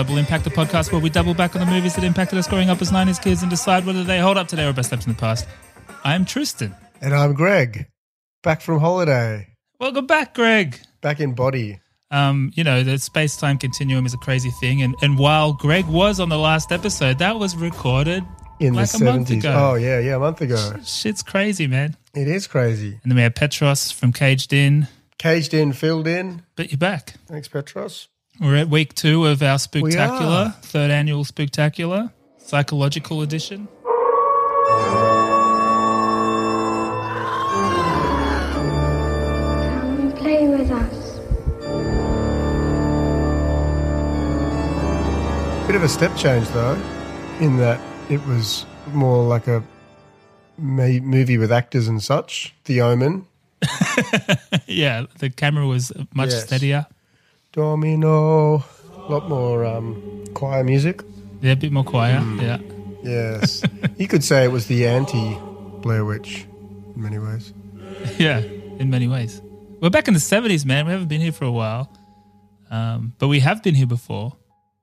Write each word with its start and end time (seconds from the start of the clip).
Double 0.00 0.16
Impact, 0.16 0.44
the 0.44 0.50
podcast 0.50 0.92
where 0.92 1.00
we 1.02 1.10
double 1.10 1.34
back 1.34 1.54
on 1.54 1.60
the 1.60 1.70
movies 1.70 1.94
that 1.94 2.04
impacted 2.04 2.38
us 2.38 2.48
growing 2.48 2.70
up 2.70 2.80
as 2.80 2.90
90s 2.90 3.22
kids 3.22 3.42
and 3.42 3.50
decide 3.50 3.84
whether 3.84 4.02
they 4.02 4.18
hold 4.18 4.38
up 4.38 4.48
today 4.48 4.66
or 4.66 4.72
best 4.72 4.88
steps 4.88 5.04
in 5.06 5.12
the 5.12 5.18
past. 5.18 5.46
I'm 6.04 6.24
Tristan. 6.24 6.74
And 7.02 7.12
I'm 7.14 7.34
Greg, 7.34 7.86
back 8.42 8.62
from 8.62 8.80
holiday, 8.80 9.48
Welcome 9.78 10.06
back, 10.06 10.32
Greg. 10.34 10.80
back 11.02 11.20
in 11.20 11.34
body. 11.34 11.80
Um, 12.10 12.50
you 12.54 12.64
know, 12.64 12.82
the 12.82 12.96
space 12.98 13.36
time 13.36 13.58
continuum 13.58 14.06
is 14.06 14.14
a 14.14 14.16
crazy 14.16 14.48
thing. 14.52 14.80
And, 14.80 14.94
and 15.02 15.18
while 15.18 15.52
Greg 15.52 15.84
was 15.86 16.18
on 16.18 16.30
the 16.30 16.38
last 16.38 16.72
episode, 16.72 17.18
that 17.18 17.38
was 17.38 17.54
recorded 17.54 18.24
In 18.58 18.72
like 18.72 18.90
the 18.90 19.02
a 19.02 19.04
month 19.04 19.28
70s. 19.28 19.38
ago. 19.40 19.54
Oh, 19.54 19.74
yeah, 19.74 19.98
yeah, 19.98 20.16
a 20.16 20.18
month 20.18 20.40
ago. 20.40 20.76
Shit's 20.82 21.22
crazy, 21.22 21.66
man. 21.66 21.94
It 22.14 22.26
is 22.26 22.46
crazy. 22.46 22.98
And 23.02 23.12
then 23.12 23.16
we 23.16 23.22
had 23.22 23.36
Petros 23.36 23.90
from 23.90 24.14
Caged 24.14 24.54
In. 24.54 24.88
Caged 25.18 25.52
in, 25.52 25.74
filled 25.74 26.06
in. 26.08 26.42
But 26.56 26.70
you're 26.72 26.78
back. 26.78 27.16
Thanks, 27.26 27.48
Petros. 27.48 28.08
We're 28.40 28.56
at 28.56 28.68
week 28.68 28.94
two 28.94 29.26
of 29.26 29.42
our 29.42 29.54
are. 29.54 29.58
Spooktacular, 29.58 30.54
third 30.62 30.90
annual 30.90 31.24
Spooktacular, 31.24 32.10
psychological 32.38 33.20
edition. 33.22 33.68
Come 38.60 40.00
and 40.00 40.14
play 40.16 40.48
with 40.48 40.70
us. 40.70 41.18
Bit 45.66 45.76
of 45.76 45.82
a 45.82 45.88
step 45.88 46.16
change, 46.16 46.48
though, 46.48 46.74
in 47.40 47.56
that 47.58 47.80
it 48.10 48.24
was 48.26 48.66
more 48.92 49.22
like 49.26 49.46
a 49.46 49.62
ma- 50.58 50.86
movie 51.02 51.38
with 51.38 51.52
actors 51.52 51.88
and 51.88 52.02
such. 52.02 52.54
The 52.64 52.80
Omen. 52.82 53.26
Yeah, 54.66 55.06
the 55.18 55.30
camera 55.30 55.66
was 55.66 55.90
much 56.14 56.30
Yes. 56.30 56.44
steadier. 56.44 56.86
Domino. 57.52 58.56
A 58.56 59.12
lot 59.12 59.28
more 59.28 59.64
um, 59.64 59.98
choir 60.34 60.62
music. 60.64 61.02
Yeah, 61.40 61.52
a 61.52 61.56
bit 61.56 61.72
more 61.72 61.84
choir. 61.84 62.20
Hmm. 62.20 62.40
Yeah. 62.40 62.58
Yes. 63.02 63.62
you 63.98 64.06
could 64.06 64.22
say 64.22 64.44
it 64.44 64.52
was 64.52 64.66
the 64.66 64.86
anti 64.86 65.38
Blair 65.82 66.04
Witch 66.04 66.46
in 66.94 67.02
many 67.02 67.18
ways. 67.18 67.52
Yeah, 68.18 68.44
in 68.78 68.88
many 68.88 69.08
ways. 69.08 69.42
We're 69.82 69.90
back 69.90 70.08
in 70.08 70.14
the 70.14 70.20
70s, 70.20 70.64
man. 70.64 70.86
We 70.86 70.92
haven't 70.92 71.08
been 71.08 71.20
here 71.20 71.32
for 71.32 71.44
a 71.44 71.50
while. 71.50 71.90
Um, 72.70 73.12
but 73.18 73.28
we 73.28 73.40
have 73.40 73.62
been 73.62 73.74
here 73.74 73.86
before. 73.86 74.36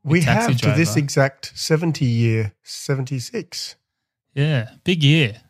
We 0.04 0.22
have 0.22 0.56
to 0.58 0.72
this 0.72 0.96
exact 0.96 1.52
70 1.56 2.06
year 2.06 2.54
76. 2.64 3.76
Yeah, 4.34 4.70
big 4.84 5.04
year. 5.04 5.42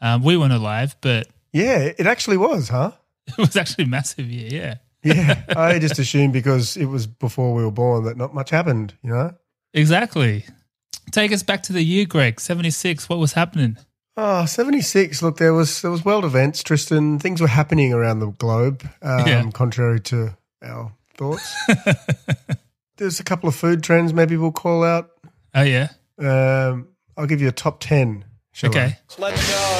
Um, 0.00 0.22
we 0.22 0.36
weren't 0.36 0.52
alive, 0.52 0.96
but 1.00 1.28
Yeah, 1.52 1.90
it 1.98 2.06
actually 2.06 2.38
was, 2.38 2.68
huh? 2.68 2.92
it 3.26 3.36
was 3.38 3.56
actually 3.56 3.84
a 3.84 3.88
massive 3.88 4.26
year. 4.26 4.48
Yeah. 4.50 4.74
Yeah, 5.02 5.42
I 5.56 5.78
just 5.78 5.98
assumed 5.98 6.32
because 6.32 6.76
it 6.76 6.84
was 6.86 7.06
before 7.06 7.54
we 7.54 7.64
were 7.64 7.70
born 7.70 8.04
that 8.04 8.16
not 8.16 8.34
much 8.34 8.50
happened, 8.50 8.94
you 9.02 9.10
know? 9.10 9.34
Exactly. 9.72 10.44
Take 11.10 11.32
us 11.32 11.42
back 11.42 11.62
to 11.64 11.72
the 11.72 11.82
year, 11.82 12.04
Greg. 12.06 12.40
76. 12.40 13.08
What 13.08 13.18
was 13.18 13.32
happening? 13.32 13.76
Oh, 14.16 14.44
76. 14.44 15.22
Look, 15.22 15.38
there 15.38 15.54
was 15.54 15.80
there 15.82 15.90
was 15.90 16.04
world 16.04 16.24
events, 16.24 16.62
Tristan. 16.62 17.18
Things 17.18 17.40
were 17.40 17.46
happening 17.48 17.92
around 17.92 18.18
the 18.20 18.26
globe, 18.32 18.86
um, 19.02 19.26
Yeah. 19.26 19.50
contrary 19.52 20.00
to 20.00 20.36
our 20.62 20.92
thoughts. 21.16 21.54
There's 22.96 23.18
a 23.20 23.24
couple 23.24 23.48
of 23.48 23.54
food 23.54 23.82
trends 23.82 24.12
maybe 24.12 24.36
we'll 24.36 24.52
call 24.52 24.84
out. 24.84 25.10
Oh, 25.54 25.62
yeah. 25.62 25.88
Um, 26.18 26.88
I'll 27.16 27.26
give 27.26 27.40
you 27.40 27.48
a 27.48 27.52
top 27.52 27.80
10. 27.80 28.24
shall 28.52 28.70
Okay. 28.70 28.96
I? 29.18 29.79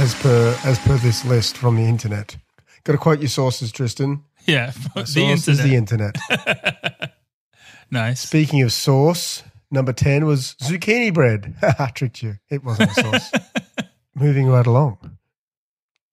As 0.00 0.14
per 0.14 0.58
as 0.64 0.78
per 0.78 0.96
this 0.96 1.26
list 1.26 1.58
from 1.58 1.76
the 1.76 1.82
internet. 1.84 2.38
Got 2.84 2.92
to 2.92 2.98
quote 2.98 3.20
your 3.20 3.28
sources, 3.28 3.70
Tristan. 3.70 4.24
Yeah. 4.46 4.72
The 4.94 5.02
The 5.04 5.24
internet. 5.26 5.66
the 5.66 5.74
internet. 5.76 7.14
nice. 7.90 8.20
Speaking 8.20 8.62
of 8.62 8.72
sauce, 8.72 9.42
number 9.70 9.92
10 9.92 10.24
was 10.24 10.56
zucchini 10.62 11.12
bread. 11.12 11.54
I 11.78 11.88
tricked 11.88 12.22
you. 12.22 12.36
It 12.48 12.64
wasn't 12.64 12.92
a 12.92 12.94
sauce. 12.94 13.32
Moving 14.14 14.48
right 14.48 14.66
along. 14.66 15.18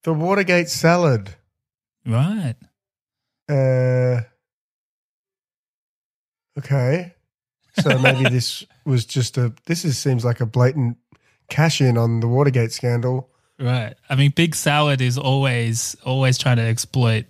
The 0.04 0.14
Watergate 0.14 0.68
salad. 0.68 1.36
Right. 2.06 2.56
Uh, 3.48 4.24
okay. 6.60 7.14
So 7.80 7.98
maybe 8.00 8.30
this 8.30 8.66
was 8.86 9.06
just 9.06 9.38
a, 9.38 9.54
this 9.66 9.86
is, 9.86 9.98
seems 9.98 10.26
like 10.26 10.42
a 10.42 10.46
blatant 10.46 10.98
cash 11.50 11.80
in 11.80 11.98
on 11.98 12.20
the 12.20 12.28
Watergate 12.28 12.74
scandal. 12.74 13.30
Right. 13.60 13.96
I 14.10 14.16
mean, 14.16 14.32
Big 14.36 14.54
Salad 14.56 15.02
is 15.02 15.18
always, 15.18 15.96
always 16.06 16.38
trying 16.38 16.58
to 16.58 16.64
exploit 16.64 17.26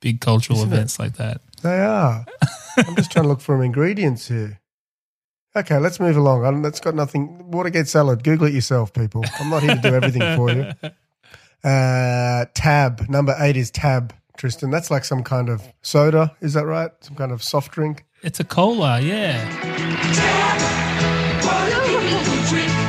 big 0.00 0.20
cultural 0.20 0.58
Isn't 0.58 0.72
it? 0.72 0.74
events 0.76 0.98
like 0.98 1.14
that. 1.16 1.40
They 1.62 1.78
are. 1.80 2.24
I'm 2.76 2.94
just 2.96 3.10
trying 3.12 3.24
to 3.24 3.28
look 3.28 3.40
for 3.40 3.62
ingredients 3.62 4.28
here. 4.28 4.60
Okay, 5.54 5.76
let's 5.78 6.00
move 6.00 6.16
along. 6.16 6.44
I- 6.44 6.60
That's 6.62 6.80
got 6.80 6.94
nothing. 6.94 7.50
Watergate 7.50 7.88
salad. 7.88 8.22
Google 8.24 8.46
it 8.46 8.54
yourself, 8.54 8.92
people. 8.92 9.24
I'm 9.40 9.50
not 9.50 9.62
here 9.62 9.74
to 9.74 9.80
do 9.80 9.94
everything 9.94 10.36
for 10.36 10.50
you. 10.50 10.72
Uh, 11.64 12.44
tab. 12.54 13.08
Number 13.08 13.36
eight 13.38 13.56
is 13.56 13.70
tab, 13.70 14.12
Tristan. 14.36 14.70
That's 14.72 14.90
like 14.90 15.04
some 15.04 15.22
kind 15.22 15.48
of 15.48 15.62
soda. 15.82 16.34
Is 16.40 16.54
that 16.54 16.66
right? 16.66 16.90
Some 17.02 17.14
kind 17.14 17.30
of 17.30 17.40
soft 17.40 17.70
drink. 17.70 18.04
It's 18.24 18.40
a 18.40 18.44
cola, 18.44 18.98
yeah. 18.98 19.38
What 21.44 21.72
a 21.72 21.88
beautiful 21.88 22.48
drink. 22.48 22.68
Tab 22.68 22.81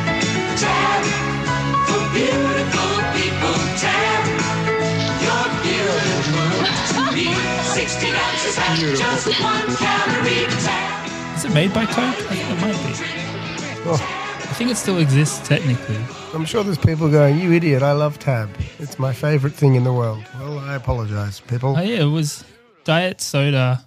ounces 8.73 9.01
at 9.01 9.05
just 9.05 9.41
one 9.41 9.75
calorie. 9.75 10.45
Tab. 10.63 11.37
Is 11.37 11.45
it 11.45 11.53
made 11.53 11.73
by 11.73 11.85
Coke? 11.85 11.97
I 11.97 12.13
think 12.13 12.49
it 12.49 12.61
might 12.61 12.71
be. 12.71 13.89
Oh, 13.89 14.39
I 14.39 14.53
think 14.55 14.71
it 14.71 14.77
still 14.77 14.99
exists 14.99 15.45
technically. 15.47 15.97
I'm 16.33 16.45
sure 16.45 16.63
there's 16.63 16.77
people 16.77 17.09
going, 17.09 17.39
you 17.39 17.51
idiot, 17.51 17.83
I 17.83 17.91
love 17.91 18.17
tab. 18.17 18.49
It's 18.79 18.97
my 18.97 19.13
favorite 19.13 19.53
thing 19.53 19.75
in 19.75 19.83
the 19.83 19.93
world. 19.93 20.23
Well, 20.39 20.59
I 20.59 20.75
apologize, 20.75 21.39
people. 21.41 21.75
Oh 21.77 21.81
yeah, 21.81 22.01
it 22.01 22.05
was 22.05 22.43
diet 22.83 23.21
soda, 23.21 23.83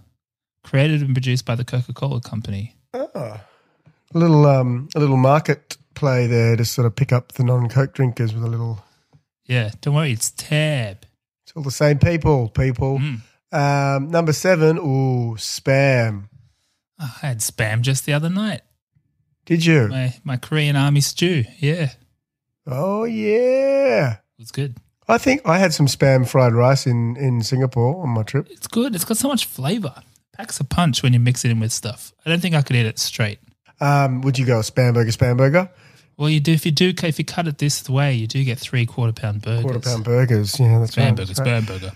created 0.63 1.03
and 1.03 1.15
produced 1.15 1.45
by 1.45 1.55
the 1.55 1.65
Coca 1.65 1.93
Cola 1.93 2.21
Company. 2.21 2.75
A 2.95 3.41
little, 4.15 4.47
um, 4.47 4.89
a 4.95 5.01
little 5.01 5.17
market 5.17 5.77
play 5.95 6.27
there 6.27 6.57
to 6.57 6.65
sort 6.65 6.87
of 6.87 6.95
pick 6.95 7.13
up 7.13 7.33
the 7.33 7.43
non-Coke 7.43 7.93
drinkers 7.95 8.33
with 8.35 8.45
a 8.45 8.49
little 8.49 8.85
Yeah, 9.47 9.71
don't 9.81 9.95
worry, 9.95 10.13
it's 10.13 10.31
Tab. 10.31 11.05
It's 11.45 11.53
all 11.57 11.63
the 11.63 11.71
same 11.71 11.99
people, 11.99 12.49
people. 12.49 13.01
Um, 13.53 14.11
number 14.11 14.33
seven, 14.33 14.79
ooh, 14.79 15.37
spam. 15.37 16.29
I 16.99 17.07
had 17.21 17.39
spam 17.39 17.83
just 17.83 18.07
the 18.07 18.13
other 18.13 18.31
night. 18.31 18.63
Did 19.45 19.65
you? 19.65 19.89
My 19.89 20.15
my 20.25 20.37
Korean 20.37 20.75
army 20.77 21.01
stew. 21.01 21.45
Yeah, 21.59 21.91
Oh 22.67 23.05
yeah. 23.05 24.17
was 24.39 24.51
good. 24.51 24.77
I 25.09 25.19
think 25.19 25.43
I 25.47 25.59
had 25.59 25.73
some 25.73 25.87
spam 25.87 26.27
fried 26.29 26.53
rice 26.55 26.87
in 26.87 27.17
in 27.17 27.43
Singapore 27.43 28.03
on 28.03 28.09
my 28.11 28.23
trip. 28.25 28.49
It's 28.51 28.67
good. 28.67 28.95
It's 28.95 29.05
got 29.05 29.17
so 29.19 29.29
much 29.29 29.47
flavor. 29.47 29.95
Packs 30.33 30.59
a 30.61 30.65
punch 30.65 31.03
when 31.03 31.13
you 31.13 31.21
mix 31.21 31.45
it 31.45 31.51
in 31.51 31.61
with 31.61 31.73
stuff. 31.73 32.13
I 32.27 32.31
don't 32.31 32.41
think 32.41 32.55
I 32.55 32.63
could 32.63 32.77
eat 32.77 32.87
it 32.87 32.99
straight. 32.99 33.39
Um, 33.81 34.21
would 34.23 34.39
you 34.39 34.45
go 34.45 34.61
spam 34.61 34.95
burger, 34.95 35.11
spam 35.11 35.37
burger, 35.37 35.71
Well, 36.17 36.29
you 36.29 36.41
do 36.41 36.53
if 36.53 36.67
you 36.67 36.73
do 36.73 36.93
if 37.03 37.19
you 37.19 37.25
cut 37.25 37.47
it 37.47 37.59
this 37.59 37.89
way, 37.89 38.15
you 38.15 38.27
do 38.27 38.43
get 38.43 38.59
three 38.59 38.85
quarter 38.85 39.13
pound 39.13 39.43
burgers. 39.43 39.63
quarter 39.63 39.79
pound 39.81 40.05
burgers? 40.05 40.59
Yeah, 40.59 40.79
that's 40.81 40.97
spam 40.97 41.05
right. 41.05 41.17
burger, 41.17 41.33
spam 41.35 41.67
burger. 41.67 41.93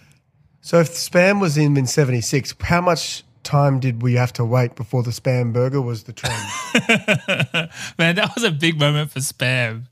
So 0.60 0.80
if 0.80 0.90
spam 0.90 1.40
was 1.40 1.56
in 1.56 1.76
in 1.76 1.86
seventy 1.86 2.20
six, 2.20 2.54
how 2.60 2.80
much 2.80 3.24
time 3.42 3.80
did 3.80 4.02
we 4.02 4.14
have 4.14 4.32
to 4.34 4.44
wait 4.44 4.74
before 4.76 5.02
the 5.02 5.10
spam 5.10 5.52
burger 5.52 5.80
was 5.80 6.04
the 6.04 6.12
trend? 6.12 6.36
Man, 7.98 8.16
that 8.16 8.32
was 8.34 8.44
a 8.44 8.50
big 8.50 8.78
moment 8.78 9.10
for 9.10 9.20
spam. 9.20 9.84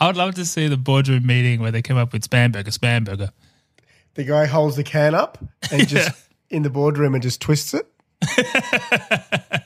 I 0.00 0.06
would 0.08 0.16
love 0.16 0.34
to 0.34 0.44
see 0.44 0.66
the 0.68 0.76
boardroom 0.76 1.24
meeting 1.26 1.60
where 1.60 1.70
they 1.70 1.82
came 1.82 1.96
up 1.96 2.12
with 2.12 2.28
spam 2.28 2.52
burger, 2.52 2.70
spam 2.70 3.04
burger. 3.04 3.30
the 4.14 4.24
guy 4.24 4.46
holds 4.46 4.76
the 4.76 4.84
can 4.84 5.14
up 5.14 5.38
and 5.70 5.86
just 5.88 6.10
in 6.50 6.62
the 6.62 6.70
boardroom 6.70 7.14
and 7.14 7.22
just 7.22 7.40
twists 7.40 7.74
it. 7.74 7.86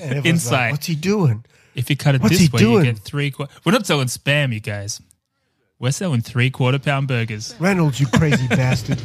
Everyone's 0.00 0.50
like, 0.50 0.72
What's 0.72 0.86
he 0.86 0.94
doing? 0.94 1.44
If 1.74 1.90
you 1.90 1.96
cut 1.96 2.14
it 2.14 2.22
What's 2.22 2.38
this 2.38 2.52
way, 2.52 2.58
doing? 2.58 2.84
you 2.84 2.92
get 2.92 3.00
three 3.02 3.30
quarter. 3.30 3.52
We're 3.64 3.72
not 3.72 3.86
selling 3.86 4.06
spam, 4.06 4.52
you 4.52 4.60
guys. 4.60 5.00
We're 5.80 5.90
selling 5.90 6.20
three 6.20 6.50
quarter 6.50 6.78
pound 6.78 7.08
burgers. 7.08 7.54
Reynolds, 7.58 7.98
you 7.98 8.06
crazy 8.06 8.46
bastard. 8.48 9.00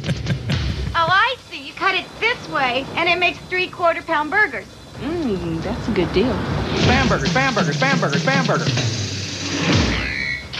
Oh, 0.94 1.08
I 1.08 1.34
see. 1.50 1.60
You 1.66 1.72
cut 1.72 1.94
it 1.96 2.06
this 2.20 2.48
way, 2.48 2.86
and 2.94 3.08
it 3.08 3.18
makes 3.18 3.38
three 3.38 3.66
quarter 3.66 4.02
pound 4.02 4.30
burgers. 4.30 4.66
Mmm, 4.98 5.60
that's 5.62 5.88
a 5.88 5.92
good 5.92 6.12
deal. 6.12 6.32
Spam 6.32 7.08
burgers, 7.08 7.30
spam 7.30 7.54
burgers, 7.54 7.76
spam 7.76 8.00
burgers, 8.00 8.22
spam 8.24 8.46
burgers. 8.46 8.72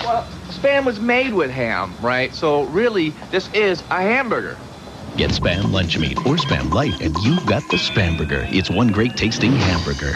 Well, 0.03 0.27
spam 0.49 0.85
was 0.85 0.99
made 0.99 1.33
with 1.33 1.51
ham, 1.51 1.95
right? 2.01 2.35
So 2.35 2.65
really, 2.65 3.11
this 3.31 3.49
is 3.55 3.81
a 3.91 4.01
hamburger. 4.01 4.57
Get 5.17 5.31
Spam 5.31 5.71
Lunch 5.71 5.99
Meat 5.99 6.19
or 6.19 6.37
Spam 6.37 6.73
Light, 6.73 7.01
and 7.01 7.17
you've 7.19 7.45
got 7.47 7.63
the 7.71 7.77
Spam 7.77 8.17
Burger. 8.17 8.47
It's 8.49 8.71
one 8.71 8.89
great 8.89 9.17
tasting 9.17 9.53
hamburger. 9.53 10.13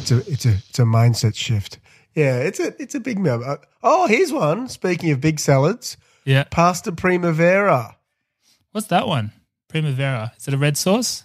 It's 0.00 0.10
a 0.10 0.18
it's 0.30 0.46
a 0.46 0.54
it's 0.68 0.78
a 0.78 0.82
mindset 0.84 1.34
shift. 1.34 1.78
Yeah, 2.14 2.38
it's 2.38 2.60
a 2.60 2.80
it's 2.80 2.94
a 2.94 3.00
big 3.00 3.18
meal. 3.18 3.42
Uh, 3.44 3.56
Oh, 3.82 4.06
here's 4.06 4.32
one. 4.32 4.68
Speaking 4.68 5.10
of 5.10 5.20
big 5.20 5.38
salads, 5.40 5.96
Yeah. 6.24 6.44
pasta 6.50 6.92
primavera. 6.92 7.96
What's 8.72 8.86
that 8.88 9.06
one? 9.08 9.32
Primavera. 9.68 10.32
Is 10.38 10.46
it 10.48 10.54
a 10.54 10.58
red 10.58 10.76
sauce? 10.76 11.24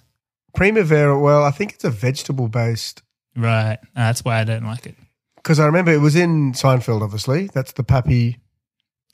Primavera. 0.56 1.20
Well, 1.20 1.44
I 1.44 1.52
think 1.52 1.74
it's 1.74 1.84
a 1.84 1.90
vegetable 1.92 2.48
based 2.48 3.04
Right. 3.36 3.78
That's 3.96 4.26
why 4.26 4.40
I 4.40 4.44
don't 4.44 4.66
like 4.66 4.86
it. 4.88 4.96
because 5.36 5.60
I 5.60 5.66
remember 5.66 5.92
it 5.92 6.02
was 6.02 6.16
in 6.16 6.54
Seinfeld. 6.54 7.02
Obviously, 7.02 7.50
that's 7.54 7.72
the 7.74 7.84
Poppie. 7.84 8.38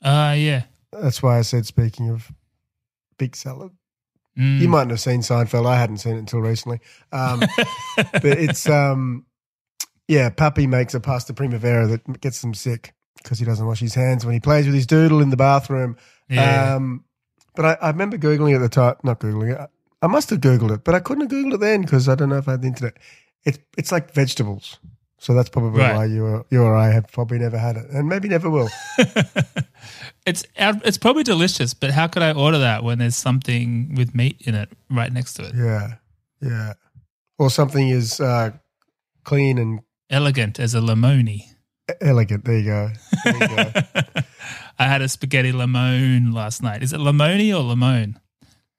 Ah, 0.04 0.33
yeah. 0.33 0.63
That's 0.92 1.22
why 1.22 1.38
I 1.38 1.42
said 1.42 1.66
speaking 1.66 2.10
of 2.10 2.31
big 3.18 3.36
salad. 3.36 3.72
Mm. 4.38 4.60
You 4.60 4.68
mightn't 4.69 4.92
have 4.92 5.00
seen 5.01 5.22
Seinfeld. 5.22 5.66
I 5.68 5.77
hadn't 5.77 5.98
seen 6.00 6.16
it 6.16 6.19
until 6.19 6.39
recently. 6.42 6.80
Um, 7.12 7.39
but 7.98 8.25
it's 8.25 8.68
um, 8.68 9.25
yeah, 10.07 10.30
Poppie 10.30 10.68
makes 10.68 10.94
a 10.94 11.00
pasta 11.00 11.34
primavera 11.34 11.88
that 11.88 12.22
gets 12.22 12.44
him 12.44 12.54
sick 12.54 12.94
because 13.24 13.40
he 13.40 13.46
doesn't 13.46 13.66
wash 13.66 13.80
his 13.80 13.96
hands 13.96 14.25
when 14.25 14.34
he 14.34 14.40
plays 14.40 14.66
with 14.66 14.75
his 14.75 14.86
doodle 14.86 15.22
in 15.22 15.30
the 15.31 15.38
bathroom. 15.38 15.98
Yeah. 16.30 16.75
Um, 16.75 17.04
but 17.56 17.66
I, 17.66 17.78
I 17.81 17.88
remember 17.90 18.18
googling 18.18 18.56
at 18.56 18.60
the 18.60 18.69
time. 18.69 18.96
Not 19.04 19.19
googling 19.19 19.54
it. 19.60 19.69
I 20.02 20.07
must 20.07 20.30
have 20.30 20.42
googled 20.42 20.72
it, 20.72 20.84
but 20.84 20.94
I 20.94 21.00
couldn't 21.00 21.22
have 21.22 21.31
googled 21.31 21.54
it 21.56 21.60
then 21.60 21.81
because 21.81 22.07
I 22.10 22.16
don't 22.16 22.30
know 22.30 22.38
if 22.38 22.48
I 22.48 22.52
had 22.52 22.62
the 22.62 22.68
internet. 22.68 22.98
It's 23.44 23.57
it's 23.78 23.92
like 23.92 24.13
vegetables, 24.13 24.78
so 25.19 25.34
that's 25.34 25.50
probably 25.50 25.80
Right. 25.81 25.96
why 25.96 26.06
you 26.06 26.25
or, 26.25 26.46
you 26.51 26.62
or 26.62 26.75
I 26.75 26.90
have 26.92 27.08
probably 27.12 27.40
never 27.40 27.58
had 27.58 27.78
it, 27.78 27.90
and 27.92 28.08
maybe 28.10 28.28
never 28.28 28.50
will. 28.50 28.69
it's, 30.25 30.44
it's 30.58 30.98
probably 30.98 31.24
delicious, 31.24 31.74
but 31.74 31.92
how 31.92 32.08
could 32.08 32.24
I 32.24 32.31
order 32.34 32.58
that 32.60 32.84
when 32.84 32.98
there's 33.00 33.16
something 33.16 33.96
with 33.96 34.16
meat 34.16 34.42
in 34.46 34.56
it 34.56 34.69
right 34.90 35.12
next 35.12 35.34
to 35.36 35.44
it? 35.46 35.54
yeah, 35.56 35.96
yeah. 36.42 36.74
Or 37.38 37.50
something 37.50 37.90
is 37.90 38.19
uh, 38.19 38.51
clean 39.24 39.58
and 39.58 39.81
Elegant 40.10 40.60
as 40.60 40.75
a 40.75 40.80
limoni. 40.80 41.44
elegant. 42.02 42.46
There 42.46 42.57
you 42.57 42.66
go. 42.66 42.90
There 43.24 43.34
you 43.34 43.48
go. 43.48 43.72
I 44.80 44.86
had 44.88 45.02
a 45.02 45.07
spaghetti 45.10 45.52
limone 45.52 46.34
last 46.34 46.62
night. 46.62 46.84
Is 46.84 46.94
it 46.94 47.00
limoni 47.00 47.50
or 47.52 47.63
limone? 47.63 48.16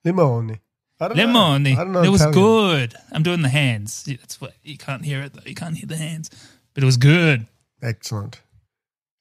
Limone. 0.04 0.60
I 1.00 1.08
don't 1.08 1.16
know. 1.32 1.40
I 1.52 1.58
don't 1.84 1.92
know 1.92 2.02
It 2.02 2.08
was 2.08 2.22
Italian. 2.22 2.42
good. 2.42 2.94
I'm 3.12 3.22
doing 3.22 3.42
the 3.42 3.48
hands. 3.50 4.04
That's 4.04 4.40
what 4.40 4.54
you 4.62 4.78
can't 4.78 5.04
hear 5.04 5.22
it 5.22 5.32
though. 5.34 5.42
You 5.44 5.54
can't 5.54 5.76
hear 5.76 5.86
the 5.86 5.96
hands, 5.96 6.30
but 6.74 6.82
it 6.82 6.86
was 6.86 6.96
good. 6.96 7.46
Excellent. 7.82 8.40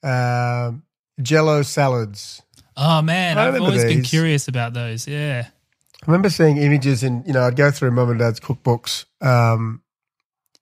Um, 0.03 0.83
Jello 1.21 1.63
salads. 1.63 2.41
Oh 2.77 3.01
man, 3.01 3.37
I 3.37 3.47
I've 3.47 3.61
always 3.61 3.83
been 3.83 4.03
curious 4.03 4.47
about 4.47 4.73
those. 4.73 5.07
Yeah. 5.07 5.47
I 5.47 6.05
remember 6.11 6.29
seeing 6.29 6.57
images 6.57 7.03
in, 7.03 7.23
you 7.25 7.33
know, 7.33 7.41
I'd 7.43 7.55
go 7.55 7.71
through 7.71 7.91
mum 7.91 8.09
and 8.11 8.19
dad's 8.19 8.39
cookbooks 8.39 9.05
um, 9.21 9.81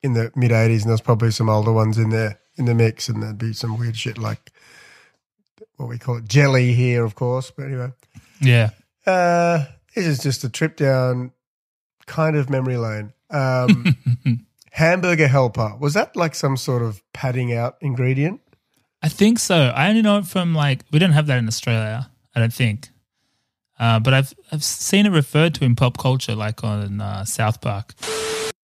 in 0.03 0.13
the 0.13 0.31
mid 0.35 0.51
80s, 0.51 0.81
and 0.81 0.89
there's 0.89 1.01
probably 1.01 1.31
some 1.31 1.49
older 1.49 1.71
ones 1.71 1.97
in 1.97 2.09
there 2.09 2.39
in 2.57 2.65
the 2.65 2.75
mix, 2.75 3.09
and 3.09 3.23
there'd 3.23 3.37
be 3.37 3.53
some 3.53 3.79
weird 3.79 3.95
shit 3.97 4.17
like 4.17 4.51
what 5.77 5.89
we 5.89 5.97
call 5.97 6.17
it 6.17 6.25
jelly 6.25 6.73
here, 6.73 7.03
of 7.03 7.15
course. 7.15 7.49
But 7.51 7.65
anyway, 7.67 7.91
Yeah. 8.39 8.69
uh, 9.07 9.65
this 9.95 10.05
is 10.05 10.19
just 10.19 10.43
a 10.43 10.49
trip 10.49 10.75
down 10.77 11.31
kind 12.05 12.35
of 12.35 12.49
memory 12.49 12.77
lane. 12.77 13.13
Um, 13.31 13.95
hamburger 14.71 15.27
helper. 15.27 15.75
Was 15.79 15.93
that 15.95 16.15
like 16.15 16.35
some 16.35 16.57
sort 16.57 16.81
of 16.83 17.01
padding 17.13 17.53
out 17.53 17.77
ingredient? 17.81 18.41
I 19.01 19.09
think 19.09 19.39
so. 19.39 19.71
I 19.75 19.89
only 19.89 20.01
know 20.01 20.17
it 20.19 20.25
from 20.27 20.53
like 20.53 20.85
we 20.91 20.99
don't 20.99 21.11
have 21.11 21.27
that 21.27 21.37
in 21.39 21.47
Australia. 21.47 22.09
I 22.35 22.39
don't 22.39 22.53
think, 22.53 22.89
uh, 23.79 23.99
but 23.99 24.13
I've 24.13 24.33
I've 24.51 24.63
seen 24.63 25.05
it 25.05 25.09
referred 25.09 25.55
to 25.55 25.65
in 25.65 25.75
pop 25.75 25.97
culture, 25.97 26.35
like 26.35 26.63
on 26.63 27.01
uh, 27.01 27.25
South 27.25 27.59
Park. 27.61 27.93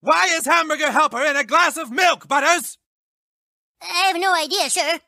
Why 0.01 0.27
is 0.31 0.45
hamburger 0.45 0.91
helper 0.91 1.21
in 1.23 1.35
a 1.35 1.43
glass 1.43 1.77
of 1.77 1.91
milk, 1.91 2.27
Butters? 2.27 2.77
I 3.81 4.07
have 4.07 4.17
no 4.19 4.33
idea, 4.33 4.69
sir. 4.69 4.99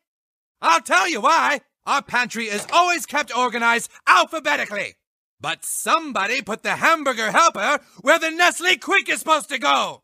I'll 0.61 0.81
tell 0.81 1.07
you 1.09 1.21
why. 1.21 1.61
Our 1.85 2.01
pantry 2.01 2.45
is 2.45 2.67
always 2.71 3.05
kept 3.05 3.35
organized 3.35 3.89
alphabetically. 4.07 4.95
But 5.39 5.65
somebody 5.65 6.41
put 6.41 6.61
the 6.61 6.75
hamburger 6.75 7.31
helper 7.31 7.79
where 8.01 8.19
the 8.19 8.29
Nestle 8.29 8.75
Quik 8.77 9.09
is 9.09 9.19
supposed 9.19 9.49
to 9.49 9.57
go. 9.57 10.03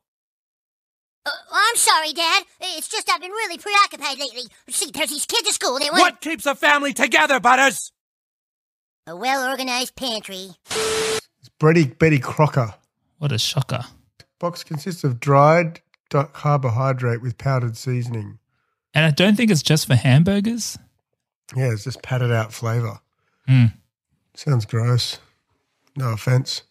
Uh, 1.25 1.29
I'm 1.51 1.75
sorry, 1.75 2.13
Dad. 2.13 2.43
It's 2.61 2.87
just 2.87 3.09
I've 3.11 3.21
been 3.21 3.31
really 3.31 3.57
preoccupied 3.57 4.17
lately. 4.17 4.43
See, 4.69 4.89
there's 4.91 5.09
these 5.11 5.25
kids 5.25 5.47
at 5.47 5.53
school. 5.53 5.77
They 5.77 5.89
want 5.89 6.01
What 6.01 6.21
keeps 6.21 6.45
a 6.45 6.55
family 6.55 6.93
together, 6.93 7.39
Butters? 7.39 7.91
a 9.05 9.15
well-organized 9.15 9.95
pantry. 9.95 10.49
It's 10.69 11.49
Betty, 11.59 11.85
Betty 11.85 12.19
Crocker. 12.19 12.73
What 13.19 13.31
a 13.31 13.37
shocker! 13.37 13.85
Box 14.39 14.63
consists 14.63 15.03
of 15.03 15.19
dried 15.19 15.81
carbohydrate 16.11 17.21
with 17.21 17.37
powdered 17.37 17.75
seasoning. 17.77 18.39
And 18.93 19.05
I 19.05 19.11
don't 19.11 19.35
think 19.35 19.51
it's 19.51 19.63
just 19.63 19.87
for 19.87 19.95
hamburgers. 19.95 20.77
Yeah, 21.55 21.71
it's 21.71 21.83
just 21.83 22.01
padded 22.01 22.31
out 22.31 22.53
flavour. 22.53 22.99
Mm. 23.47 23.73
Sounds 24.35 24.65
gross. 24.65 25.19
No 25.95 26.11
offense. 26.13 26.63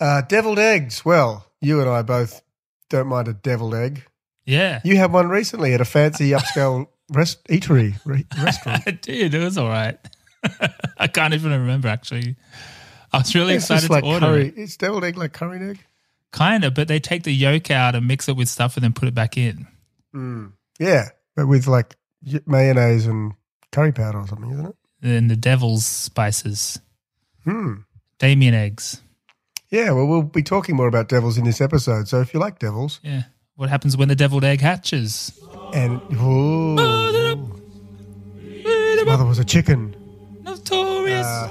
Uh, 0.00 0.22
deviled 0.22 0.58
eggs. 0.58 1.04
Well, 1.04 1.46
you 1.60 1.80
and 1.80 1.88
I 1.88 2.02
both 2.02 2.42
don't 2.88 3.08
mind 3.08 3.28
a 3.28 3.32
deviled 3.34 3.74
egg. 3.74 4.04
Yeah, 4.44 4.80
You 4.84 4.96
had 4.96 5.12
one 5.12 5.28
recently 5.28 5.74
at 5.74 5.80
a 5.80 5.84
fancy 5.84 6.30
upscale 6.30 6.86
rest 7.10 7.44
eatery 7.48 7.94
re- 8.04 8.24
restaurant. 8.40 8.82
I 8.86 8.92
did. 8.92 9.34
It 9.34 9.40
was 9.42 9.58
all 9.58 9.68
right. 9.68 9.98
I 10.98 11.08
can't 11.08 11.34
even 11.34 11.50
remember 11.50 11.88
actually. 11.88 12.36
I 13.12 13.18
was 13.18 13.34
really 13.34 13.54
It's 13.54 13.64
excited 13.64 13.90
like 13.90 14.04
to 14.04 14.10
order 14.10 14.26
curry. 14.26 14.48
it. 14.48 14.54
It's 14.56 14.76
deviled 14.76 15.02
egg 15.04 15.16
like 15.16 15.32
curried 15.32 15.62
egg. 15.62 15.84
Kind 16.32 16.64
of, 16.64 16.74
but 16.74 16.88
they 16.88 16.98
take 17.00 17.22
the 17.22 17.32
yolk 17.32 17.70
out 17.70 17.94
and 17.94 18.06
mix 18.06 18.28
it 18.28 18.36
with 18.36 18.48
stuff 18.48 18.76
and 18.76 18.84
then 18.84 18.92
put 18.92 19.08
it 19.08 19.14
back 19.14 19.36
in. 19.38 19.66
Yeah, 20.78 21.08
but 21.34 21.46
with 21.46 21.66
like 21.66 21.94
mayonnaise 22.46 23.06
and 23.06 23.32
curry 23.72 23.92
powder 23.92 24.18
or 24.18 24.26
something, 24.26 24.50
isn't 24.50 24.66
it? 24.66 24.76
And 25.02 25.30
the 25.30 25.36
devil's 25.36 25.84
spices, 25.86 26.78
Hmm. 27.44 27.74
Damien 28.18 28.54
eggs. 28.54 29.02
Yeah, 29.70 29.92
well, 29.92 30.06
we'll 30.06 30.22
be 30.22 30.42
talking 30.42 30.74
more 30.76 30.88
about 30.88 31.08
devils 31.08 31.36
in 31.38 31.44
this 31.44 31.60
episode. 31.60 32.08
So 32.08 32.20
if 32.20 32.32
you 32.34 32.40
like 32.40 32.58
devils, 32.58 33.00
Yeah. 33.02 33.24
What 33.56 33.68
happens 33.70 33.96
when 33.96 34.08
the 34.08 34.14
deviled 34.16 34.44
egg 34.44 34.60
hatches? 34.60 35.32
and 35.74 36.00
ooh, 36.14 36.74
mother 39.04 39.24
was 39.24 39.38
a 39.38 39.44
chicken. 39.44 39.94
Notorious. 40.42 41.26
Uh, 41.26 41.48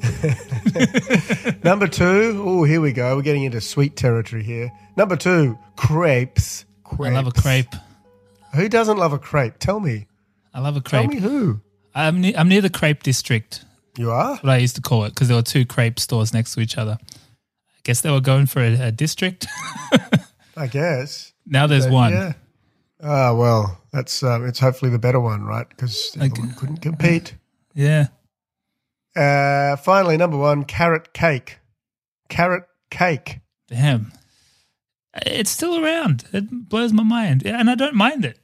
Number 1.64 1.86
two, 1.88 2.42
oh, 2.44 2.64
here 2.64 2.80
we 2.80 2.92
go. 2.92 3.16
We're 3.16 3.22
getting 3.22 3.44
into 3.44 3.60
sweet 3.60 3.96
territory 3.96 4.42
here. 4.42 4.70
Number 4.96 5.16
two, 5.16 5.58
crepes. 5.76 6.64
I 6.98 7.10
love 7.10 7.26
a 7.26 7.32
crepe. 7.32 7.74
Who 8.54 8.68
doesn't 8.68 8.96
love 8.98 9.12
a 9.12 9.18
crepe? 9.18 9.58
Tell 9.58 9.78
me. 9.80 10.06
I 10.52 10.60
love 10.60 10.76
a 10.76 10.80
crepe. 10.80 11.02
Tell 11.02 11.10
me 11.10 11.20
who. 11.20 11.60
I'm, 11.94 12.20
ne- 12.20 12.34
I'm 12.34 12.48
near 12.48 12.60
the 12.60 12.70
crepe 12.70 13.02
district, 13.02 13.64
You 13.96 14.10
are? 14.10 14.36
what 14.36 14.50
I 14.50 14.56
used 14.58 14.76
to 14.76 14.82
call 14.82 15.04
it, 15.04 15.10
because 15.10 15.28
there 15.28 15.36
were 15.36 15.42
two 15.42 15.64
crepe 15.64 15.98
stores 16.00 16.32
next 16.32 16.54
to 16.54 16.60
each 16.60 16.76
other. 16.78 16.98
I 17.00 17.80
guess 17.84 18.00
they 18.00 18.10
were 18.10 18.20
going 18.20 18.46
for 18.46 18.60
a, 18.60 18.88
a 18.88 18.92
district. 18.92 19.46
I 20.56 20.66
guess. 20.66 21.32
now 21.46 21.66
there's 21.66 21.86
Uh, 21.86 21.90
one. 21.90 22.12
Yeah. 22.12 22.32
Ah, 23.02 23.32
well, 23.34 23.78
that's 23.92 24.22
um, 24.22 24.46
it's 24.46 24.58
hopefully 24.58 24.90
the 24.90 24.98
better 24.98 25.20
one, 25.20 25.42
right? 25.44 25.66
Because 25.68 26.10
the 26.12 26.24
other 26.26 26.40
one 26.40 26.54
couldn't 26.54 26.82
compete. 26.82 27.34
Yeah. 27.74 28.08
Uh, 29.16 29.76
finally, 29.76 30.16
number 30.16 30.36
one, 30.36 30.64
carrot 30.64 31.12
cake. 31.12 31.58
Carrot 32.28 32.64
cake. 32.90 33.40
Damn. 33.68 34.12
It's 35.26 35.50
still 35.50 35.82
around. 35.84 36.24
It 36.32 36.68
blows 36.68 36.92
my 36.92 37.02
mind. 37.02 37.44
And 37.44 37.68
I 37.68 37.74
don't 37.74 37.94
mind 37.94 38.24
it. 38.24 38.38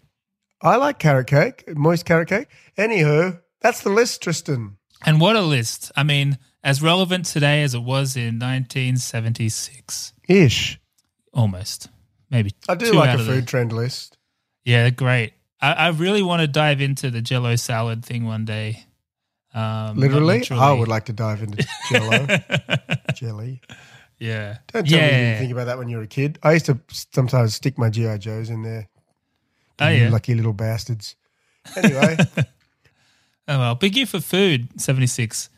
I 0.60 0.76
like 0.76 0.98
carrot 0.98 1.28
cake, 1.28 1.64
moist 1.76 2.04
carrot 2.04 2.28
cake. 2.28 2.48
Anywho, 2.78 3.40
that's 3.60 3.82
the 3.82 3.90
list, 3.90 4.22
Tristan. 4.22 4.78
And 5.04 5.20
what 5.20 5.36
a 5.36 5.42
list. 5.42 5.92
I 5.94 6.02
mean, 6.02 6.38
as 6.64 6.82
relevant 6.82 7.26
today 7.26 7.62
as 7.62 7.74
it 7.74 7.82
was 7.82 8.16
in 8.16 8.38
1976. 8.38 10.12
Ish. 10.28 10.80
Almost. 11.32 11.88
Maybe. 12.30 12.52
I 12.68 12.74
do 12.74 12.92
like 12.92 13.10
a 13.10 13.20
of 13.20 13.26
the- 13.26 13.32
food 13.34 13.46
trend 13.46 13.72
list. 13.72 14.16
Yeah, 14.64 14.90
great. 14.90 15.34
I, 15.60 15.72
I 15.72 15.88
really 15.88 16.22
want 16.22 16.40
to 16.40 16.48
dive 16.48 16.80
into 16.80 17.10
the 17.10 17.20
jello 17.22 17.54
salad 17.56 18.04
thing 18.04 18.24
one 18.26 18.44
day. 18.44 18.84
Um, 19.56 19.96
Literally, 19.96 20.38
literally. 20.40 20.62
I 20.62 20.72
would 20.72 20.86
like 20.88 21.06
to 21.06 21.14
dive 21.14 21.42
into 21.42 21.66
jello, 21.90 22.26
jelly. 23.14 23.62
Yeah. 24.18 24.58
Don't 24.72 24.86
tell 24.86 24.98
me 24.98 25.04
you 25.04 25.10
didn't 25.10 25.38
think 25.38 25.52
about 25.52 25.64
that 25.64 25.78
when 25.78 25.88
you 25.88 25.96
were 25.96 26.02
a 26.02 26.06
kid. 26.06 26.38
I 26.42 26.52
used 26.52 26.66
to 26.66 26.78
sometimes 26.90 27.54
stick 27.54 27.78
my 27.78 27.88
GI 27.88 28.18
Joes 28.18 28.50
in 28.50 28.62
there. 28.62 28.88
Oh, 29.78 29.88
yeah. 29.88 30.10
lucky 30.10 30.34
little 30.34 30.52
bastards. 30.52 31.16
Anyway, 31.74 32.16
Oh 33.48 33.58
well, 33.58 33.74
big 33.76 33.96
year 33.96 34.06
for 34.06 34.20
food, 34.20 34.80
seventy 34.80 35.06
six, 35.06 35.48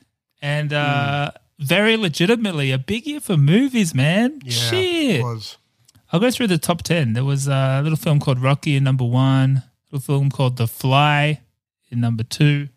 and 0.42 0.72
uh, 0.72 1.30
very 1.58 1.96
legitimately 1.96 2.70
a 2.70 2.78
big 2.78 3.06
year 3.06 3.20
for 3.20 3.36
movies, 3.36 3.94
man. 3.94 4.40
Yeah, 4.44 4.52
Shit. 4.52 5.16
it 5.16 5.22
was. 5.22 5.56
I'll 6.12 6.20
go 6.20 6.30
through 6.30 6.46
the 6.46 6.56
top 6.56 6.82
10. 6.82 7.12
There 7.12 7.24
was 7.24 7.48
a 7.48 7.80
little 7.82 7.98
film 7.98 8.18
called 8.18 8.38
Rocky 8.40 8.76
in 8.76 8.84
number 8.84 9.04
one, 9.04 9.58
a 9.58 9.96
little 9.96 10.00
film 10.00 10.30
called 10.30 10.56
The 10.56 10.66
Fly 10.66 11.42
in 11.90 12.00
number 12.00 12.22
two. 12.22 12.68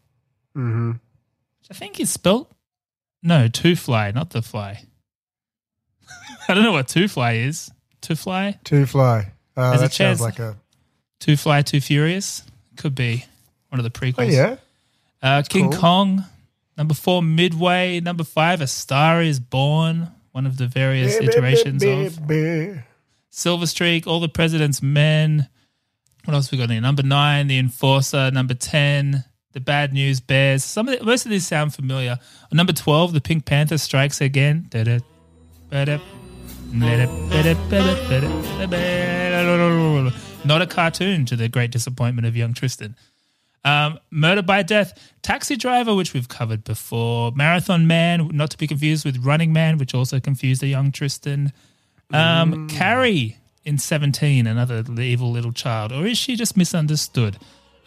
Mm-hmm. 0.56 0.92
I 1.72 1.74
think 1.74 2.00
it's 2.00 2.12
spelt 2.12 2.52
no, 3.24 3.48
Two 3.48 3.76
Fly, 3.76 4.12
not 4.12 4.32
The 4.32 4.42
Fly. 4.42 4.84
I 6.48 6.54
don't 6.54 6.64
know 6.64 6.72
what 6.74 6.88
Two 6.88 7.08
Fly 7.08 7.34
is. 7.34 7.72
Two 8.02 8.16
Fly? 8.16 8.60
Two 8.64 8.86
Fly. 8.86 9.32
Uh, 9.56 9.70
There's 9.70 9.82
a 9.82 9.86
that 9.86 9.92
chance- 9.92 10.20
sounds 10.20 10.22
like 10.22 10.40
a. 10.40 10.58
Two 11.20 11.38
Fly, 11.38 11.62
Two 11.62 11.80
Furious? 11.80 12.44
Could 12.78 12.96
be 12.96 13.26
one 13.70 13.80
of 13.80 13.84
the 13.84 13.92
prequels. 13.92 14.18
Oh 14.20 14.24
yeah. 14.24 14.56
Uh, 15.22 15.44
King 15.48 15.70
cool. 15.72 15.80
Kong, 15.80 16.26
number 16.78 16.94
four, 16.96 17.22
Midway, 17.22 18.00
number 18.00 18.24
five, 18.24 18.60
A 18.60 18.66
Star 18.68 19.22
is 19.22 19.40
Born, 19.40 20.10
one 20.32 20.48
of 20.48 20.58
the 20.58 20.66
various 20.68 21.16
iterations 21.18 21.84
of 21.84 22.18
of. 22.30 22.84
Silver 23.30 23.68
Streak, 23.68 24.08
All 24.08 24.20
the 24.20 24.28
President's 24.30 24.82
Men. 24.82 25.48
What 26.26 26.34
else 26.34 26.52
we 26.52 26.58
got 26.58 26.70
here? 26.72 26.82
Number 26.82 27.04
nine, 27.04 27.48
The 27.48 27.60
Enforcer. 27.60 28.32
Number 28.32 28.56
ten, 28.56 29.24
The 29.54 29.60
Bad 29.60 29.94
News 29.94 30.20
Bears. 30.20 30.64
Some 30.64 30.88
of 30.88 31.00
the, 31.00 31.06
most 31.06 31.26
of 31.26 31.32
these 31.32 31.46
sound 31.46 31.74
familiar. 31.74 32.20
Number 32.52 32.74
twelve, 32.74 33.14
The 33.14 33.22
Pink 33.22 33.46
Panther 33.46 33.78
Strikes 33.78 34.22
Again. 34.22 34.68
Not 40.44 40.62
a 40.62 40.68
cartoon, 40.68 41.26
to 41.26 41.36
the 41.36 41.50
great 41.50 41.72
disappointment 41.72 42.28
of 42.28 42.36
young 42.36 42.54
Tristan. 42.54 42.96
Um, 43.64 44.00
Murder 44.10 44.42
by 44.42 44.64
Death, 44.64 45.14
Taxi 45.22 45.56
Driver, 45.56 45.94
which 45.94 46.14
we've 46.14 46.28
covered 46.28 46.64
before, 46.64 47.32
Marathon 47.34 47.86
Man, 47.86 48.30
not 48.34 48.50
to 48.52 48.58
be 48.58 48.68
confused 48.68 49.06
with 49.06 49.24
Running 49.24 49.54
Man, 49.54 49.78
which 49.78 49.94
also 49.94 50.20
confused 50.20 50.62
the 50.62 50.68
young 50.68 50.92
Tristan. 50.92 51.54
Um, 52.12 52.68
Carrie 52.68 53.38
in 53.64 53.78
17, 53.78 54.48
another 54.48 54.84
evil 55.00 55.32
little 55.32 55.52
child, 55.52 55.92
or 55.92 56.06
is 56.08 56.18
she 56.18 56.36
just 56.36 56.58
misunderstood? 56.58 57.38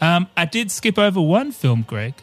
Um, 0.01 0.27
I 0.35 0.45
did 0.45 0.71
skip 0.71 0.97
over 0.99 1.21
one 1.21 1.51
film, 1.51 1.83
Greg, 1.87 2.15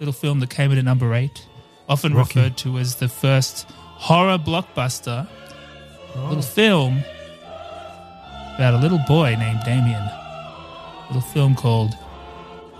little 0.00 0.12
film 0.12 0.40
that 0.40 0.50
came 0.50 0.72
in 0.72 0.78
at 0.78 0.84
number 0.84 1.14
eight, 1.14 1.46
often 1.88 2.14
Rocky. 2.14 2.38
referred 2.40 2.56
to 2.58 2.78
as 2.78 2.96
the 2.96 3.08
first 3.08 3.68
horror 3.70 4.38
blockbuster. 4.38 5.28
Little 6.16 6.42
film 6.42 7.02
about 8.54 8.74
a 8.74 8.78
little 8.78 9.00
boy 9.08 9.34
named 9.36 9.60
Damien. 9.64 10.08
Little 11.08 11.22
film 11.22 11.54
called 11.54 11.94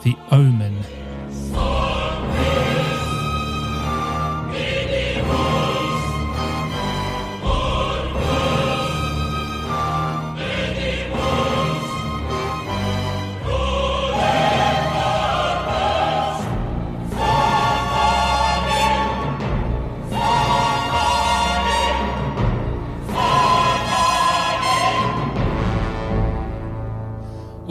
The 0.05 0.17
Omen. 0.31 0.79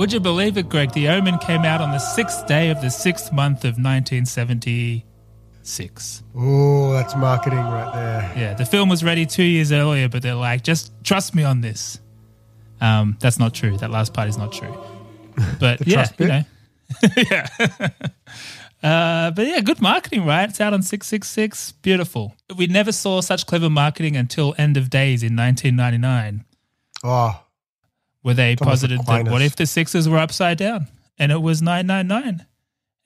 Would 0.03 0.11
you 0.11 0.19
believe 0.19 0.57
it, 0.57 0.67
Greg? 0.67 0.91
The 0.91 1.07
Omen 1.07 1.37
came 1.37 1.63
out 1.63 1.79
on 1.79 1.91
the 1.91 1.97
sixth 1.97 2.45
day 2.45 2.69
of 2.71 2.81
the 2.81 2.89
sixth 2.89 3.31
month 3.31 3.59
of 3.59 3.77
1976. 3.77 6.23
Oh, 6.35 6.91
that's 6.91 7.15
marketing 7.15 7.59
right 7.59 7.89
there. 7.93 8.33
Yeah, 8.35 8.53
the 8.53 8.65
film 8.65 8.89
was 8.89 9.01
ready 9.01 9.25
two 9.25 9.43
years 9.43 9.71
earlier, 9.71 10.09
but 10.09 10.21
they're 10.21 10.35
like, 10.35 10.61
just 10.61 10.91
trust 11.05 11.33
me 11.33 11.45
on 11.45 11.61
this. 11.61 12.01
Um, 12.81 13.15
that's 13.21 13.39
not 13.39 13.53
true. 13.53 13.77
That 13.77 13.91
last 13.91 14.13
part 14.13 14.27
is 14.27 14.37
not 14.37 14.51
true. 14.51 14.77
But 15.61 15.87
yeah, 15.87 16.03
trust 16.03 16.19
you 16.19 16.27
know, 16.27 16.43
yeah. 17.31 17.47
Uh, 18.83 19.31
but 19.31 19.47
yeah, 19.47 19.61
good 19.61 19.81
marketing, 19.81 20.25
right? 20.25 20.49
It's 20.49 20.59
out 20.59 20.73
on 20.73 20.81
666. 20.81 21.71
Beautiful. 21.81 22.35
We 22.57 22.67
never 22.67 22.91
saw 22.91 23.21
such 23.21 23.45
clever 23.45 23.69
marketing 23.69 24.17
until 24.17 24.53
End 24.57 24.75
of 24.75 24.89
Days 24.89 25.23
in 25.23 25.37
1999, 25.37 26.43
Oh, 27.05 27.42
where 28.23 28.33
they 28.33 28.55
Thomas 28.55 28.81
posited 28.81 29.05
that 29.05 29.27
what 29.27 29.41
if 29.41 29.55
the 29.55 29.67
sixes 29.67 30.09
were 30.09 30.17
upside 30.17 30.57
down 30.57 30.87
and 31.19 31.31
it 31.31 31.41
was 31.41 31.61
999? 31.61 32.45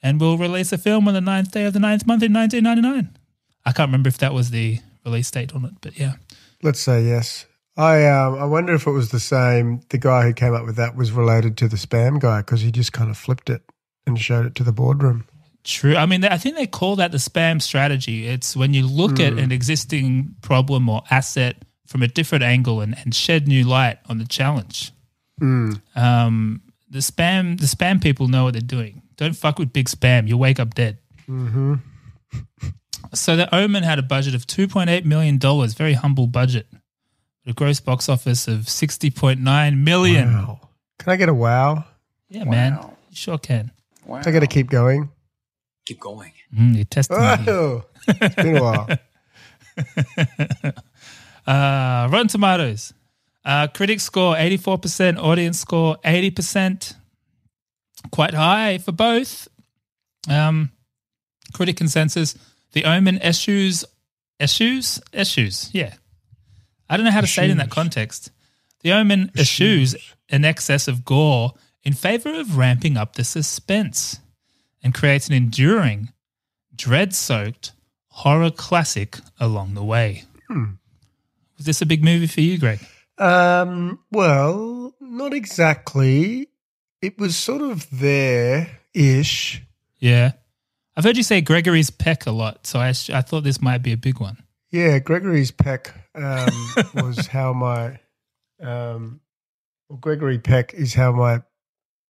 And 0.02 0.22
we'll 0.22 0.38
release 0.38 0.72
a 0.72 0.78
film 0.78 1.08
on 1.08 1.14
the 1.14 1.22
ninth 1.22 1.52
day 1.52 1.66
of 1.66 1.74
the 1.74 1.80
ninth 1.80 2.08
month 2.08 2.24
in 2.24 2.32
1999. 2.32 3.18
I 3.66 3.72
can't 3.74 3.90
remember 3.90 4.08
if 4.08 4.20
that 4.20 4.34
was 4.34 4.52
the 4.52 4.80
release 5.04 5.30
date 5.30 5.54
on 5.54 5.66
it, 5.66 5.74
but 5.82 6.00
yeah. 6.00 6.14
let's 6.64 6.80
say 6.80 7.04
yes. 7.04 7.46
I 7.76 8.08
um, 8.08 8.36
I 8.36 8.46
wonder 8.46 8.74
if 8.74 8.88
it 8.88 8.92
was 8.92 9.12
the 9.12 9.20
same. 9.20 9.82
The 9.90 10.00
guy 10.00 10.24
who 10.24 10.34
came 10.34 10.54
up 10.54 10.66
with 10.66 10.78
that 10.78 10.96
was 10.96 11.12
related 11.12 11.58
to 11.58 11.68
the 11.68 11.76
spam 11.76 12.20
guy 12.20 12.40
because 12.40 12.62
he 12.62 12.72
just 12.72 12.92
kind 12.92 13.12
of 13.12 13.18
flipped 13.18 13.50
it 13.50 13.62
and 14.08 14.20
showed 14.20 14.48
it 14.48 14.56
to 14.56 14.64
the 14.64 14.72
boardroom. 14.72 15.26
True. 15.64 15.96
I 15.96 16.06
mean, 16.06 16.24
I 16.24 16.38
think 16.38 16.56
they 16.56 16.66
call 16.66 16.96
that 16.96 17.12
the 17.12 17.18
spam 17.18 17.62
strategy. 17.62 18.26
It's 18.26 18.56
when 18.56 18.74
you 18.74 18.88
look 18.88 19.20
at 19.20 19.34
an 19.34 19.52
existing 19.52 20.36
problem 20.42 20.88
or 20.88 21.04
asset 21.12 21.58
from 21.86 22.02
a 22.02 22.08
different 22.08 22.46
angle 22.46 22.80
and, 22.80 22.98
and 23.04 23.14
shed 23.14 23.48
new 23.48 23.66
light 23.66 24.00
on 24.08 24.18
the 24.18 24.26
challenge. 24.26 24.92
Um, 25.42 26.62
the 26.90 27.00
spam, 27.00 27.60
the 27.60 27.66
spam 27.68 28.02
people 28.02 28.28
know 28.28 28.44
what 28.46 28.54
they're 28.54 28.62
doing. 28.62 29.02
Don't 29.18 29.36
fuck 29.36 29.60
with 29.60 29.74
big 29.74 29.88
spam. 29.88 30.28
You'll 30.28 30.40
wake 30.40 30.60
up 30.60 30.74
dead. 30.74 31.00
Mm-hmm. 31.28 31.76
So 33.14 33.36
the 33.36 33.54
Omen 33.54 33.84
had 33.84 34.00
a 34.00 34.04
budget 34.04 34.36
of 34.36 34.46
two 34.48 34.68
point 34.68 34.90
eight 34.90 35.06
million 35.06 35.38
dollars, 35.38 35.74
very 35.74 35.94
humble 35.94 36.28
budget, 36.28 36.68
a 37.46 37.54
gross 37.54 37.80
box 37.80 38.10
office 38.10 38.48
of 38.48 38.70
sixty 38.70 39.10
point 39.10 39.40
nine 39.40 39.84
million. 39.84 40.34
Wow. 40.34 40.70
Can 41.00 41.14
I 41.14 41.16
get 41.16 41.30
a 41.30 41.34
wow? 41.34 41.86
Yeah, 42.30 42.44
man, 42.44 42.80
you 43.10 43.16
sure 43.16 43.38
can. 43.38 43.72
I 44.12 44.32
got 44.32 44.40
to 44.40 44.48
keep 44.48 44.70
going. 44.70 45.10
Keep 45.86 46.00
going. 46.00 46.34
Mm, 46.54 46.76
you're 46.76 46.86
testing. 46.86 47.18
me. 47.18 47.24
Oh, 47.48 47.86
it's 48.08 48.36
been 48.36 48.58
a 48.58 48.62
while. 48.62 48.88
Uh, 51.48 52.10
Rotten 52.12 52.28
Tomatoes. 52.28 52.94
Uh, 53.48 53.66
critics 53.68 54.04
score 54.04 54.36
84%, 54.36 55.18
audience 55.18 55.58
score 55.58 55.96
80%. 56.04 56.96
Quite 58.12 58.34
high 58.34 58.78
for 58.78 58.92
both. 58.92 59.48
Um, 60.30 60.72
critic 61.54 61.78
consensus 61.78 62.36
The 62.74 62.84
Omen 62.84 63.20
eschews. 63.22 63.86
Eschews? 64.38 65.00
Eschews, 65.14 65.70
yeah. 65.72 65.94
I 66.90 66.98
don't 66.98 67.06
know 67.06 67.12
how 67.12 67.22
to 67.22 67.28
say 67.28 67.46
it 67.46 67.50
in 67.50 67.58
that 67.58 67.70
context. 67.70 68.32
The 68.82 68.92
Omen 68.92 69.32
eschews 69.38 69.96
an 70.30 70.44
excess 70.44 70.90
of 70.90 71.06
gore 71.06 71.54
in 71.84 71.94
favor 71.94 72.38
of 72.38 72.58
ramping 72.58 72.98
up 72.98 73.16
the 73.16 73.24
suspense 73.24 74.20
and 74.84 74.94
creates 74.94 75.30
an 75.30 75.34
enduring, 75.34 76.10
dread 76.76 77.16
soaked 77.16 77.72
horror 78.10 78.52
classic 78.52 79.20
along 79.40 79.74
the 79.74 79.84
way. 79.86 80.26
Was 80.50 81.66
this 81.66 81.82
a 81.82 81.86
big 81.86 82.04
movie 82.04 82.28
for 82.28 82.42
you, 82.42 82.58
Greg? 82.58 82.80
Um, 83.18 84.00
well, 84.12 84.94
not 85.00 85.34
exactly. 85.34 86.50
It 87.02 87.18
was 87.20 87.36
sort 87.36 87.62
of 87.62 87.88
there 87.92 88.80
ish. 88.94 89.62
Yeah. 90.00 90.34
I've 90.96 91.04
heard 91.04 91.18
you 91.18 91.24
say 91.24 91.42
Gregory's 91.42 91.90
Peck 91.92 92.26
a 92.26 92.32
lot, 92.32 92.66
so 92.66 92.80
I, 92.80 92.90
I 92.90 93.22
thought 93.22 93.44
this 93.44 93.62
might 93.62 93.84
be 93.84 93.92
a 93.92 93.98
big 93.98 94.20
one. 94.20 94.38
Yeah, 94.72 94.98
Gregory's 95.00 95.52
Peck 95.52 95.94
um, 96.16 96.50
was 96.96 97.28
how 97.28 97.54
my 97.54 98.00
um, 98.62 99.22
well, 99.90 100.00
Gregory 100.00 100.40
Peck 100.40 100.74
is 100.74 100.94
how 100.96 101.12
my 101.12 101.42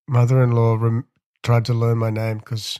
mother-in-law 0.08 0.76
rem- 0.76 1.08
tried 1.44 1.66
to 1.66 1.74
learn 1.74 1.98
my 1.98 2.10
name 2.10 2.38
because 2.38 2.80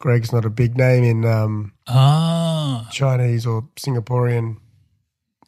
Greg's 0.00 0.32
not 0.32 0.44
a 0.44 0.50
big 0.50 0.76
name 0.76 1.04
in 1.04 1.24
um, 1.24 1.72
Ah, 1.86 2.88
Chinese 2.92 3.46
or 3.46 3.62
Singaporean. 3.76 4.56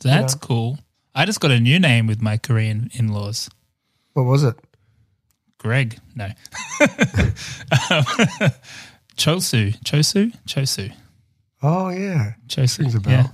that's 0.02 0.34
Yeah. 0.34 0.38
cool. 0.40 0.78
I 1.14 1.24
just 1.24 1.40
got 1.40 1.50
a 1.50 1.60
new 1.60 1.78
name 1.78 2.06
with 2.06 2.22
my 2.22 2.36
Korean 2.36 2.90
in 2.94 3.08
laws. 3.08 3.50
What 4.12 4.24
was 4.24 4.44
it? 4.44 4.56
Greg. 5.58 5.98
No. 6.14 6.24
um, 6.26 6.32
Chosu. 9.16 9.76
Chosu? 9.84 10.32
Chosu. 10.46 10.92
Oh 11.62 11.88
yeah, 11.90 12.34
Chosu. 12.48 12.80
Rings 12.80 12.94
a 12.94 13.00
bell. 13.00 13.12
Yeah. 13.12 13.26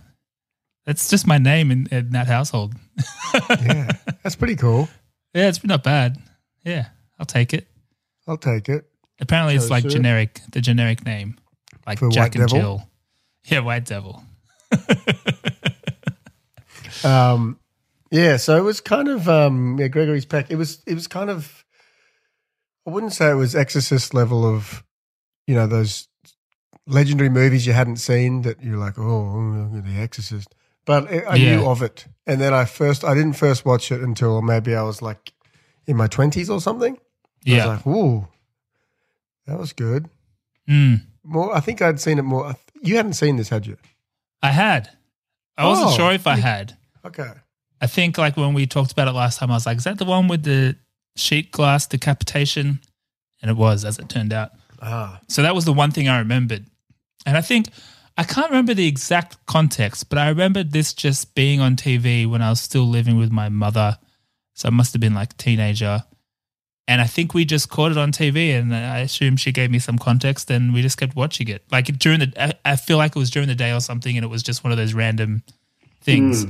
That's 0.85 1.09
just 1.09 1.27
my 1.27 1.39
name 1.39 1.71
in, 1.71 1.87
in 1.91 2.11
that 2.11 2.27
household. 2.27 2.75
yeah, 3.51 3.91
that's 4.23 4.37
pretty 4.37 4.57
cool. 4.57 4.89
Yeah, 5.35 5.49
it's 5.49 5.63
not 5.65 5.83
bad. 5.83 6.19
Yeah, 6.65 6.87
I'll 7.19 7.27
take 7.27 7.53
it. 7.55 7.67
I'll 8.27 8.37
take 8.37 8.69
it. 8.69 8.87
Apparently, 9.21 9.55
it's 9.55 9.71
like 9.71 9.87
generic, 9.87 10.41
the 10.53 10.61
generic 10.61 11.05
name, 11.05 11.37
like 11.87 11.99
For 11.99 12.09
Jack 12.09 12.35
White 12.35 12.41
and 12.41 12.49
Devil? 12.49 12.61
Jill. 12.79 12.89
Yeah, 13.49 13.61
White 13.61 13.85
Devil. 13.85 14.25
Um, 17.05 17.61
yeah, 18.11 18.37
so 18.37 18.57
it 18.57 18.63
was 18.63 18.81
kind 18.81 19.09
of 19.09 19.29
um, 19.29 19.79
yeah, 19.79 19.89
Gregory's 19.89 20.25
pack. 20.27 20.51
It 20.51 20.57
was 20.57 20.83
it 20.87 20.95
was 20.95 21.07
kind 21.07 21.31
of 21.31 21.65
I 22.87 22.91
wouldn't 22.91 23.13
say 23.13 23.31
it 23.31 23.35
was 23.35 23.55
Exorcist 23.55 24.15
level 24.15 24.45
of 24.47 24.85
you 25.47 25.55
know 25.55 25.67
those 25.67 26.09
legendary 26.87 27.31
movies 27.31 27.67
you 27.67 27.73
hadn't 27.73 27.97
seen 27.97 28.43
that 28.43 28.63
you're 28.63 28.77
like, 28.79 28.99
oh, 28.99 29.03
oh, 29.75 29.81
The 29.81 30.01
Exorcist. 30.01 30.55
But 30.85 31.11
I 31.11 31.19
I 31.21 31.35
Yeah. 31.37 31.57
knew 31.57 31.67
of 31.67 31.83
it, 31.83 32.07
and 32.27 32.41
then 32.41 32.55
I 32.55 32.65
first 32.65 33.05
I 33.05 33.15
didn't 33.15 33.35
first 33.35 33.65
watch 33.65 33.91
it 33.91 34.01
until 34.01 34.41
maybe 34.43 34.75
I 34.77 34.83
was 34.83 35.03
like 35.03 35.33
in 35.87 35.97
my 35.97 36.07
twenties 36.07 36.49
or 36.51 36.61
something. 36.61 36.95
I 36.97 36.99
Yeah. 37.51 37.57
was 37.57 37.67
like, 37.67 37.87
ooh, 37.87 38.29
that 39.47 39.59
was 39.59 39.73
good. 39.73 40.09
Mm. 40.69 41.03
More, 41.25 41.55
I 41.57 41.61
think 41.61 41.83
I'd 41.83 42.01
seen 42.01 42.19
it 42.19 42.23
more. 42.23 42.55
You 42.83 42.97
hadn't 42.97 43.15
seen 43.15 43.37
this, 43.37 43.49
had 43.49 43.67
you? 43.67 43.77
I 44.43 44.51
had. 44.53 44.91
I 45.59 45.67
wasn't 45.67 45.89
Oh. 45.91 45.97
sure 45.97 46.13
if 46.13 46.27
I 46.27 46.37
had. 46.37 46.77
Okay. 47.05 47.33
I 47.81 47.87
think 47.87 48.19
like 48.19 48.37
when 48.37 48.55
we 48.55 48.67
talked 48.67 48.93
about 48.93 49.09
it 49.09 49.13
last 49.13 49.39
time, 49.39 49.51
I 49.51 49.55
was 49.55 49.67
like, 49.67 49.79
is 49.79 49.85
that 49.85 49.99
the 49.99 50.05
one 50.05 50.29
with 50.29 50.43
the 50.45 50.77
sheet 51.17 51.53
glass 51.53 51.87
decapitation? 51.87 52.81
And 53.43 53.51
it 53.51 53.57
was, 53.57 53.85
as 53.85 53.99
it 53.99 54.09
turned 54.09 54.33
out. 54.33 54.53
Ah, 54.81 55.21
So 55.29 55.43
that 55.43 55.55
was 55.55 55.65
the 55.65 55.73
one 55.73 55.91
thing 55.91 56.09
I 56.09 56.19
remembered. 56.19 56.65
And 57.27 57.37
I 57.37 57.41
think 57.43 57.69
I 58.17 58.25
can't 58.25 58.49
remember 58.51 58.73
the 58.73 58.87
exact 58.87 59.45
context, 59.47 60.09
but 60.09 60.19
I 60.19 60.29
remembered 60.29 60.73
this 60.73 60.95
just 60.95 61.35
being 61.35 61.61
on 61.61 61.77
TV 61.77 62.29
when 62.29 62.41
I 62.41 62.49
was 62.51 62.61
still 62.61 62.87
living 62.87 63.19
with 63.19 63.31
my 63.31 63.49
mother. 63.51 63.99
So 64.55 64.69
I 64.69 64.71
must 64.71 64.95
have 64.95 65.01
been 65.01 65.15
like 65.15 65.33
a 65.33 65.37
teenager. 65.37 66.05
And 66.89 67.01
I 67.01 67.07
think 67.07 67.35
we 67.35 67.45
just 67.45 67.69
caught 67.69 67.91
it 67.91 67.99
on 67.99 68.13
TV 68.13 68.57
and 68.59 68.75
I 68.75 69.01
assume 69.01 69.37
she 69.37 69.51
gave 69.53 69.71
me 69.71 69.81
some 69.81 69.99
context 69.99 70.51
and 70.51 70.73
we 70.73 70.83
just 70.83 70.97
kept 70.97 71.17
watching 71.17 71.49
it. 71.49 71.65
Like 71.71 71.87
during 71.99 72.21
the, 72.21 72.33
I, 72.39 72.73
I 72.73 72.77
feel 72.77 72.97
like 72.97 73.17
it 73.17 73.19
was 73.19 73.31
during 73.31 73.49
the 73.49 73.57
day 73.57 73.73
or 73.73 73.81
something 73.81 74.17
and 74.17 74.25
it 74.25 74.29
was 74.29 74.43
just 74.43 74.63
one 74.65 74.71
of 74.71 74.79
those 74.79 74.95
random 74.95 75.43
things. 76.01 76.45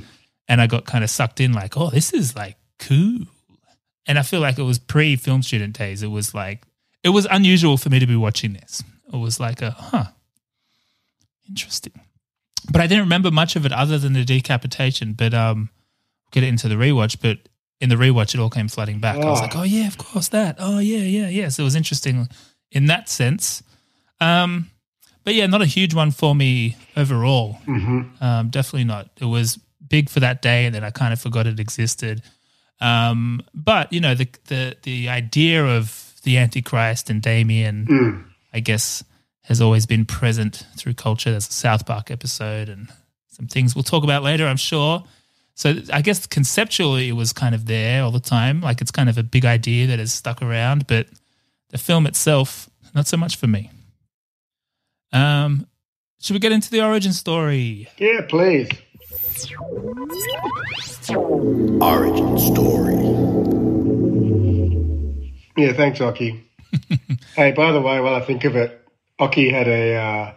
And 0.48 0.60
I 0.60 0.66
got 0.66 0.84
kind 0.84 1.02
of 1.02 1.10
sucked 1.10 1.40
in 1.40 1.52
like, 1.52 1.76
oh, 1.76 1.90
this 1.90 2.12
is 2.12 2.36
like 2.36 2.56
cool. 2.78 3.26
And 4.06 4.18
I 4.18 4.22
feel 4.22 4.40
like 4.40 4.58
it 4.58 4.62
was 4.62 4.78
pre 4.78 5.16
film 5.16 5.42
student 5.42 5.76
days. 5.76 6.02
It 6.02 6.08
was 6.10 6.34
like, 6.34 6.62
it 7.02 7.08
was 7.10 7.26
unusual 7.30 7.76
for 7.76 7.90
me 7.90 7.98
to 7.98 8.06
be 8.06 8.16
watching 8.16 8.52
this. 8.52 8.82
It 9.12 9.16
was 9.16 9.40
like 9.40 9.62
a, 9.62 9.70
huh, 9.72 10.06
interesting. 11.48 11.92
But 12.70 12.80
I 12.80 12.86
didn't 12.86 13.04
remember 13.04 13.30
much 13.30 13.56
of 13.56 13.64
it 13.66 13.72
other 13.72 13.98
than 13.98 14.12
the 14.12 14.24
decapitation. 14.24 15.12
But 15.12 15.34
um, 15.34 15.70
get 16.32 16.42
into 16.44 16.68
the 16.68 16.74
rewatch. 16.74 17.18
But 17.20 17.38
in 17.80 17.88
the 17.88 17.94
rewatch, 17.96 18.34
it 18.34 18.40
all 18.40 18.50
came 18.50 18.68
flooding 18.68 19.00
back. 19.00 19.16
I 19.16 19.24
was 19.28 19.38
Oh. 19.40 19.42
like, 19.42 19.56
oh 19.56 19.62
yeah, 19.62 19.86
of 19.86 19.98
course 19.98 20.28
that. 20.28 20.56
Oh 20.58 20.78
yeah, 20.78 20.98
yeah, 20.98 21.28
yeah. 21.28 21.48
So 21.48 21.62
it 21.62 21.64
was 21.64 21.76
interesting 21.76 22.28
in 22.72 22.86
that 22.86 23.08
sense. 23.08 23.62
Um, 24.20 24.70
but 25.24 25.34
yeah, 25.34 25.46
not 25.46 25.62
a 25.62 25.66
huge 25.66 25.94
one 25.94 26.10
for 26.10 26.34
me 26.34 26.76
overall. 26.96 27.58
Um, 27.66 28.48
definitely 28.50 28.84
not. 28.84 29.10
It 29.20 29.24
was 29.26 29.58
big 29.88 30.08
for 30.08 30.20
that 30.20 30.42
day, 30.42 30.66
and 30.66 30.74
then 30.74 30.84
I 30.84 30.90
kind 30.90 31.12
of 31.12 31.20
forgot 31.20 31.46
it 31.46 31.60
existed. 31.60 32.22
Um, 32.80 33.42
but 33.54 33.92
you 33.92 34.00
know, 34.00 34.14
the 34.14 34.28
the 34.46 34.76
the 34.82 35.08
idea 35.08 35.64
of 35.64 36.14
the 36.22 36.38
Antichrist 36.38 37.08
and 37.08 37.22
Damien, 37.22 38.26
I 38.52 38.60
guess, 38.60 39.04
has 39.42 39.60
always 39.60 39.86
been 39.86 40.04
present 40.04 40.66
through 40.76 40.94
culture. 40.94 41.30
There's 41.30 41.48
a 41.48 41.52
South 41.52 41.86
Park 41.86 42.10
episode 42.10 42.68
and 42.68 42.88
some 43.28 43.46
things 43.46 43.74
we'll 43.76 43.84
talk 43.84 44.02
about 44.02 44.22
later, 44.22 44.46
I'm 44.46 44.56
sure. 44.56 45.04
So 45.54 45.74
I 45.92 46.02
guess 46.02 46.26
conceptually 46.26 47.08
it 47.08 47.12
was 47.12 47.32
kind 47.32 47.54
of 47.54 47.66
there 47.66 48.02
all 48.02 48.10
the 48.10 48.20
time. 48.20 48.60
Like 48.60 48.80
it's 48.80 48.90
kind 48.90 49.08
of 49.08 49.18
a 49.18 49.22
big 49.22 49.44
idea 49.44 49.86
that 49.86 49.98
has 49.98 50.12
stuck 50.12 50.42
around, 50.42 50.86
but 50.86 51.06
the 51.70 51.78
film 51.78 52.06
itself, 52.06 52.68
not 52.94 53.06
so 53.06 53.16
much 53.16 53.36
for 53.36 53.46
me. 53.46 53.70
Um, 55.12 55.66
should 56.20 56.34
we 56.34 56.40
get 56.40 56.52
into 56.52 56.70
the 56.70 56.82
origin 56.84 57.12
story? 57.12 57.88
yeah, 57.98 58.22
please. 58.28 58.68
Origin 61.82 62.38
story. 62.38 62.96
Yeah, 65.56 65.72
thanks, 65.74 66.00
Oki. 66.00 66.42
hey, 67.36 67.52
by 67.52 67.72
the 67.72 67.80
way, 67.80 68.00
while 68.00 68.14
I 68.14 68.20
think 68.20 68.44
of 68.44 68.56
it, 68.56 68.82
Oki 69.18 69.50
had 69.50 69.68
a 69.68 69.94
uh, 69.94 70.32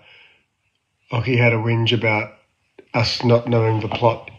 Oki 1.12 1.38
had 1.38 1.53
a 1.53 1.57
whinge 1.57 1.93
about 1.93 2.33
us 2.93 3.23
not 3.23 3.47
knowing 3.47 3.79
the 3.79 3.88
plot 3.88 4.29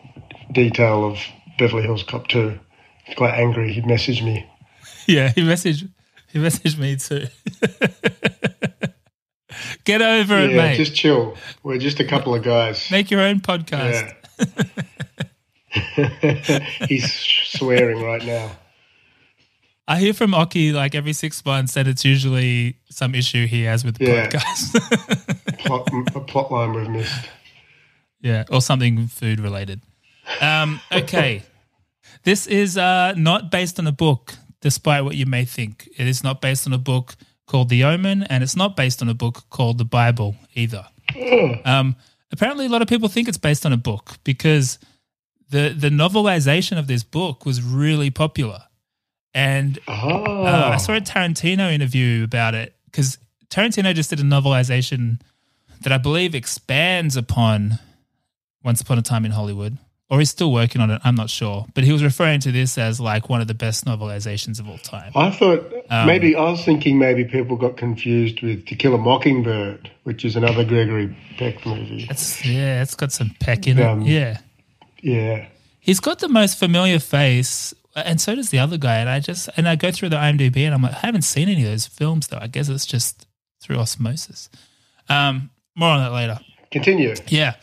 detail 0.53 1.07
of 1.07 1.19
Beverly 1.59 1.83
Hills 1.83 2.03
Cop 2.03 2.29
2. 2.29 2.59
He's 3.05 3.17
quite 3.17 3.35
angry. 3.35 3.73
He 3.73 3.81
messaged 3.83 4.25
me. 4.25 4.47
Yeah, 5.07 5.31
he 5.31 5.41
messaged 5.43 5.89
he 6.33 6.39
messaged 6.39 6.79
me 6.79 6.95
too. 6.97 7.27
Get 9.85 10.03
over 10.03 10.39
it, 10.39 10.55
mate. 10.55 10.77
just 10.77 10.95
chill. 10.95 11.37
We're 11.65 11.79
just 11.79 11.99
a 11.99 12.05
couple 12.05 12.33
of 12.35 12.45
guys. 12.45 12.89
Make 12.93 13.11
your 13.11 13.21
own 13.21 13.41
podcast. 13.41 14.15
He's 16.89 17.13
swearing 17.13 18.03
right 18.03 18.25
now. 18.25 18.51
I 19.89 19.99
hear 19.99 20.15
from 20.15 20.35
Oki 20.35 20.73
like 20.73 20.95
every 20.95 21.13
six 21.13 21.45
months 21.45 21.75
that 21.75 21.89
it's 21.89 22.05
usually 22.05 22.77
some 22.91 23.15
issue 23.15 23.47
he 23.47 23.63
has 23.65 23.85
with 23.85 23.99
the 23.99 24.07
Yeah. 24.07 24.29
podcast. 24.29 25.59
Plot, 25.61 25.89
a 26.15 26.21
plot 26.21 26.51
line 26.51 26.73
we've 26.73 26.89
missed. 26.89 27.29
yeah, 28.23 28.45
or 28.51 28.63
something 28.63 29.07
food 29.09 29.39
related. 29.41 29.83
Um, 30.41 30.81
okay. 30.91 31.43
this 32.25 32.47
is 32.47 32.79
uh, 32.79 33.13
not 33.17 33.51
based 33.51 33.79
on 33.79 33.87
a 33.87 33.93
book, 33.93 34.35
despite 34.63 35.05
what 35.05 35.17
you 35.17 35.27
may 35.27 35.45
think. 35.45 35.87
It 35.99 36.07
is 36.07 36.25
not 36.25 36.41
based 36.41 36.67
on 36.67 36.73
a 36.73 36.79
book 36.79 37.15
called 37.47 37.69
The 37.69 37.85
Omen, 37.85 38.23
and 38.23 38.43
it's 38.43 38.57
not 38.57 38.75
based 38.75 39.03
on 39.03 39.09
a 39.11 39.15
book 39.15 39.45
called 39.51 39.77
the 39.79 39.85
Bible 39.85 40.35
either. 40.55 40.87
Um, 41.67 41.95
apparently, 42.33 42.67
a 42.67 42.69
lot 42.69 42.83
of 42.83 42.89
people 42.89 43.09
think 43.09 43.29
it's 43.29 43.39
based 43.39 43.65
on 43.67 43.73
a 43.73 43.77
book 43.77 44.19
because 44.25 44.79
the 45.51 45.75
the 45.77 45.89
novelization 45.91 46.79
of 46.79 46.87
this 46.87 47.03
book 47.03 47.45
was 47.47 47.63
really 47.63 48.11
popular. 48.11 48.63
And 49.35 49.79
Oh. 49.87 50.45
uh, 50.45 50.71
I 50.75 50.77
saw 50.79 50.95
a 50.95 51.01
Tarantino 51.01 51.73
interview 51.73 52.25
about 52.25 52.55
it 52.55 52.75
because 52.87 53.19
Tarantino 53.49 53.95
just 53.95 54.11
did 54.11 54.19
a 54.21 54.25
novelization 54.25 55.21
that 55.83 55.93
I 55.93 55.99
believe 55.99 56.35
expands 56.35 57.17
upon 57.17 57.79
Once 58.65 58.81
Upon 58.81 58.99
a 58.99 59.03
Time 59.03 59.25
in 59.25 59.31
Hollywood, 59.31 59.79
or 60.11 60.19
he's 60.19 60.31
still 60.31 60.53
working 60.53 60.81
on 60.81 60.91
it. 60.91 61.01
I'm 61.05 61.15
not 61.15 61.31
sure, 61.31 61.67
but 61.75 61.85
he 61.85 61.93
was 61.93 62.03
referring 62.03 62.41
to 62.41 62.53
this 62.53 62.77
as 62.77 63.01
like 63.01 63.29
one 63.29 63.41
of 63.41 63.47
the 63.49 63.55
best 63.55 63.85
novelizations 63.85 64.59
of 64.61 64.69
all 64.69 64.79
time. 64.79 65.13
I 65.15 65.31
thought 65.31 65.65
Um, 65.89 66.07
maybe 66.07 66.35
I 66.37 66.51
was 66.51 66.65
thinking 66.65 66.99
maybe 66.99 67.25
people 67.25 67.57
got 67.57 67.77
confused 67.77 68.43
with 68.43 68.67
To 68.67 68.75
Kill 68.75 68.95
a 68.95 68.99
Mockingbird, 68.99 69.91
which 70.05 70.25
is 70.25 70.37
another 70.37 70.65
Gregory 70.65 71.17
Peck 71.39 71.65
movie. 71.65 72.09
Yeah, 72.45 72.83
it's 72.83 72.95
got 72.95 73.13
some 73.13 73.31
peck 73.41 73.67
in 73.67 73.81
Um, 73.81 74.03
it. 74.03 74.09
Yeah, 74.09 74.39
Yeah. 75.01 75.47
he's 75.81 76.01
got 76.01 76.19
the 76.19 76.29
most 76.29 76.59
familiar 76.59 76.99
face, 76.99 77.73
and 77.97 78.21
so 78.21 78.35
does 78.35 78.51
the 78.51 78.59
other 78.59 78.79
guy. 78.79 78.97
And 78.97 79.09
I 79.09 79.21
just 79.21 79.49
and 79.57 79.69
I 79.69 79.77
go 79.77 79.91
through 79.91 80.11
the 80.11 80.17
IMDb, 80.17 80.65
and 80.65 80.75
I'm 80.75 80.83
like, 80.83 80.95
I 80.95 81.07
haven't 81.07 81.23
seen 81.23 81.49
any 81.49 81.63
of 81.65 81.71
those 81.71 81.87
films 81.87 82.27
though. 82.29 82.39
I 82.41 82.47
guess 82.49 82.69
it's 82.69 82.87
just 82.87 83.27
through 83.63 83.79
osmosis. 83.79 84.49
Um, 85.09 85.51
more 85.77 85.89
on 85.91 86.01
that 86.01 86.13
later. 86.13 86.39
Continue. 86.71 87.15
Yeah. 87.29 87.55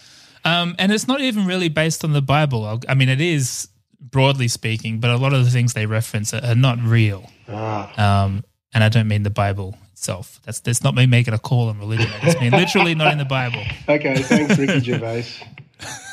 Um, 0.48 0.76
and 0.80 0.92
it's 0.92 1.08
not 1.08 1.22
even 1.22 1.46
really 1.46 1.70
based 1.70 2.04
on 2.04 2.14
the 2.14 2.22
Bible. 2.22 2.66
I'll- 2.66 2.96
mean, 2.96 3.10
it 3.10 3.22
is 3.22 3.68
broadly 4.00 4.48
speaking, 4.48 5.00
but 5.00 5.10
a 5.10 5.18
lot 5.18 5.34
of 5.34 5.44
the 5.44 5.52
things 5.52 5.74
they 5.74 5.86
reference 5.86 6.34
are, 6.34 6.44
are 6.44 6.56
not 6.56 6.80
real. 6.82 7.30
Ah. 7.50 8.24
Um, 8.26 8.44
and 8.74 8.84
I 8.84 8.90
don't 8.90 9.08
mean 9.08 9.24
the 9.24 9.30
Bible 9.30 9.78
itself. 9.92 10.40
That's 10.44 10.60
that's 10.60 10.84
not 10.84 10.96
me 10.96 11.06
making 11.06 11.34
a 11.34 11.40
call 11.40 11.70
on 11.70 11.80
religion. 11.80 12.10
I 12.22 12.26
just 12.26 12.40
mean 12.40 12.52
literally 12.52 12.96
not 12.96 13.12
in 13.12 13.18
the 13.18 13.26
Bible. 13.26 13.64
Okay, 13.90 14.16
thanks, 14.22 14.58
Ricky 14.58 14.80
Gervais. 14.82 15.26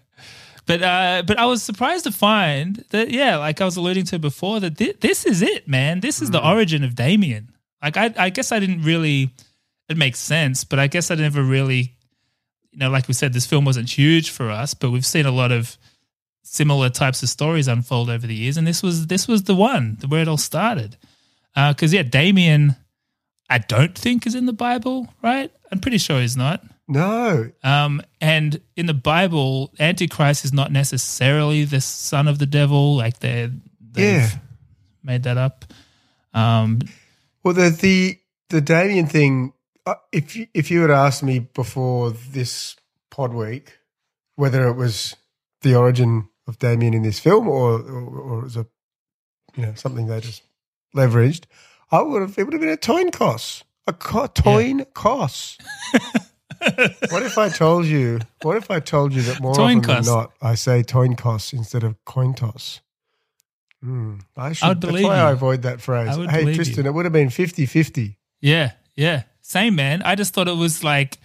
But 0.66 0.82
uh, 0.82 1.24
but 1.28 1.38
I 1.38 1.46
was 1.46 1.62
surprised 1.62 2.06
to 2.06 2.12
find 2.12 2.86
that 2.92 3.12
yeah, 3.12 3.36
like 3.38 3.60
I 3.60 3.66
was 3.66 3.76
alluding 3.76 4.06
to 4.06 4.20
before, 4.20 4.62
that 4.62 4.78
thi- 4.78 4.94
this 5.00 5.26
is 5.26 5.42
it, 5.42 5.68
man. 5.68 6.00
This 6.00 6.22
is 6.22 6.32
the 6.32 6.46
origin 6.46 6.86
of 6.86 6.96
Damien. 6.96 7.52
Like 7.82 7.98
I, 7.98 8.14
I 8.18 8.30
guess 8.30 8.52
I 8.54 8.60
didn't 8.60 8.84
really. 8.84 9.32
It 9.90 9.98
makes 9.98 10.20
sense, 10.20 10.64
but 10.64 10.80
I 10.80 10.88
guess 10.88 11.12
I 11.12 11.16
never 11.16 11.44
really, 11.44 11.96
you 12.74 12.80
know, 12.80 12.90
like 12.90 13.08
we 13.08 13.14
said, 13.14 13.32
this 13.34 13.46
film 13.46 13.66
wasn't 13.66 13.90
huge 13.90 14.30
for 14.32 14.50
us, 14.50 14.74
but 14.74 14.90
we've 14.92 15.06
seen 15.06 15.26
a 15.26 15.32
lot 15.32 15.52
of 15.52 15.78
similar 16.42 16.90
types 16.90 17.24
of 17.24 17.30
stories 17.30 17.68
unfold 17.68 18.10
over 18.10 18.28
the 18.28 18.36
years, 18.36 18.58
and 18.58 18.66
this 18.68 18.82
was 18.84 19.08
this 19.08 19.28
was 19.28 19.44
the 19.44 19.56
one 19.56 19.98
where 20.08 20.22
it 20.22 20.28
all 20.28 20.38
started. 20.38 20.98
Because 21.56 21.94
yeah, 21.94 22.02
Damien, 22.04 22.76
I 23.50 23.60
don't 23.60 23.96
think 23.98 24.26
is 24.26 24.36
in 24.36 24.48
the 24.48 24.54
Bible, 24.54 25.08
right? 25.22 25.52
I'm 25.72 25.80
pretty 25.80 26.00
sure 26.00 26.20
he's 26.20 26.36
not. 26.36 26.64
No. 26.88 27.50
Um, 27.64 28.02
and 28.20 28.60
in 28.76 28.88
the 28.88 28.94
Bible, 28.94 29.72
Antichrist 29.80 30.44
is 30.46 30.52
not 30.52 30.72
necessarily 30.72 31.64
the 31.64 31.80
son 31.80 32.28
of 32.28 32.40
the 32.40 32.46
devil. 32.46 32.96
Like 32.98 33.20
they, 33.20 33.50
they've 33.80 34.04
Yeah. 34.22 34.30
made 35.04 35.24
that 35.24 35.38
up. 35.38 35.66
Um, 36.34 36.80
Well, 37.44 37.54
the 37.54 37.70
the 37.70 38.20
the 38.50 38.62
Damien 38.62 39.06
thing. 39.08 39.54
Uh, 39.86 39.96
If 40.12 40.36
you, 40.36 40.48
if 40.54 40.72
you 40.72 40.82
had 40.82 40.92
asked 40.92 41.24
me 41.24 41.40
before 41.40 42.12
this 42.12 42.76
pod 43.12 43.34
week 43.34 43.78
whether 44.36 44.68
it 44.68 44.74
was 44.74 45.16
the 45.62 45.76
origin 45.76 46.28
of 46.48 46.58
Damien 46.60 46.94
in 46.94 47.04
this 47.04 47.20
film 47.20 47.48
or 47.48 47.80
or, 47.80 48.20
or 48.20 48.40
it 48.40 48.44
was 48.44 48.58
a 48.58 48.66
you 49.56 49.66
know 49.66 49.74
something 49.76 50.08
they 50.08 50.20
just 50.20 50.44
leveraged, 50.96 51.46
I 51.92 52.02
would 52.02 52.22
have 52.22 52.38
it 52.38 52.44
would 52.44 52.54
have 52.54 52.62
been 52.62 52.70
a 52.70 52.78
toin 52.78 53.12
cost, 53.12 53.64
a 53.88 53.94
co- 53.94 54.28
toin 54.28 54.86
cost. 54.94 55.62
what 57.10 57.24
if 57.24 57.38
I 57.38 57.50
told 57.50 57.86
you? 57.86 58.20
What 58.42 58.58
if 58.58 58.72
I 58.72 58.80
told 58.80 59.14
you 59.14 59.22
that 59.24 59.42
more 59.42 59.54
Toin 59.54 59.80
often 59.80 59.96
than 59.96 60.06
not, 60.06 60.32
I 60.42 60.56
say 60.56 60.82
toin 60.82 61.16
cost 61.16 61.54
instead 61.54 61.84
of 61.84 62.04
coin 62.06 62.34
toss? 62.34 62.82
Hmm. 63.82 64.20
I 64.38 64.54
should. 64.54 64.68
would 64.70 64.82
that's 64.82 64.94
why 64.94 65.00
you. 65.00 65.08
I 65.28 65.32
avoid 65.32 65.64
that 65.64 65.82
phrase. 65.82 66.16
Hey, 66.16 66.56
Tristan, 66.56 66.86
you. 66.86 66.92
it 66.92 66.94
would 66.94 67.06
have 67.06 67.12
been 67.12 67.28
50-50. 67.28 68.16
yeah, 68.40 68.72
yeah. 68.96 69.24
Same 69.54 69.76
man. 69.76 70.02
I 70.04 70.16
just 70.16 70.34
thought 70.34 70.48
it 70.48 70.58
was 70.58 70.84
like 70.84 71.18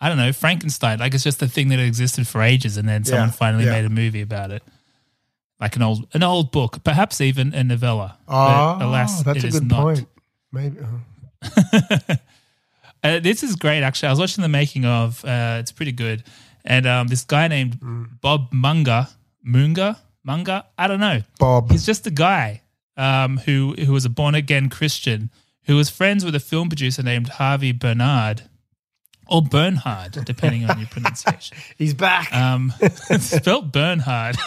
I 0.00 0.08
don't 0.08 0.18
know 0.18 0.32
Frankenstein. 0.32 0.98
Like 0.98 1.14
it's 1.14 1.24
just 1.24 1.40
a 1.42 1.48
thing 1.48 1.68
that 1.70 1.78
existed 1.78 2.26
for 2.26 2.42
ages, 2.42 2.76
and 2.76 2.86
then 2.88 3.04
someone 3.04 3.28
Yeah, 3.28 3.32
finally 3.44 3.64
yeah. 3.66 3.72
made 3.76 3.84
a 3.84 3.94
movie 4.02 4.22
about 4.22 4.50
it, 4.50 4.62
like 5.60 5.76
an 5.76 5.82
old 5.82 6.06
an 6.14 6.22
old 6.22 6.50
book, 6.52 6.82
perhaps 6.84 7.20
even 7.20 7.54
a 7.54 7.62
novella. 7.64 8.18
Oh, 8.28 8.76
but 8.78 8.84
alas, 8.86 9.22
that's 9.22 9.38
it 9.38 9.44
a 9.44 9.48
is 9.48 9.54
good 9.60 9.68
not. 9.70 9.82
point. 9.82 10.08
Maybe. 10.52 10.76
oh. 10.82 12.00
Uh, 13.04 13.20
this 13.20 13.42
is 13.44 13.54
great, 13.54 13.82
actually. 13.84 14.08
I 14.08 14.12
was 14.12 14.18
watching 14.18 14.42
the 14.42 14.48
making 14.48 14.84
of. 14.84 15.24
Uh, 15.24 15.58
it's 15.60 15.70
pretty 15.70 15.92
good, 15.92 16.24
and 16.64 16.86
um, 16.86 17.06
this 17.06 17.22
guy 17.24 17.46
named 17.46 17.78
Bob 18.20 18.50
Munga, 18.52 19.08
Munga, 19.46 19.96
Munga. 20.26 20.64
I 20.76 20.88
don't 20.88 20.98
know. 20.98 21.22
Bob. 21.38 21.70
He's 21.70 21.86
just 21.86 22.06
a 22.08 22.10
guy 22.10 22.62
um, 22.96 23.36
who 23.38 23.74
who 23.78 23.92
was 23.92 24.04
a 24.06 24.10
born 24.10 24.34
again 24.34 24.68
Christian 24.70 25.30
who 25.66 25.76
was 25.76 25.90
friends 25.90 26.24
with 26.24 26.34
a 26.34 26.40
film 26.40 26.68
producer 26.68 27.02
named 27.02 27.28
Harvey 27.28 27.72
Bernard 27.72 28.42
or 29.28 29.42
Bernhard, 29.42 30.24
depending 30.24 30.68
on 30.68 30.78
your 30.78 30.88
pronunciation. 30.88 31.56
He's 31.76 31.94
back. 31.94 32.32
Um, 32.34 32.72
it's 32.80 33.24
spelled 33.24 33.72
Bernhard. 33.72 34.36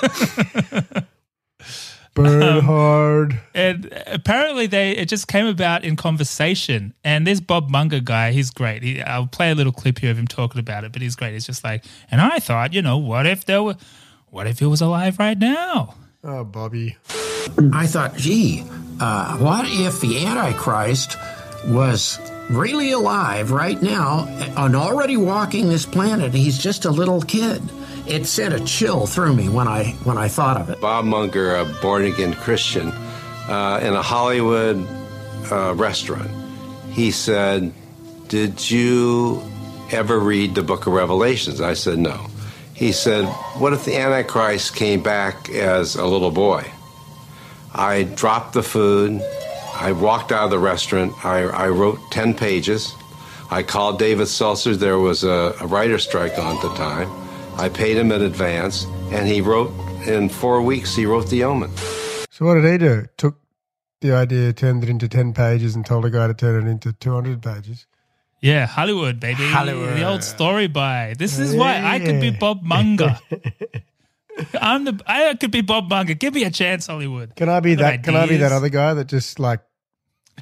Bernhard. 2.16 3.40
and 3.54 3.94
apparently 4.08 4.68
they 4.68 4.92
it 4.92 5.08
just 5.08 5.30
came 5.30 5.46
about 5.46 5.86
in 5.86 5.96
conversation 5.96 6.94
and 7.02 7.26
this 7.26 7.40
bob 7.40 7.70
munger 7.70 8.02
guy 8.02 8.34
he's 8.34 8.50
great 8.50 8.84
he, 8.84 9.02
i'll 9.04 9.28
play 9.28 9.52
a 9.52 9.56
little 9.56 9.72
clip 9.72 10.00
here 10.00 10.12
of 10.12 10.18
him 10.18 10.28
talking 10.28 10.60
about 10.60 10.84
it 10.84 10.92
but 10.92 11.02
he's 11.02 11.16
great 11.16 11.32
he's 11.32 11.46
just 11.46 11.64
like 11.64 11.86
and 12.12 12.20
i 12.20 12.38
thought 12.40 12.74
you 12.74 12.82
know 12.82 12.98
what 12.98 13.26
if 13.26 13.46
there 13.46 13.64
were 13.64 13.76
what 14.28 14.48
if 14.48 14.60
he 14.60 14.66
was 14.66 14.82
alive 14.82 15.18
right 15.18 15.38
now 15.38 15.96
oh, 16.24 16.44
Bobby. 16.44 16.98
I 17.74 17.88
thought, 17.88 18.16
gee, 18.16 18.64
uh, 19.00 19.38
what 19.38 19.66
if 19.68 20.02
the 20.02 20.26
Antichrist 20.26 21.18
was 21.66 22.20
really 22.50 22.92
alive 22.92 23.52
right 23.52 23.82
now 23.82 24.26
and 24.58 24.76
already 24.76 25.18
walking 25.18 25.70
this 25.70 25.86
planet? 25.86 26.34
He's 26.34 26.58
just 26.58 26.86
a 26.86 26.92
little 26.92 27.22
kid. 27.22 27.62
It 28.08 28.26
sent 28.26 28.54
a 28.54 28.64
chill 28.66 29.06
through 29.06 29.36
me 29.36 29.50
when 29.50 29.68
I 29.68 29.92
when 30.04 30.18
I 30.18 30.28
thought 30.28 30.58
of 30.58 30.70
it. 30.70 30.82
Bob 30.82 31.06
Munger, 31.06 31.56
a 31.56 31.66
born 31.82 32.06
again 32.06 32.34
Christian, 32.34 32.88
uh, 33.48 33.80
in 33.84 33.94
a 33.94 34.02
Hollywood 34.02 34.86
uh, 35.52 35.74
restaurant. 35.76 36.30
He 36.92 37.12
said, 37.12 37.72
Did 38.28 38.70
you 38.70 39.44
ever 39.92 40.20
read 40.20 40.56
the 40.56 40.64
book 40.64 40.88
of 40.88 40.94
Revelations? 40.94 41.62
I 41.62 41.74
said, 41.74 42.00
No. 42.00 42.28
He 42.74 42.92
said, 42.92 43.26
What 43.58 43.74
if 43.74 43.86
the 43.86 43.96
Antichrist 43.98 44.76
came 44.76 45.04
back 45.04 45.50
as 45.50 45.96
a 45.96 46.06
little 46.06 46.32
boy? 46.32 46.66
I 47.74 48.04
dropped 48.04 48.54
the 48.54 48.64
food. 48.64 49.22
I 49.76 49.92
walked 49.94 50.32
out 50.32 50.46
of 50.46 50.52
the 50.52 50.60
restaurant. 50.60 51.14
I, 51.26 51.44
I 51.44 51.70
wrote 51.70 52.00
10 52.12 52.34
pages. 52.34 52.94
I 53.52 53.64
called 53.64 54.00
David 54.00 54.28
Seltzer. 54.28 54.76
There 54.76 55.00
was 55.00 55.24
a, 55.24 55.56
a 55.60 55.68
writer's 55.68 56.04
strike 56.04 56.38
on 56.38 56.56
at 56.58 56.62
the 56.62 56.74
time. 56.76 57.10
I 57.58 57.70
paid 57.70 57.98
him 57.98 58.12
in 58.12 58.22
advance, 58.22 58.86
and 59.12 59.28
he 59.28 59.42
wrote, 59.42 59.72
in 60.08 60.30
four 60.30 60.62
weeks, 60.62 60.96
he 60.96 61.06
wrote 61.06 61.30
The 61.30 61.44
Omen. 61.44 61.72
So 62.30 62.46
what 62.46 62.56
did 62.56 62.72
he 62.72 62.78
do? 62.78 63.06
Took 63.18 63.38
the 64.02 64.14
idea, 64.14 64.54
turned 64.54 64.84
it 64.84 64.90
into 64.90 65.08
10 65.10 65.34
pages, 65.34 65.76
and 65.76 65.86
told 65.86 66.06
a 66.06 66.10
guy 66.10 66.28
to 66.28 66.34
turn 66.34 66.66
it 66.68 66.72
into 66.72 66.94
200 66.94 67.42
pages. 67.42 67.86
yeah 68.42 68.66
hollywood 68.66 69.20
baby 69.20 69.44
Hollywood. 69.44 69.98
the 69.98 70.04
old 70.08 70.24
story 70.24 70.68
by 70.68 71.14
this 71.20 71.38
is 71.38 71.54
why 71.54 71.84
i 71.84 72.00
could 72.00 72.22
be 72.22 72.32
bob 72.32 72.64
munger 72.64 73.20
i'm 74.62 74.86
the 74.86 75.02
i 75.08 75.34
could 75.36 75.52
be 75.52 75.62
bob 75.62 75.90
munger 75.90 76.14
give 76.14 76.34
me 76.34 76.44
a 76.44 76.52
chance 76.52 76.88
hollywood 76.88 77.36
Can 77.36 77.50
I 77.50 77.60
be 77.60 77.74
Other 77.74 77.84
that? 77.84 78.04
Can 78.04 78.16
I 78.16 78.26
be 78.28 78.38
that 78.38 78.52
other 78.52 78.70
guy 78.70 78.94
that 78.94 79.08
just 79.08 79.40
like 79.40 79.62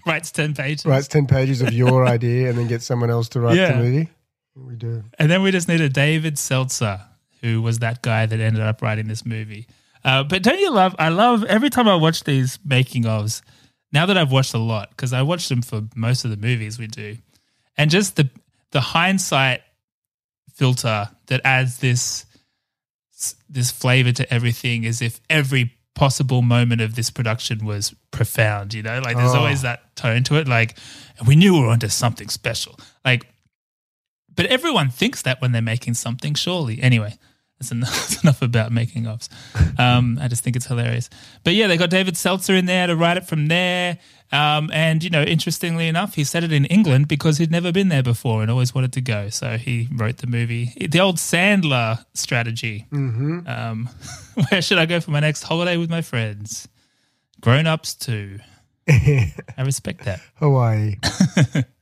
writes 0.05 0.31
10 0.31 0.53
pages 0.53 0.85
writes 0.85 1.07
10 1.07 1.27
pages 1.27 1.61
of 1.61 1.73
your 1.73 2.05
idea 2.15 2.49
and 2.49 2.57
then 2.57 2.67
gets 2.67 2.85
someone 2.85 3.09
else 3.09 3.29
to 3.29 3.39
write 3.39 3.55
Yeah. 3.57 3.73
the 3.73 3.77
movie? 3.83 4.09
We 4.55 4.75
do. 4.75 5.03
And 5.19 5.29
then 5.29 5.43
we 5.43 5.51
just 5.51 5.67
need 5.67 5.81
a 5.81 5.89
David 5.89 6.39
Seltzer, 6.39 6.99
who 7.41 7.61
was 7.61 7.77
that 7.79 8.01
guy 8.01 8.25
that 8.25 8.39
ended 8.39 8.61
up 8.63 8.81
writing 8.81 9.07
this 9.07 9.23
movie. 9.23 9.67
Uh, 10.03 10.23
but 10.23 10.41
don't 10.41 10.59
you 10.59 10.71
love? 10.71 10.95
I 10.97 11.09
love 11.09 11.43
every 11.43 11.69
time 11.69 11.87
I 11.87 11.93
watch 11.95 12.23
these 12.23 12.57
making 12.65 13.03
ofs. 13.03 13.43
Now 13.93 14.07
that 14.07 14.17
I've 14.17 14.31
watched 14.31 14.55
a 14.55 14.57
lot, 14.57 14.89
because 14.89 15.13
I 15.13 15.21
watched 15.21 15.49
them 15.49 15.61
for 15.61 15.83
most 15.95 16.25
of 16.25 16.31
the 16.31 16.37
movies 16.37 16.79
we 16.79 16.87
do, 16.87 17.17
and 17.77 17.91
just 17.91 18.15
the 18.15 18.31
the 18.71 18.81
hindsight 18.81 19.61
filter 20.55 21.09
that 21.27 21.41
adds 21.45 21.77
this 21.77 22.25
this 23.49 23.71
flavor 23.71 24.11
to 24.11 24.33
everything, 24.33 24.85
as 24.85 25.01
if 25.01 25.19
every 25.29 25.73
possible 25.95 26.41
moment 26.43 26.81
of 26.81 26.95
this 26.95 27.09
production 27.09 27.65
was 27.65 27.93
profound. 28.11 28.73
You 28.73 28.83
know, 28.83 28.99
like 28.99 29.17
there's 29.17 29.33
Oh. 29.33 29.39
always 29.39 29.61
that 29.63 29.95
tone 29.95 30.23
to 30.25 30.35
it. 30.35 30.47
Like, 30.47 30.77
we 31.25 31.35
knew 31.35 31.53
we 31.55 31.61
were 31.61 31.69
onto 31.69 31.87
something 31.89 32.29
special. 32.29 32.79
Like 33.03 33.25
but 34.35 34.45
everyone 34.45 34.91
thinks 34.91 35.23
that 35.23 35.41
when 35.41 35.51
they're 35.51 35.63
making 35.63 35.95
something, 35.95 36.35
surely. 36.35 36.79
Anyway, 36.79 37.17
that's 37.59 37.71
enough, 37.71 37.89
that's 38.09 38.23
enough 38.23 38.41
about 38.41 38.71
making 38.71 39.03
ofs. 39.03 39.29
Um, 39.79 40.19
I 40.21 40.27
just 40.27 40.43
think 40.43 40.55
it's 40.55 40.67
hilarious. 40.67 41.09
But 41.43 41.53
yeah, 41.53 41.67
they 41.67 41.77
got 41.77 41.89
David 41.89 42.17
Seltzer 42.17 42.53
in 42.53 42.65
there 42.65 42.87
to 42.87 42.95
write 42.95 43.17
it 43.17 43.25
from 43.25 43.47
there. 43.47 43.97
Um, 44.31 44.69
and, 44.73 45.03
you 45.03 45.09
know, 45.09 45.23
interestingly 45.23 45.87
enough, 45.87 46.15
he 46.15 46.23
said 46.23 46.43
it 46.43 46.51
in 46.51 46.65
England 46.65 47.07
because 47.07 47.37
he'd 47.37 47.49
never 47.49 47.71
been 47.71 47.87
there 47.89 48.03
before 48.03 48.41
and 48.41 48.51
always 48.51 48.75
wanted 48.75 48.93
to 48.93 49.01
go. 49.01 49.29
So 49.29 49.57
he 49.57 49.87
wrote 49.91 50.17
the 50.17 50.27
movie. 50.27 50.73
The 50.89 50.99
old 50.99 51.15
Sandler 51.15 52.05
strategy. 52.13 52.85
Mm-hmm. 52.91 53.47
Um, 53.47 53.89
where 54.49 54.61
should 54.61 54.77
I 54.77 54.85
go 54.85 54.99
for 54.99 55.11
my 55.11 55.21
next 55.21 55.43
holiday 55.43 55.77
with 55.77 55.89
my 55.89 56.01
friends? 56.01 56.67
Grown 57.39 57.67
ups 57.67 57.95
too. 57.95 58.39
I 58.89 59.33
respect 59.59 60.05
that. 60.05 60.19
Hawaii. 60.35 60.95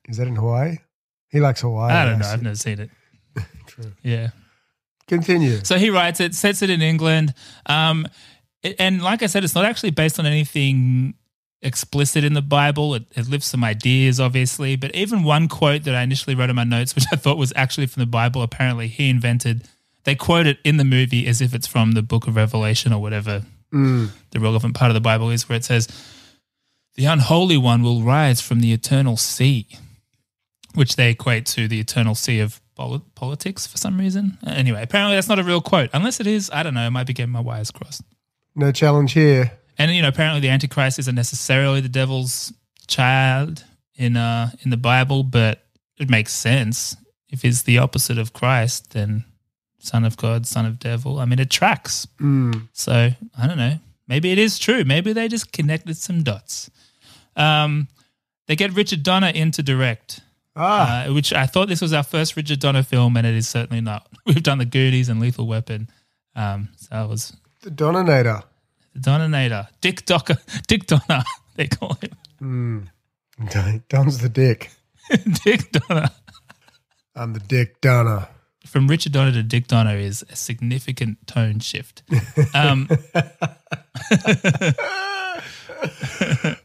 Is 0.07 0.17
that 0.17 0.27
in 0.27 0.35
Hawaii? 0.35 0.77
He 1.29 1.39
likes 1.39 1.61
Hawaii. 1.61 1.93
I 1.93 2.05
don't 2.05 2.19
know. 2.19 2.27
I've 2.27 2.43
never 2.43 2.55
seen 2.55 2.79
it. 2.79 2.89
True. 3.65 3.91
Yeah. 4.03 4.29
Continue. 5.07 5.63
So 5.63 5.77
he 5.77 5.89
writes 5.89 6.19
it, 6.19 6.33
sets 6.35 6.61
it 6.61 6.69
in 6.69 6.81
England. 6.81 7.33
Um, 7.65 8.07
it- 8.63 8.75
and 8.79 9.01
like 9.01 9.21
I 9.23 9.27
said, 9.27 9.43
it's 9.43 9.55
not 9.55 9.65
actually 9.65 9.91
based 9.91 10.19
on 10.19 10.25
anything 10.25 11.13
explicit 11.61 12.23
in 12.23 12.33
the 12.33 12.41
Bible. 12.41 12.95
It, 12.95 13.05
it 13.15 13.27
lifts 13.27 13.47
some 13.47 13.63
ideas, 13.63 14.19
obviously. 14.19 14.75
But 14.75 14.93
even 14.95 15.23
one 15.23 15.47
quote 15.47 15.83
that 15.83 15.95
I 15.95 16.01
initially 16.01 16.35
wrote 16.35 16.49
in 16.49 16.55
my 16.55 16.63
notes, 16.63 16.95
which 16.95 17.05
I 17.11 17.15
thought 17.15 17.37
was 17.37 17.53
actually 17.55 17.87
from 17.87 18.01
the 18.01 18.07
Bible, 18.07 18.41
apparently 18.41 18.87
he 18.87 19.09
invented. 19.09 19.67
They 20.03 20.15
quote 20.15 20.45
it 20.47 20.59
in 20.63 20.77
the 20.77 20.83
movie 20.83 21.25
as 21.27 21.41
if 21.41 21.53
it's 21.55 21.65
from 21.67 21.93
the 21.93 22.03
book 22.03 22.27
of 22.27 22.35
Revelation 22.35 22.93
or 22.93 23.01
whatever 23.01 23.43
Mm. 23.73 24.09
the 24.29 24.39
relevant 24.39 24.75
part 24.75 24.89
of 24.91 24.93
the 24.93 25.01
Bible 25.01 25.31
is, 25.31 25.49
where 25.49 25.57
it 25.57 25.65
says, 25.65 25.87
The 26.95 27.05
unholy 27.05 27.57
one 27.57 27.81
will 27.81 28.03
rise 28.03 28.39
from 28.39 28.61
the 28.61 28.71
eternal 28.71 29.17
sea, 29.17 29.67
which 30.75 30.95
they 30.95 31.11
equate 31.11 31.45
to 31.47 31.67
the 31.67 31.79
eternal 31.79 32.15
sea 32.15 32.39
of 32.39 32.61
poli- 32.75 33.01
politics 33.15 33.65
for 33.67 33.77
some 33.77 33.97
reason. 33.97 34.37
Uh, 34.45 34.51
Anyway, 34.51 34.81
apparently 34.81 35.15
that's 35.15 35.29
not 35.29 35.39
a 35.39 35.43
real 35.43 35.61
quote. 35.61 35.89
Unless 35.93 36.19
it 36.19 36.27
is, 36.27 36.49
I 36.51 36.63
don't 36.63 36.73
know. 36.73 36.81
I 36.81 36.89
might 36.89 37.07
be 37.07 37.13
getting 37.13 37.31
my 37.31 37.39
wires 37.39 37.71
crossed. 37.71 38.01
No 38.55 38.71
challenge 38.71 39.13
here. 39.13 39.51
And, 39.77 39.91
you 39.91 40.01
know, 40.01 40.07
apparently 40.07 40.39
the 40.39 40.49
Antichrist 40.49 40.99
isn't 40.99 41.15
necessarily 41.15 41.81
the 41.81 41.89
devil's 41.89 42.53
child 42.87 43.63
in, 43.95 44.15
uh, 44.15 44.51
in 44.61 44.69
the 44.69 44.77
Bible, 44.77 45.23
but 45.23 45.63
it 45.97 46.09
makes 46.09 46.33
sense. 46.33 46.95
If 47.29 47.41
he's 47.41 47.63
the 47.63 47.79
opposite 47.79 48.17
of 48.17 48.31
Christ, 48.31 48.91
then 48.91 49.25
son 49.79 50.05
of 50.05 50.15
God, 50.17 50.45
son 50.47 50.65
of 50.65 50.79
devil. 50.79 51.19
I 51.19 51.25
mean, 51.25 51.39
it 51.39 51.49
tracks. 51.49 52.07
Mm. 52.19 52.69
So 52.71 53.09
I 53.37 53.47
don't 53.47 53.57
know. 53.57 53.79
Maybe 54.07 54.31
it 54.31 54.37
is 54.37 54.57
true. 54.59 54.83
Maybe 54.85 55.13
they 55.13 55.27
just 55.27 55.51
connected 55.51 55.97
some 55.97 56.23
dots. 56.23 56.69
Um, 57.35 57.87
they 58.47 58.55
get 58.55 58.73
Richard 58.73 59.03
Donner 59.03 59.29
in 59.33 59.51
to 59.51 59.63
direct, 59.63 60.21
Ah, 60.55 61.05
uh, 61.05 61.13
which 61.13 61.33
I 61.33 61.45
thought 61.47 61.67
this 61.67 61.81
was 61.81 61.91
our 61.93 62.03
first 62.03 62.35
Richard 62.37 62.59
Donner 62.59 62.83
film, 62.83 63.17
and 63.17 63.27
it 63.27 63.35
is 63.35 63.47
certainly 63.47 63.81
not. 63.81 64.07
We've 64.25 64.41
done 64.43 64.57
The 64.57 64.65
Goonies 64.65 65.09
and 65.09 65.19
Lethal 65.19 65.47
Weapon. 65.47 65.89
Um, 66.35 66.69
so 66.77 66.87
that 66.91 67.09
was 67.09 67.35
the 67.61 67.71
Donator. 67.71 68.43
the 68.93 68.99
Donnator. 68.99 69.67
Dick 69.81 70.05
Docker, 70.05 70.37
Dick 70.67 70.85
Donner, 70.87 71.23
they 71.55 71.67
call 71.67 71.95
him. 72.01 72.11
Mm. 72.41 73.83
Don's 73.89 74.19
the 74.19 74.29
dick. 74.29 74.71
Dick 75.43 75.71
Donner. 75.71 76.09
I'm 77.15 77.33
the 77.33 77.39
dick 77.41 77.81
Donna. 77.81 78.29
From 78.65 78.87
Richard 78.87 79.11
Donner 79.11 79.31
to 79.33 79.43
Dick 79.43 79.67
Donner 79.67 79.97
is 79.97 80.25
a 80.29 80.35
significant 80.35 81.27
tone 81.27 81.59
shift. 81.59 82.01
Um, 82.53 82.87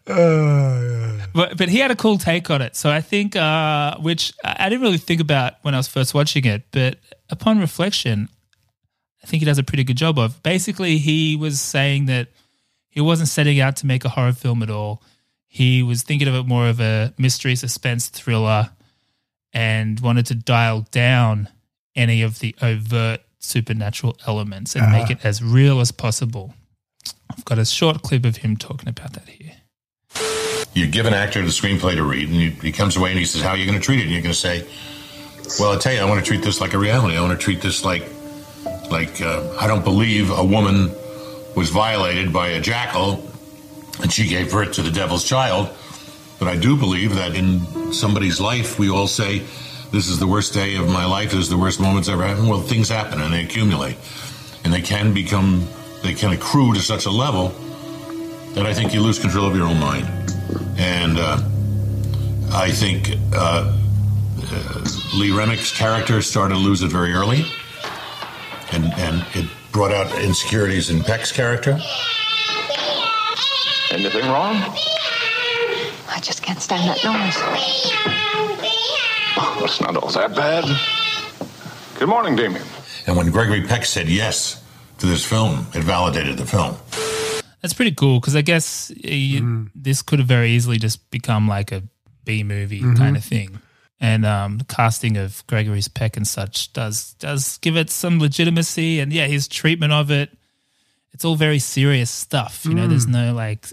Oh, 0.07 0.70
But 1.57 1.69
he 1.69 1.79
had 1.79 1.91
a 1.91 1.97
cool 1.97 2.19
take 2.19 2.51
on 2.51 2.63
it. 2.63 2.77
So 2.77 2.91
I 2.91 3.01
think, 3.01 3.35
uh, 3.37 3.97
which 3.99 4.33
I 4.45 4.69
didn't 4.69 4.83
really 4.83 4.99
think 4.99 5.21
about 5.21 5.55
when 5.63 5.75
I 5.75 5.79
was 5.79 5.89
first 5.89 6.15
watching 6.15 6.45
it, 6.45 6.63
but 6.71 6.99
upon 7.29 7.59
reflection, 7.59 8.29
I 9.23 9.27
think 9.27 9.41
he 9.41 9.45
does 9.47 9.59
a 9.59 9.63
pretty 9.63 9.85
good 9.85 9.97
job 9.97 10.19
of. 10.19 10.43
Basically, 10.43 10.99
he 10.99 11.37
was 11.37 11.61
saying 11.61 12.07
that 12.07 12.29
he 12.89 13.01
wasn't 13.01 13.29
setting 13.29 13.61
out 13.61 13.77
to 13.77 13.87
make 13.87 14.05
a 14.05 14.09
horror 14.09 14.33
film 14.33 14.63
at 14.63 14.71
all. 14.71 15.03
He 15.47 15.83
was 15.83 16.03
thinking 16.03 16.29
of 16.29 16.35
it 16.35 16.47
more 16.47 16.69
of 16.69 16.81
a 16.81 17.13
mystery 17.19 17.57
suspense 17.57 18.09
thriller, 18.09 18.71
and 19.53 19.99
wanted 20.01 20.27
to 20.27 20.35
dial 20.37 20.87
down 20.93 21.49
any 21.97 22.23
of 22.23 22.39
the 22.39 22.55
overt 22.63 23.21
supernatural 23.41 24.17
elements 24.27 24.77
and 24.77 24.93
make 24.93 25.09
Ah. 25.09 25.13
it 25.13 25.19
as 25.25 25.43
real 25.43 25.81
as 25.81 25.91
possible. 25.91 26.55
I've 27.31 27.45
got 27.45 27.59
a 27.59 27.65
short 27.65 28.03
clip 28.03 28.25
of 28.25 28.37
him 28.39 28.57
talking 28.57 28.89
about 28.89 29.15
that 29.15 29.29
here. 29.29 29.57
You 30.73 30.87
give 30.87 31.07
an 31.07 31.15
actor 31.15 31.43
the 31.43 31.49
screenplay 31.49 31.97
to 31.97 32.05
read, 32.05 32.29
and 32.29 32.63
he 32.63 32.73
comes 32.73 32.97
away 32.97 33.11
and 33.11 33.19
he 33.19 33.25
says, 33.25 33.43
"How 33.43 33.51
are 33.51 33.57
you 33.57 33.67
going 33.67 33.79
to 33.79 33.85
treat 33.85 34.01
it?" 34.01 34.03
And 34.05 34.13
you're 34.13 34.23
going 34.23 34.35
to 34.35 34.39
say, 34.39 34.67
"Well, 35.59 35.73
I 35.73 35.79
tell 35.79 35.93
you, 35.93 36.01
I 36.01 36.05
want 36.05 36.25
to 36.25 36.27
treat 36.27 36.43
this 36.43 36.61
like 36.61 36.75
a 36.75 36.79
reality. 36.79 37.17
I 37.17 37.21
want 37.21 37.39
to 37.39 37.45
treat 37.45 37.61
this 37.61 37.85
like, 37.85 38.09
like 38.91 39.21
uh, 39.21 39.57
I 39.59 39.67
don't 39.67 39.85
believe 39.85 40.31
a 40.31 40.45
woman 40.45 40.93
was 41.57 41.71
violated 41.71 42.33
by 42.33 42.49
a 42.49 42.61
jackal, 42.61 43.29
and 44.01 44.13
she 44.13 44.29
gave 44.29 44.53
birth 44.53 44.73
to 44.73 44.83
the 44.83 44.93
devil's 44.93 45.25
child. 45.25 45.71
But 46.39 46.47
I 46.47 46.57
do 46.57 46.77
believe 46.77 47.17
that 47.17 47.35
in 47.35 47.93
somebody's 47.93 48.41
life, 48.41 48.79
we 48.79 48.89
all 48.91 49.09
say, 49.09 49.43
"This 49.91 50.09
is 50.09 50.21
the 50.21 50.29
worst 50.29 50.55
day 50.55 50.77
of 50.77 50.89
my 50.89 51.05
life. 51.05 51.33
This 51.33 51.41
is 51.41 51.49
the 51.49 51.59
worst 51.59 51.81
moments 51.81 52.09
ever 52.09 52.25
happened." 52.25 52.49
Well, 52.49 52.63
things 52.63 52.89
happen 52.89 53.21
and 53.21 53.35
they 53.35 53.43
accumulate, 53.43 53.97
and 54.63 54.73
they 54.73 54.83
can 54.83 55.13
become, 55.13 55.67
they 56.05 56.15
can 56.15 56.33
accrue 56.33 56.75
to 56.75 56.81
such 56.81 57.07
a 57.07 57.11
level 57.11 57.49
that 58.55 58.67
I 58.67 58.73
think 58.73 58.95
you 58.95 59.01
lose 59.01 59.19
control 59.19 59.47
of 59.47 59.57
your 59.57 59.67
own 59.67 59.81
mind. 59.81 60.30
And 60.77 61.19
uh, 61.19 61.39
I 62.53 62.71
think 62.71 63.11
uh, 63.33 63.77
uh, 64.53 64.85
Lee 65.15 65.31
Remick's 65.31 65.77
character 65.77 66.23
started 66.23 66.55
to 66.55 66.61
lose 66.61 66.83
it 66.83 66.89
very 66.89 67.13
early, 67.13 67.45
and 68.73 68.85
and 68.95 69.25
it 69.35 69.49
brought 69.73 69.93
out 69.93 70.11
insecurities 70.23 70.91
in 70.91 71.03
Peck's 71.03 71.33
character. 71.33 71.79
Anything 73.91 74.25
wrong? 74.27 74.57
I 76.09 76.19
just 76.23 76.43
can't 76.43 76.61
stand 76.61 76.89
that 76.89 77.05
noise. 77.05 77.37
Oh, 79.37 79.63
it's 79.65 79.81
not 79.81 79.97
all 79.97 80.11
that 80.11 80.35
bad. 80.35 80.65
Good 81.99 82.09
morning, 82.09 82.37
Damien. 82.37 82.63
And 83.07 83.17
when 83.17 83.31
Gregory 83.31 83.63
Peck 83.63 83.85
said 83.85 84.09
yes 84.09 84.63
to 84.99 85.07
this 85.07 85.25
film, 85.25 85.67
it 85.75 85.83
validated 85.83 86.37
the 86.37 86.47
film. 86.47 86.77
That's 87.61 87.75
pretty 87.75 87.93
cool 87.95 88.21
because 88.21 88.35
I 88.37 88.43
guess 88.43 88.91
uh, 88.91 88.95
you, 89.09 89.71
this 89.75 90.03
could 90.03 90.19
have 90.19 90.29
very 90.29 90.51
easily 90.53 90.79
just 90.79 91.11
become 91.11 91.47
like 91.49 91.73
a 91.73 91.83
B 92.25 92.43
movie 92.43 92.81
Mhm. 92.83 92.97
kind 92.97 93.17
of 93.17 93.25
thing. 93.25 93.61
And 94.01 94.25
um, 94.25 94.57
the 94.59 94.65
casting 94.65 95.19
of 95.19 95.47
Gregory's 95.47 95.89
Peck 95.89 96.17
and 96.17 96.27
such 96.27 96.73
does 96.73 97.13
does 97.19 97.59
give 97.59 97.77
it 97.77 97.91
some 97.91 98.19
legitimacy, 98.19 98.99
and 99.01 99.13
yeah, 99.13 99.27
his 99.27 99.47
treatment 99.49 99.93
of 99.93 100.11
it. 100.11 100.31
It's 101.13 101.25
all 101.25 101.35
very 101.37 101.59
serious 101.59 102.11
stuff. 102.11 102.65
You 102.65 102.73
know, 102.75 102.87
there's 102.89 103.07
Mm. 103.07 103.11
no 103.13 103.35
like 103.35 103.67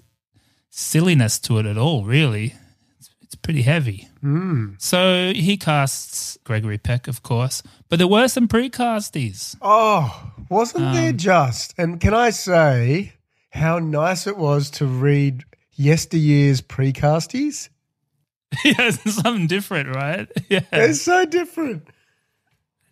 silliness 0.70 1.40
to 1.40 1.60
it 1.60 1.66
at 1.66 1.78
all. 1.78 2.04
Really, 2.04 2.56
it's, 3.00 3.10
it's 3.22 3.36
pretty 3.36 3.62
heavy. 3.62 4.10
Mm. 4.24 4.76
So 4.82 5.32
he 5.34 5.56
casts 5.56 6.38
Gregory 6.44 6.78
Peck, 6.78 7.08
of 7.08 7.24
course, 7.24 7.64
but 7.90 7.98
there 8.00 8.08
were 8.08 8.28
some 8.28 8.48
pre-casties. 8.50 9.56
Oh, 9.62 10.32
wasn't 10.50 10.92
there 10.94 11.12
Um, 11.12 11.18
just? 11.18 11.74
And 11.78 12.00
can 12.02 12.14
I 12.14 12.32
say 12.32 13.14
how 13.52 13.80
nice 13.80 14.28
it 14.28 14.38
was 14.38 14.70
to 14.72 14.86
read 14.86 15.44
yesteryear's 15.74 16.62
precasties? 16.62 17.70
yeah, 18.64 18.90
something 18.92 19.48
different, 19.48 19.96
right? 19.96 20.28
Yeah, 20.50 20.62
It's 20.72 21.02
so 21.02 21.26
different. 21.26 21.88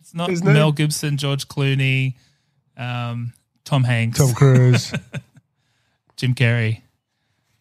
It's 0.00 0.14
not 0.14 0.28
There's 0.28 0.42
no- 0.42 0.52
Mel 0.52 0.72
Gibson, 0.72 1.16
George 1.16 1.48
Clooney, 1.48 2.14
um, 2.76 3.32
Tom 3.64 3.84
Hanks, 3.84 4.18
Tom 4.18 4.32
Cruise. 4.34 4.92
Jim 6.16 6.34
Carrey. 6.34 6.82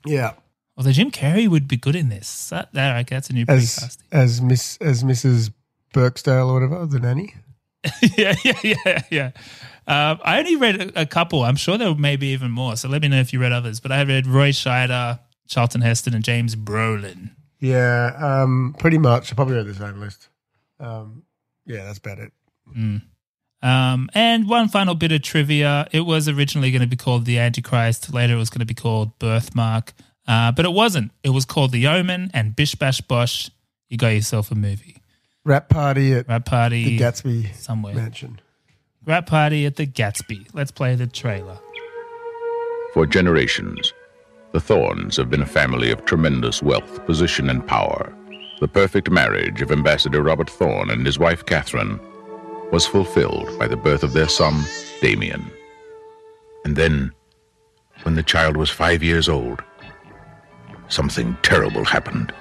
Yeah. 0.06 0.34
Although 0.78 0.92
Jim 0.92 1.10
Carrey 1.12 1.48
would 1.48 1.68
be 1.68 1.78
good 1.78 1.96
in 1.96 2.10
this. 2.10 2.50
That, 2.50 2.72
that 2.74 2.98
okay, 3.02 3.16
that's 3.16 3.30
a 3.30 3.34
new 3.34 3.46
As 3.48 3.64
precast. 3.78 3.98
as 4.12 4.42
Miss 4.42 4.78
as 4.82 5.04
Mrs. 5.04 5.52
Burksdale 5.94 6.50
or 6.50 6.54
whatever, 6.54 6.86
the 6.86 7.00
nanny. 7.00 7.34
yeah, 8.18 8.36
yeah, 8.44 8.60
yeah, 8.64 9.02
yeah. 9.12 9.32
Um, 9.88 10.20
I 10.24 10.40
only 10.40 10.56
read 10.56 10.82
a, 10.82 11.02
a 11.02 11.06
couple. 11.06 11.44
I'm 11.44 11.56
sure 11.56 11.78
there 11.78 11.94
may 11.96 12.16
be 12.16 12.28
even 12.28 12.52
more. 12.52 12.76
So 12.76 12.90
let 12.90 13.02
me 13.02 13.08
know 13.08 13.20
if 13.20 13.34
you 13.34 13.40
read 13.40 13.52
others. 13.52 13.80
But 13.80 13.92
I 13.92 14.04
read 14.04 14.26
Roy 14.26 14.50
Scheider, 14.50 15.20
Charlton 15.48 15.82
Heston, 15.82 16.14
and 16.14 16.24
James 16.24 16.56
Brolin. 16.56 17.32
Yeah, 17.60 18.12
um, 18.20 18.76
pretty 18.78 18.98
much. 18.98 19.32
I 19.32 19.36
probably 19.36 19.56
read 19.56 19.68
the 19.68 19.76
same 19.76 20.00
list. 20.00 20.30
Um, 20.80 21.24
yeah, 21.66 21.86
that's 21.86 22.00
about 22.00 22.20
it. 22.20 22.32
Mm. 22.76 23.02
Um, 23.62 24.10
and 24.14 24.48
one 24.48 24.68
final 24.70 24.96
bit 24.96 25.12
of 25.12 25.22
trivia. 25.22 25.88
It 25.92 26.02
was 26.02 26.28
originally 26.28 26.72
going 26.72 26.82
to 26.82 26.88
be 26.88 26.96
called 26.96 27.26
The 27.26 27.40
Antichrist. 27.40 28.14
Later, 28.14 28.34
it 28.34 28.38
was 28.38 28.50
going 28.50 28.60
to 28.60 28.66
be 28.66 28.74
called 28.74 29.18
Birthmark. 29.20 29.94
Uh, 30.28 30.52
but 30.52 30.66
it 30.66 30.72
wasn't. 30.72 31.12
It 31.24 31.30
was 31.30 31.46
called 31.46 31.72
The 31.72 31.88
Omen 31.88 32.32
and 32.34 32.56
Bish 32.56 32.76
Bash 32.76 33.02
Bosh. 33.02 33.50
You 33.90 33.98
got 33.98 34.10
yourself 34.10 34.52
a 34.52 34.56
movie. 34.56 34.98
Wrap 35.46 35.70
party 35.70 36.14
at 36.14 36.28
Wrap 36.28 36.44
Party 36.46 36.84
the 36.86 37.00
Gatsby 37.00 37.54
somewhere. 37.54 37.94
mansion. 37.94 38.42
Wrap 39.06 39.28
Party 39.28 39.68
at 39.68 39.76
the 39.76 39.86
Gatsby. 39.86 40.48
Let's 40.54 40.72
play 40.72 40.96
the 40.96 41.06
trailer. 41.06 41.60
For 42.96 43.06
generations, 43.06 43.94
the 44.54 44.60
Thornes 44.60 45.16
have 45.18 45.30
been 45.30 45.44
a 45.44 45.46
family 45.46 45.92
of 45.92 46.04
tremendous 46.06 46.64
wealth, 46.64 47.06
position, 47.06 47.52
and 47.52 47.66
power. 47.68 48.12
The 48.60 48.68
perfect 48.68 49.12
marriage 49.12 49.62
of 49.62 49.72
Ambassador 49.72 50.24
Robert 50.24 50.50
Thorne 50.50 50.90
and 50.90 51.06
his 51.06 51.20
wife 51.20 51.46
Catherine 51.46 52.00
was 52.72 52.88
fulfilled 52.88 53.60
by 53.60 53.68
the 53.68 53.78
birth 53.78 54.02
of 54.02 54.14
their 54.14 54.28
son, 54.28 54.64
Damien. 55.00 55.46
And 56.64 56.76
then, 56.76 57.12
when 58.02 58.16
the 58.16 58.24
child 58.24 58.58
was 58.58 58.72
five 58.72 59.04
years 59.04 59.30
old, 59.30 59.62
something 60.88 61.38
terrible 61.44 61.86
happened. 61.86 62.34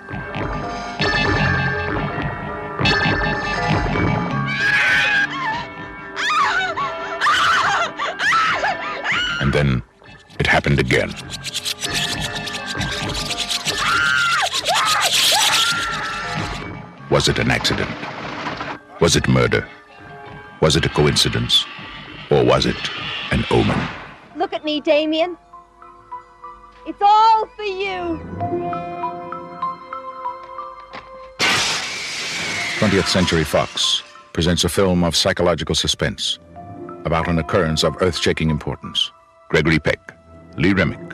Then 9.54 9.82
it 10.40 10.46
happened 10.48 10.80
again. 10.80 11.10
Was 17.08 17.28
it 17.28 17.38
an 17.38 17.52
accident? 17.52 17.90
Was 19.00 19.14
it 19.14 19.28
murder? 19.28 19.68
Was 20.60 20.74
it 20.74 20.84
a 20.84 20.88
coincidence? 20.88 21.64
Or 22.30 22.44
was 22.44 22.66
it 22.66 22.76
an 23.30 23.44
omen? 23.52 23.80
Look 24.34 24.52
at 24.52 24.64
me, 24.64 24.80
Damien. 24.80 25.38
It's 26.84 27.00
all 27.00 27.46
for 27.56 27.62
you. 27.62 28.20
20th 32.80 33.06
Century 33.06 33.44
Fox 33.44 34.02
presents 34.32 34.64
a 34.64 34.68
film 34.68 35.04
of 35.04 35.14
psychological 35.14 35.76
suspense 35.76 36.40
about 37.04 37.28
an 37.28 37.38
occurrence 37.38 37.84
of 37.84 37.96
earth 38.02 38.16
shaking 38.16 38.50
importance. 38.50 39.12
Gregory 39.48 39.78
Peck, 39.78 40.16
Lee 40.56 40.72
Remick, 40.72 41.10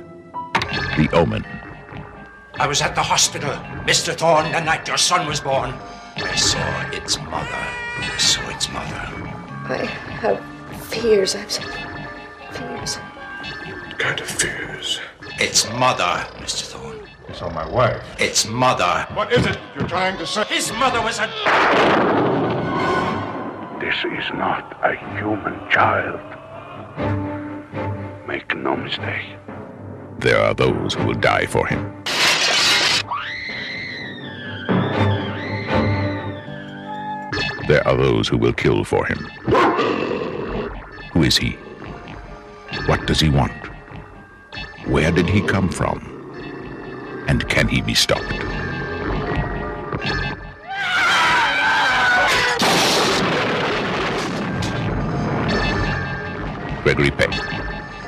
The 0.97 1.09
Omen. 1.13 1.45
I 2.55 2.67
was 2.67 2.81
at 2.83 2.95
the 2.95 3.03
hospital, 3.03 3.51
Mr. 3.85 4.15
Thorne, 4.15 4.53
the 4.53 4.61
night 4.61 4.87
your 4.87 4.97
son 4.97 5.27
was 5.27 5.41
born. 5.41 5.75
I 6.17 6.35
saw 6.37 6.91
its 6.91 7.19
mother. 7.19 7.67
I 7.99 8.17
saw 8.19 8.49
its 8.51 8.71
mother. 8.71 8.97
I 9.73 9.85
have 10.21 10.41
fears. 10.85 11.35
I've 11.35 11.51
fears. 11.51 12.97
What 12.97 13.99
kind 13.99 14.21
of 14.21 14.27
fears. 14.27 15.01
Its 15.39 15.69
mother, 15.73 16.27
Mr. 16.39 16.65
Thorne. 16.65 17.09
You 17.29 17.35
saw 17.35 17.51
my 17.51 17.67
wife. 17.69 18.03
Its 18.21 18.47
mother. 18.47 19.07
What 19.15 19.33
is 19.33 19.47
it 19.47 19.59
you're 19.75 19.89
trying 19.89 20.19
to 20.19 20.27
say? 20.27 20.45
His 20.45 20.73
mother 20.73 21.01
was 21.01 21.19
a. 21.19 21.27
This 23.81 23.97
is 24.05 24.31
not 24.35 24.77
a 24.83 24.95
human 25.17 25.59
child. 25.71 26.21
Make 28.31 28.55
no 28.55 28.77
mistake. 28.77 29.27
There 30.21 30.39
are 30.39 30.55
those 30.55 30.95
who 30.95 31.05
will 31.05 31.19
die 31.19 31.47
for 31.47 31.67
him. 31.67 31.83
There 37.67 37.85
are 37.89 37.97
those 37.97 38.29
who 38.29 38.39
will 38.39 38.53
kill 38.53 38.85
for 38.85 39.05
him. 39.05 39.19
Who 41.13 41.25
is 41.25 41.39
he? 41.39 41.59
What 42.87 43.05
does 43.09 43.19
he 43.19 43.29
want? 43.29 43.67
Where 44.87 45.11
did 45.11 45.29
he 45.29 45.41
come 45.41 45.69
from? 45.69 45.99
And 47.27 47.49
can 47.49 47.67
he 47.67 47.81
be 47.83 47.95
stopped? 47.95 48.31
Gregory 56.85 57.11
Peck, 57.11 57.50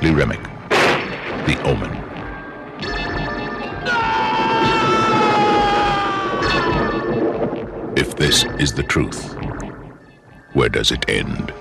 Lee 0.03 0.11
Remick, 0.11 0.43
The 1.47 1.57
Omen. 1.63 1.89
If 7.97 8.17
this 8.17 8.43
is 8.59 8.73
the 8.73 8.83
truth, 8.83 9.33
where 10.51 10.67
does 10.67 10.91
it 10.91 11.09
end? 11.09 11.53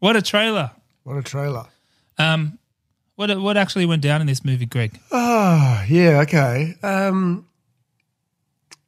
What 0.00 0.16
a 0.16 0.22
trailer. 0.22 0.72
What 1.04 1.16
a 1.16 1.22
trailer. 1.22 1.66
Um, 2.18 2.58
what 3.14 3.40
what 3.40 3.56
actually 3.56 3.86
went 3.86 4.02
down 4.02 4.20
in 4.20 4.26
this 4.26 4.44
movie, 4.44 4.66
Greg? 4.66 4.98
Ah, 5.12 5.84
yeah, 5.84 6.22
okay. 6.22 6.74
Um, 6.82 7.46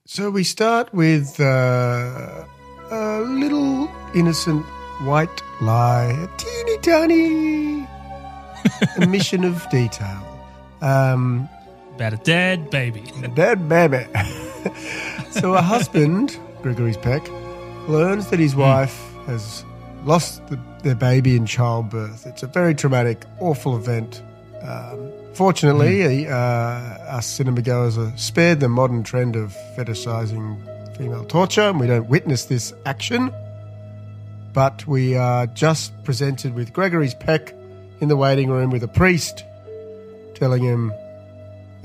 so 0.06 0.28
we 0.28 0.42
start 0.42 0.92
with 0.92 1.38
uh, 1.38 2.44
a 2.90 3.20
little 3.20 3.88
innocent 4.12 4.66
white 5.04 5.42
lie, 5.60 6.04
a 6.06 6.28
teeny 6.36 6.78
tiny 6.78 7.86
omission 9.02 9.44
of 9.44 9.68
detail. 9.70 10.26
Um, 10.80 11.48
About 11.94 12.12
a 12.14 12.16
dead 12.18 12.70
baby. 12.70 13.04
a 13.22 13.28
dead 13.28 13.68
baby. 13.68 14.06
so 15.30 15.54
a 15.54 15.62
husband, 15.62 16.38
Gregory's 16.62 16.96
Peck, 16.96 17.26
learns 17.88 18.28
that 18.30 18.38
his 18.38 18.54
wife 18.54 18.96
has 19.26 19.64
lost 20.04 20.46
the, 20.48 20.58
their 20.82 20.94
baby 20.94 21.36
in 21.36 21.46
childbirth. 21.46 22.26
It's 22.26 22.42
a 22.42 22.46
very 22.46 22.74
traumatic, 22.74 23.24
awful 23.40 23.76
event. 23.76 24.22
Um, 24.62 25.10
fortunately, 25.34 26.28
uh, 26.28 26.32
us 26.32 27.26
cinema 27.26 27.62
goers 27.62 27.98
are 27.98 28.16
spared 28.16 28.60
the 28.60 28.68
modern 28.68 29.02
trend 29.02 29.34
of 29.36 29.56
fetishizing 29.76 30.56
female 30.96 31.24
torture, 31.24 31.62
and 31.62 31.80
we 31.80 31.86
don't 31.86 32.08
witness 32.08 32.44
this 32.44 32.72
action. 32.86 33.32
But 34.52 34.86
we 34.86 35.16
are 35.16 35.46
just 35.46 35.92
presented 36.04 36.54
with 36.54 36.72
Gregory's 36.72 37.14
Peck 37.14 37.54
in 38.00 38.08
the 38.08 38.16
waiting 38.16 38.50
room 38.50 38.70
with 38.70 38.82
a 38.82 38.88
priest 38.88 39.44
telling 40.34 40.62
him 40.62 40.92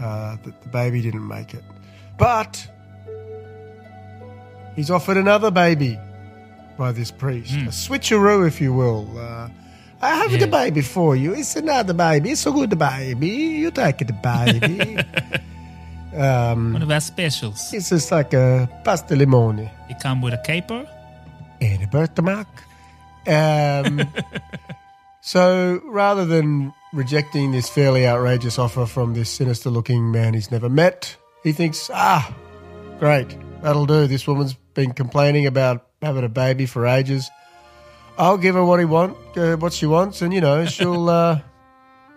uh, 0.01 0.35
that 0.43 0.61
the 0.61 0.69
baby 0.69 1.01
didn't 1.01 1.27
make 1.27 1.53
it. 1.53 1.63
But 2.17 2.67
he's 4.75 4.89
offered 4.91 5.17
another 5.17 5.51
baby 5.51 5.97
by 6.77 6.91
this 6.91 7.11
priest, 7.11 7.53
a 7.53 7.69
switcheroo, 7.69 8.47
if 8.47 8.59
you 8.61 8.73
will. 8.73 9.07
Uh, 9.17 9.49
I 10.01 10.15
have 10.15 10.39
the 10.39 10.47
baby 10.47 10.81
for 10.81 11.15
you. 11.15 11.33
It's 11.33 11.55
another 11.55 11.93
baby. 11.93 12.31
It's 12.31 12.45
a 12.45 12.51
good 12.51 12.77
baby. 12.77 13.27
You 13.27 13.71
take 13.71 13.97
the 13.99 14.13
baby. 14.13 14.97
um, 16.15 16.73
One 16.73 16.81
of 16.83 16.91
our 16.91 16.99
specials. 16.99 17.73
it's 17.73 17.89
just 17.89 18.11
like 18.11 18.33
a 18.33 18.69
pasta 18.83 19.15
limone. 19.15 19.69
It 19.89 19.99
come 19.99 20.21
with 20.21 20.33
a 20.35 20.41
caper. 20.45 20.87
And 21.61 21.83
a 21.83 21.87
birthmark. 21.87 22.47
Um, 23.27 24.09
so 25.21 25.81
rather 25.85 26.25
than 26.25 26.73
rejecting 26.93 27.51
this 27.51 27.69
fairly 27.69 28.07
outrageous 28.07 28.57
offer 28.57 28.85
from 28.85 29.13
this 29.13 29.29
sinister 29.29 29.69
looking 29.69 30.11
man 30.11 30.33
he's 30.33 30.51
never 30.51 30.69
met, 30.69 31.15
he 31.43 31.51
thinks, 31.51 31.89
ah, 31.93 32.35
great, 32.99 33.37
that'll 33.61 33.85
do. 33.85 34.07
This 34.07 34.27
woman's 34.27 34.53
been 34.73 34.93
complaining 34.93 35.45
about 35.45 35.87
having 36.01 36.23
a 36.23 36.29
baby 36.29 36.65
for 36.65 36.85
ages. 36.85 37.29
I'll 38.17 38.37
give 38.37 38.55
her 38.55 38.63
what 38.63 38.79
he 38.79 38.85
want, 38.85 39.15
uh, 39.37 39.57
what 39.57 39.73
she 39.73 39.85
wants, 39.85 40.21
and 40.21 40.33
you 40.33 40.41
know 40.41 40.65
she'll 40.75 41.09
uh, 41.09 41.39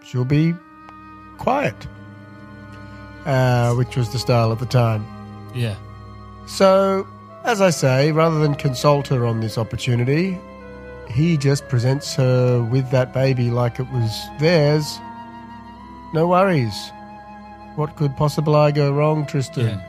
she'll 0.05 0.25
be 0.25 0.55
quiet, 1.39 1.75
uh, 3.27 3.75
which 3.75 3.97
was 3.97 4.11
the 4.13 4.19
style 4.19 4.53
at 4.53 4.59
the 4.59 4.67
time. 4.67 5.05
Yeah. 5.55 5.77
So, 6.47 7.07
as 7.45 7.61
I 7.61 7.71
say, 7.71 8.13
rather 8.13 8.39
than 8.39 8.55
consult 8.55 9.09
her 9.09 9.27
on 9.27 9.41
this 9.41 9.59
opportunity, 9.59 10.39
he 11.09 11.37
just 11.37 11.69
presents 11.69 12.15
her 12.15 12.63
with 12.63 12.91
that 12.91 13.13
baby 13.13 13.51
like 13.51 13.81
it 13.81 13.89
was 13.91 14.29
theirs. 14.39 14.99
No 16.15 16.29
worries. 16.29 16.75
What 17.77 17.97
could 17.97 18.17
possibly 18.17 18.73
go 18.73 18.93
wrong, 18.93 19.27
Tristan? 19.27 19.81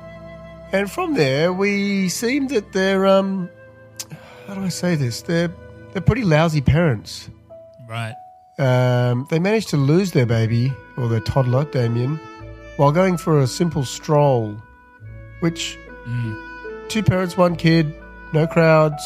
And 0.71 0.89
from 0.89 1.15
there, 1.15 1.51
we 1.51 2.09
seem 2.09 2.47
that 2.47 2.71
they're 2.71 3.05
um, 3.05 3.49
how 4.47 4.53
do 4.53 4.63
I 4.63 4.69
say 4.69 4.95
this? 4.95 5.21
They're 5.21 5.53
they're 5.91 6.01
pretty 6.01 6.23
lousy 6.23 6.61
parents. 6.61 7.29
Right. 7.87 8.15
Um, 8.57 9.27
they 9.29 9.39
managed 9.39 9.69
to 9.69 9.77
lose 9.77 10.11
their 10.11 10.25
baby 10.25 10.71
or 10.97 11.09
their 11.09 11.19
toddler, 11.19 11.65
Damien, 11.65 12.17
while 12.77 12.91
going 12.91 13.17
for 13.17 13.39
a 13.39 13.47
simple 13.47 13.83
stroll, 13.83 14.55
which 15.41 15.77
two 16.91 17.01
parents, 17.01 17.37
one 17.37 17.55
kid, 17.55 17.95
no 18.33 18.45
crowds. 18.45 19.01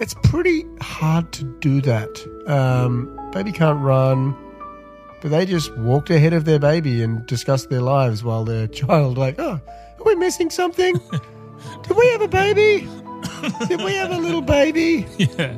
It's 0.00 0.14
pretty 0.24 0.64
hard 0.80 1.30
to 1.34 1.44
do 1.60 1.80
that. 1.82 2.48
Um, 2.48 3.16
baby 3.32 3.52
can't 3.52 3.80
run, 3.80 4.36
but 5.22 5.30
they 5.30 5.46
just 5.46 5.72
walked 5.76 6.10
ahead 6.10 6.32
of 6.32 6.44
their 6.46 6.58
baby 6.58 7.00
and 7.00 7.24
discussed 7.26 7.70
their 7.70 7.80
lives 7.80 8.24
while 8.24 8.44
their 8.44 8.66
child, 8.80 9.16
like, 9.16 9.38
oh, 9.38 9.60
are 9.68 10.04
we 10.04 10.16
missing 10.16 10.50
something? 10.50 10.94
Did 11.82 11.96
we 11.96 12.08
have 12.08 12.22
a 12.22 12.28
baby? 12.28 12.88
Did 13.68 13.80
we 13.80 13.94
have 13.94 14.10
a 14.10 14.18
little 14.18 14.42
baby? 14.42 15.06
Yeah. 15.18 15.56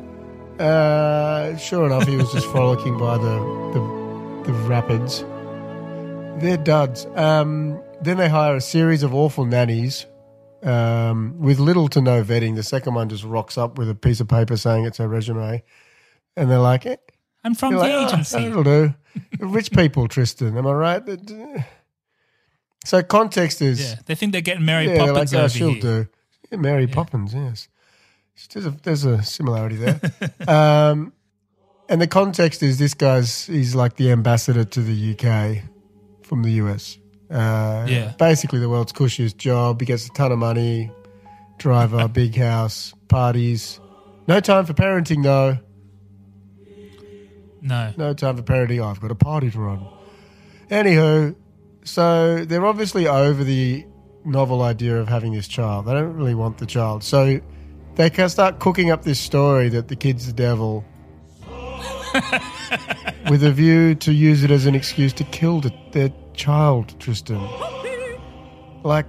Uh, 0.65 1.57
sure 1.59 1.85
enough, 1.85 2.07
he 2.07 2.17
was 2.17 2.33
just 2.33 2.47
frolicking 2.47 2.97
by 2.97 3.19
the 3.19 3.39
the, 3.75 4.53
the 4.53 4.59
rapids. 4.67 5.21
They're 6.43 6.57
duds. 6.57 7.07
Um, 7.15 7.83
then 8.01 8.17
they 8.17 8.31
hire 8.31 8.57
a 8.57 8.61
series 8.63 9.03
of 9.03 9.15
awful 9.15 9.45
nannies 9.45 10.07
um, 10.63 11.39
with 11.39 11.59
little 11.59 11.89
to 11.89 12.01
no 12.01 12.23
vetting. 12.23 12.57
The 12.57 12.63
second 12.63 12.95
one 12.95 13.09
just 13.09 13.25
rocks 13.25 13.57
up 13.59 13.79
with 13.79 13.89
a 13.91 13.95
piece 13.95 14.21
of 14.21 14.29
paper 14.29 14.57
saying 14.57 14.85
it's 14.85 14.99
her 14.99 15.09
resume, 15.09 15.63
and 16.37 16.51
they're 16.51 16.59
like, 16.59 16.87
eh. 16.87 16.97
I'm 17.45 17.55
from 17.55 17.73
You're 17.73 17.81
the 17.81 17.89
like, 17.89 17.95
"Oh, 17.95 18.07
agency. 18.09 18.43
that'll 18.49 18.65
do. 18.65 18.95
Rich 19.39 19.71
people, 19.71 20.09
Tristan. 20.09 20.57
Am 20.57 20.67
I 20.67 20.73
right? 20.73 21.03
So 22.85 23.03
context 23.03 23.63
is 23.63 23.81
Yeah. 23.81 23.95
They 24.07 24.15
think 24.15 24.33
they're 24.33 24.41
getting 24.41 24.65
Mary 24.65 24.89
yeah, 24.89 24.99
Poppins 25.07 25.33
like, 25.33 25.43
oh, 25.45 25.49
she'll 25.49 25.71
here. 25.71 25.81
do. 25.81 26.09
Yeah, 26.51 26.59
Mary 26.59 26.87
Poppins, 26.87 27.35
yes. 27.35 27.69
There's 28.53 28.67
a, 28.67 28.71
there's 28.71 29.05
a 29.05 29.23
similarity 29.23 29.77
there. 29.77 30.01
um, 30.49 31.13
and 31.89 32.01
the 32.01 32.07
context 32.07 32.63
is 32.63 32.79
this 32.79 32.95
guy's, 32.95 33.47
he's 33.47 33.75
like 33.75 33.97
the 33.97 34.11
ambassador 34.13 34.65
to 34.65 34.81
the 34.81 35.13
UK 35.15 35.65
from 36.25 36.43
the 36.43 36.53
US. 36.63 36.99
Uh, 37.31 37.87
Yeah. 37.89 38.13
Basically, 38.19 38.59
the 38.61 38.69
world's 38.69 38.93
cushiest 38.93 39.37
job. 39.39 39.81
He 39.81 39.87
gets 39.87 40.07
a 40.07 40.11
ton 40.11 40.33
of 40.33 40.39
money, 40.39 40.91
driver, 41.59 42.07
big 42.09 42.35
house, 42.49 42.95
parties. 43.09 43.81
No 44.29 44.41
time 44.41 44.65
for 44.67 44.75
parenting, 44.75 45.23
though. 45.23 45.59
No. 47.63 47.93
No 47.97 48.13
time 48.15 48.37
for 48.37 48.43
parenting. 48.43 48.81
Oh, 48.81 48.89
I've 48.89 49.01
got 49.01 49.11
a 49.11 49.15
party 49.17 49.51
to 49.51 49.59
run. 49.59 49.87
Anywho, 50.71 51.35
so 51.85 52.45
they're 52.45 52.67
obviously 52.67 53.07
over 53.09 53.43
the 53.45 53.85
novel 54.25 54.63
idea 54.63 54.97
of 55.01 55.09
having 55.09 55.33
this 55.33 55.49
child. 55.49 55.87
They 55.87 55.93
don't 55.93 56.15
really 56.15 56.35
want 56.35 56.59
the 56.59 56.67
child. 56.67 57.03
So 57.05 57.41
they 57.95 58.11
can 58.11 58.29
start 58.29 58.59
cooking 58.59 58.91
up 58.91 59.03
this 59.05 59.19
story 59.21 59.69
that 59.71 59.89
the 59.89 59.97
kid's 59.97 60.27
the 60.27 60.33
devil 60.33 60.85
with 63.31 63.43
a 63.45 63.53
view 63.53 63.95
to 63.97 64.13
use 64.13 64.43
it 64.45 64.51
as 64.51 64.67
an 64.67 64.75
excuse 64.75 65.13
to 65.15 65.25
kill 65.25 65.61
the, 65.61 65.73
their 65.93 66.09
child, 66.37 66.99
Tristan. 67.01 67.41
Like, 68.83 69.07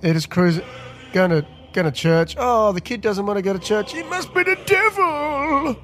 they're 0.00 0.14
just 0.14 0.30
cruising, 0.30 0.64
going 1.12 1.30
to, 1.30 1.46
going 1.72 1.84
to 1.84 1.92
church. 1.92 2.36
Oh, 2.38 2.72
the 2.72 2.80
kid 2.80 3.00
doesn't 3.00 3.26
want 3.26 3.36
to 3.36 3.42
go 3.42 3.52
to 3.52 3.58
church. 3.58 3.92
He 3.92 4.02
must 4.04 4.32
be 4.32 4.44
the 4.44 4.56
devil. 4.64 5.76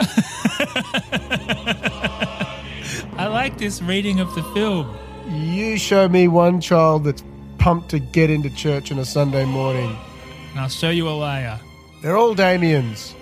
I 3.18 3.26
like 3.26 3.58
this 3.58 3.82
reading 3.82 4.20
of 4.20 4.32
the 4.34 4.42
film. 4.54 4.96
You 5.28 5.76
show 5.76 6.08
me 6.08 6.28
one 6.28 6.60
child 6.60 7.04
that's 7.04 7.24
pumped 7.58 7.90
to 7.90 7.98
get 7.98 8.30
into 8.30 8.50
church 8.50 8.92
on 8.92 8.98
a 8.98 9.04
Sunday 9.04 9.44
morning. 9.44 9.96
And 10.52 10.60
I'll 10.60 10.68
show 10.68 10.90
you 10.90 11.08
a 11.08 11.10
liar. 11.10 11.58
They're 12.02 12.16
all 12.16 12.34
Damiens. 12.34 13.14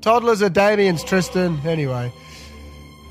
Toddlers 0.00 0.42
are 0.42 0.50
Damiens, 0.50 1.04
Tristan. 1.04 1.60
Anyway. 1.64 2.12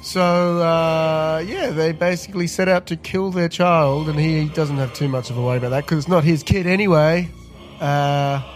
So, 0.04 0.22
uh, 0.60 1.44
yeah, 1.48 1.70
they 1.72 1.94
basically 1.94 2.46
set 2.48 2.68
out 2.68 2.88
to 2.88 2.98
kill 2.98 3.32
their 3.32 3.48
child, 3.48 4.10
and 4.10 4.20
he 4.20 4.50
doesn't 4.50 4.76
have 4.78 4.94
too 4.94 5.08
much 5.08 5.30
of 5.30 5.38
a 5.38 5.42
worry 5.42 5.58
about 5.58 5.70
that 5.70 5.86
because 5.86 6.00
it's 6.00 6.08
not 6.10 6.26
his 6.26 6.44
kid 6.44 6.68
anyway. 6.68 7.30
Uh, 7.80 8.42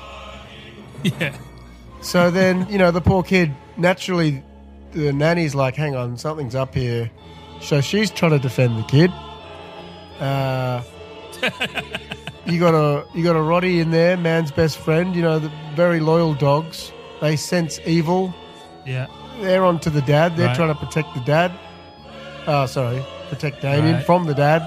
Yeah. 1.04 1.38
so 2.02 2.30
then, 2.32 2.68
you 2.70 2.78
know, 2.78 2.92
the 2.92 3.00
poor 3.02 3.24
kid, 3.24 3.56
naturally, 3.78 4.44
the 4.92 5.14
nanny's 5.14 5.56
like, 5.56 5.76
hang 5.76 5.96
on, 5.96 6.18
something's 6.18 6.56
up 6.56 6.74
here. 6.76 7.10
So 7.62 7.80
she's 7.82 8.12
trying 8.12 8.32
to 8.32 8.40
defend 8.40 8.78
the 8.78 8.84
kid. 8.84 9.12
Uh, 10.20 10.82
you 12.46 12.60
got 12.60 12.74
a 12.74 13.06
you 13.16 13.24
got 13.24 13.36
a 13.36 13.40
Rottie 13.40 13.80
in 13.80 13.92
there, 13.92 14.18
man's 14.18 14.52
best 14.52 14.78
friend. 14.80 15.16
You 15.16 15.22
know, 15.22 15.40
the 15.40 15.52
very 15.76 16.00
loyal 16.00 16.34
dogs. 16.34 16.92
They 17.22 17.36
sense 17.36 17.80
evil. 17.86 18.34
Yeah. 18.86 19.06
They're 19.42 19.64
on 19.66 19.80
to 19.80 19.90
the 19.90 20.02
dad. 20.02 20.36
They're 20.36 20.48
Right. 20.48 20.56
trying 20.56 20.70
to 20.74 20.76
protect 20.86 21.14
the 21.14 21.22
dad. 21.22 21.52
Oh, 22.48 22.66
sorry, 22.66 23.04
protect 23.30 23.62
Damien 23.62 23.96
Right. 23.96 24.06
from 24.06 24.26
the 24.26 24.34
dad. 24.34 24.62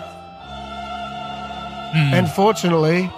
Hmm. 1.92 2.14
And 2.14 2.28
fortunately, 2.30 3.10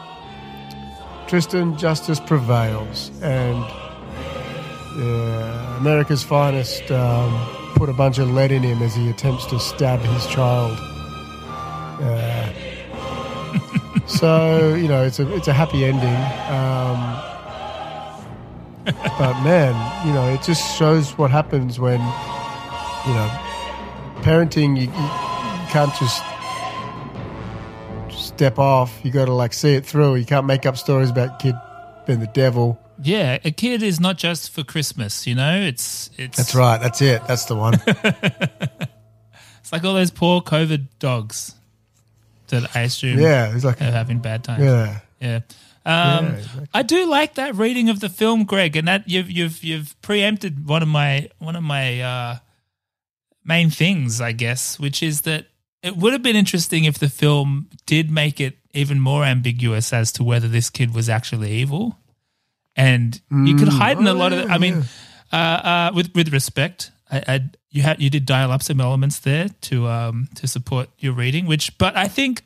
Tristan 1.26 1.76
justice 1.76 2.20
prevails, 2.20 3.10
and 3.22 3.62
uh, 4.98 5.76
America's 5.78 6.22
finest 6.22 6.90
um, 6.90 7.32
put 7.74 7.88
a 7.88 7.92
bunch 7.92 8.18
of 8.18 8.30
lead 8.30 8.52
in 8.52 8.62
him 8.62 8.82
as 8.82 8.94
he 8.94 9.08
attempts 9.10 9.44
to 9.46 9.58
stab 9.58 10.00
his 10.00 10.26
child. 10.26 10.78
Uh, 12.00 12.48
so 14.06 14.74
you 14.74 14.88
know, 14.88 15.02
it's 15.04 15.18
a 15.18 15.34
it's 15.34 15.48
a 15.48 15.52
happy 15.52 15.84
ending. 15.84 16.14
Um, 16.50 16.98
but 18.84 19.42
man, 19.42 20.06
you 20.06 20.12
know, 20.12 20.28
it 20.28 20.42
just 20.42 20.76
shows 20.78 21.16
what 21.18 21.30
happens 21.30 21.78
when 21.78 22.00
you 22.00 23.14
know 23.14 23.30
parenting. 24.22 24.76
You, 24.76 24.84
you, 24.86 25.32
can't 25.72 25.94
just 25.94 26.22
step 28.10 28.58
off. 28.58 29.00
You 29.02 29.10
got 29.10 29.24
to 29.24 29.32
like 29.32 29.54
see 29.54 29.74
it 29.74 29.86
through. 29.86 30.16
You 30.16 30.26
can't 30.26 30.46
make 30.46 30.66
up 30.66 30.76
stories 30.76 31.08
about 31.10 31.38
kid 31.38 31.54
being 32.06 32.20
the 32.20 32.26
devil. 32.26 32.78
Yeah, 33.02 33.38
a 33.44 33.50
kid 33.50 33.82
is 33.82 33.98
not 33.98 34.18
just 34.18 34.50
for 34.50 34.62
Christmas, 34.62 35.26
you 35.26 35.34
know? 35.34 35.60
It's 35.60 36.10
it's 36.18 36.36
That's 36.36 36.54
right. 36.54 36.78
That's 36.78 37.00
it. 37.00 37.22
That's 37.26 37.46
the 37.46 37.56
one. 37.56 37.80
It's 37.86 38.82
It's 39.60 39.72
like 39.72 39.84
all 39.84 39.94
those 39.94 40.10
poor 40.10 40.42
COVID 40.42 40.88
dogs 40.98 41.54
that 42.48 42.76
I 42.76 42.80
assume 42.82 43.18
Yeah, 43.18 43.54
it's 43.54 43.64
like- 43.64 43.80
are 43.80 43.84
having 43.90 44.18
bad 44.18 44.44
times. 44.44 44.62
Yeah. 44.62 45.00
Yeah. 45.20 45.40
Um, 45.84 46.26
Yeah, 46.26 46.32
exactly. 46.36 46.66
I 46.74 46.82
do 46.82 47.06
like 47.10 47.34
that 47.34 47.54
reading 47.56 47.88
of 47.88 48.00
the 48.00 48.08
film, 48.08 48.44
Greg, 48.44 48.76
and 48.76 48.86
that 48.88 49.08
you've 49.08 49.30
you've 49.30 49.62
you've 49.64 50.00
preempted 50.02 50.66
one 50.68 50.82
of 50.82 50.88
my 50.88 51.28
one 51.38 51.56
of 51.56 51.62
my 51.64 52.00
uh, 52.00 52.38
main 53.44 53.70
things, 53.70 54.20
I 54.20 54.32
guess, 54.32 54.78
which 54.78 55.02
is 55.02 55.22
that 55.22 55.46
it 55.82 55.96
would 55.96 56.12
have 56.12 56.22
been 56.22 56.36
interesting 56.36 56.84
if 56.84 56.98
the 56.98 57.08
film 57.08 57.68
did 57.86 58.10
make 58.10 58.40
it 58.40 58.58
even 58.72 59.00
more 59.00 59.24
ambiguous 59.24 59.92
as 59.92 60.12
to 60.12 60.24
whether 60.24 60.48
this 60.48 60.70
kid 60.70 60.94
was 60.94 61.08
actually 61.08 61.50
evil, 61.52 61.98
and 62.76 63.20
you 63.30 63.54
could 63.56 63.68
Mm. 63.68 63.78
hide 63.78 63.98
in 63.98 64.06
a 64.06 64.10
Oh, 64.12 64.14
lot 64.16 64.32
of. 64.32 64.38
it. 64.38 64.50
I 64.50 64.58
mean, 64.58 64.84
uh, 65.32 65.36
uh, 65.36 65.90
with 65.94 66.14
with 66.14 66.32
respect, 66.32 66.92
I, 67.10 67.22
I 67.26 67.40
you 67.70 67.82
had 67.82 68.00
you 68.00 68.08
did 68.10 68.24
dial 68.24 68.52
up 68.52 68.62
some 68.62 68.80
elements 68.80 69.18
there 69.18 69.48
to 69.62 69.88
um 69.88 70.28
to 70.36 70.46
support 70.46 70.88
your 70.98 71.12
reading, 71.14 71.46
which, 71.46 71.76
but 71.78 71.96
I 71.96 72.06
think 72.08 72.42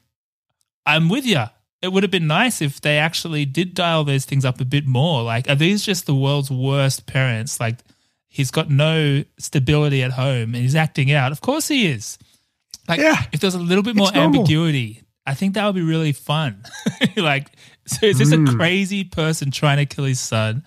I'm 0.87 1.09
with 1.11 1.27
you. 1.27 1.45
It 1.83 1.93
would 1.93 2.03
have 2.03 2.11
been 2.11 2.27
nice 2.27 2.63
if 2.63 2.81
they 2.81 2.99
actually 2.99 3.45
did 3.45 3.75
dial 3.75 4.03
those 4.05 4.25
things 4.25 4.45
up 4.45 4.61
a 4.61 4.65
bit 4.65 4.87
more. 4.87 5.23
Like, 5.23 5.49
are 5.49 5.55
these 5.55 5.85
just 5.85 6.07
the 6.07 6.15
world's 6.15 6.51
worst 6.51 7.07
parents? 7.07 7.61
Like, 7.61 7.79
he's 8.29 8.51
got 8.51 8.71
no 8.71 9.25
stability 9.39 10.03
at 10.03 10.13
home 10.13 10.55
and 10.55 10.57
he's 10.57 10.75
acting 10.75 11.13
out. 11.13 11.33
Of 11.33 11.41
course 11.43 11.69
he 11.69 11.87
is. 11.87 12.19
Like, 12.89 13.01
if 13.33 13.41
there's 13.41 13.55
a 13.55 13.59
little 13.59 13.83
bit 13.83 13.95
more 13.97 14.11
ambiguity, 14.15 15.03
I 15.27 15.35
think 15.35 15.55
that 15.55 15.67
would 15.67 15.75
be 15.75 15.83
really 15.83 16.13
fun. 16.13 16.65
like, 17.17 17.49
so 17.87 18.07
is 18.07 18.19
this 18.19 18.33
a 18.33 18.37
Mm. 18.37 18.57
crazy 18.57 19.05
person 19.05 19.51
trying 19.51 19.79
to 19.79 19.87
kill 19.87 20.05
his 20.05 20.21
son, 20.21 20.65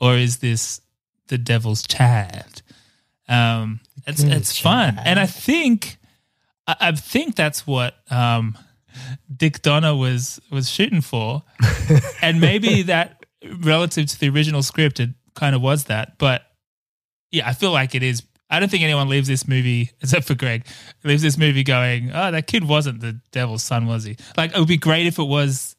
or 0.00 0.16
is 0.16 0.38
this 0.38 0.80
the 1.28 1.38
devil's 1.38 1.82
child? 1.86 2.62
Um, 3.28 3.80
it's 4.06 4.22
it's 4.22 4.58
fun, 4.58 4.98
and 4.98 5.18
I 5.20 5.26
think 5.26 5.98
I, 6.66 6.76
I 6.80 6.92
think 6.92 7.36
that's 7.36 7.66
what 7.66 7.94
um, 8.10 8.56
Dick 9.34 9.62
Donner 9.62 9.94
was 9.94 10.40
was 10.50 10.68
shooting 10.70 11.00
for, 11.00 11.42
and 12.22 12.40
maybe 12.40 12.82
that 12.82 13.24
relative 13.60 14.06
to 14.06 14.18
the 14.20 14.28
original 14.28 14.62
script, 14.62 15.00
it 15.00 15.10
kind 15.34 15.54
of 15.54 15.62
was 15.62 15.84
that. 15.84 16.18
But 16.18 16.42
yeah, 17.30 17.48
I 17.48 17.52
feel 17.52 17.72
like 17.72 17.94
it 17.94 18.02
is. 18.02 18.22
I 18.50 18.60
don't 18.60 18.68
think 18.70 18.82
anyone 18.84 19.08
leaves 19.08 19.28
this 19.28 19.48
movie 19.48 19.90
except 20.02 20.26
for 20.26 20.34
Greg 20.34 20.66
leaves 21.04 21.22
this 21.22 21.38
movie 21.38 21.64
going, 21.64 22.10
"Oh, 22.12 22.30
that 22.30 22.46
kid 22.46 22.64
wasn't 22.68 23.00
the 23.00 23.18
devil's 23.30 23.62
son, 23.64 23.86
was 23.86 24.04
he?" 24.04 24.16
Like 24.36 24.52
it 24.54 24.58
would 24.58 24.68
be 24.68 24.76
great 24.76 25.06
if 25.06 25.18
it 25.18 25.24
was 25.24 25.74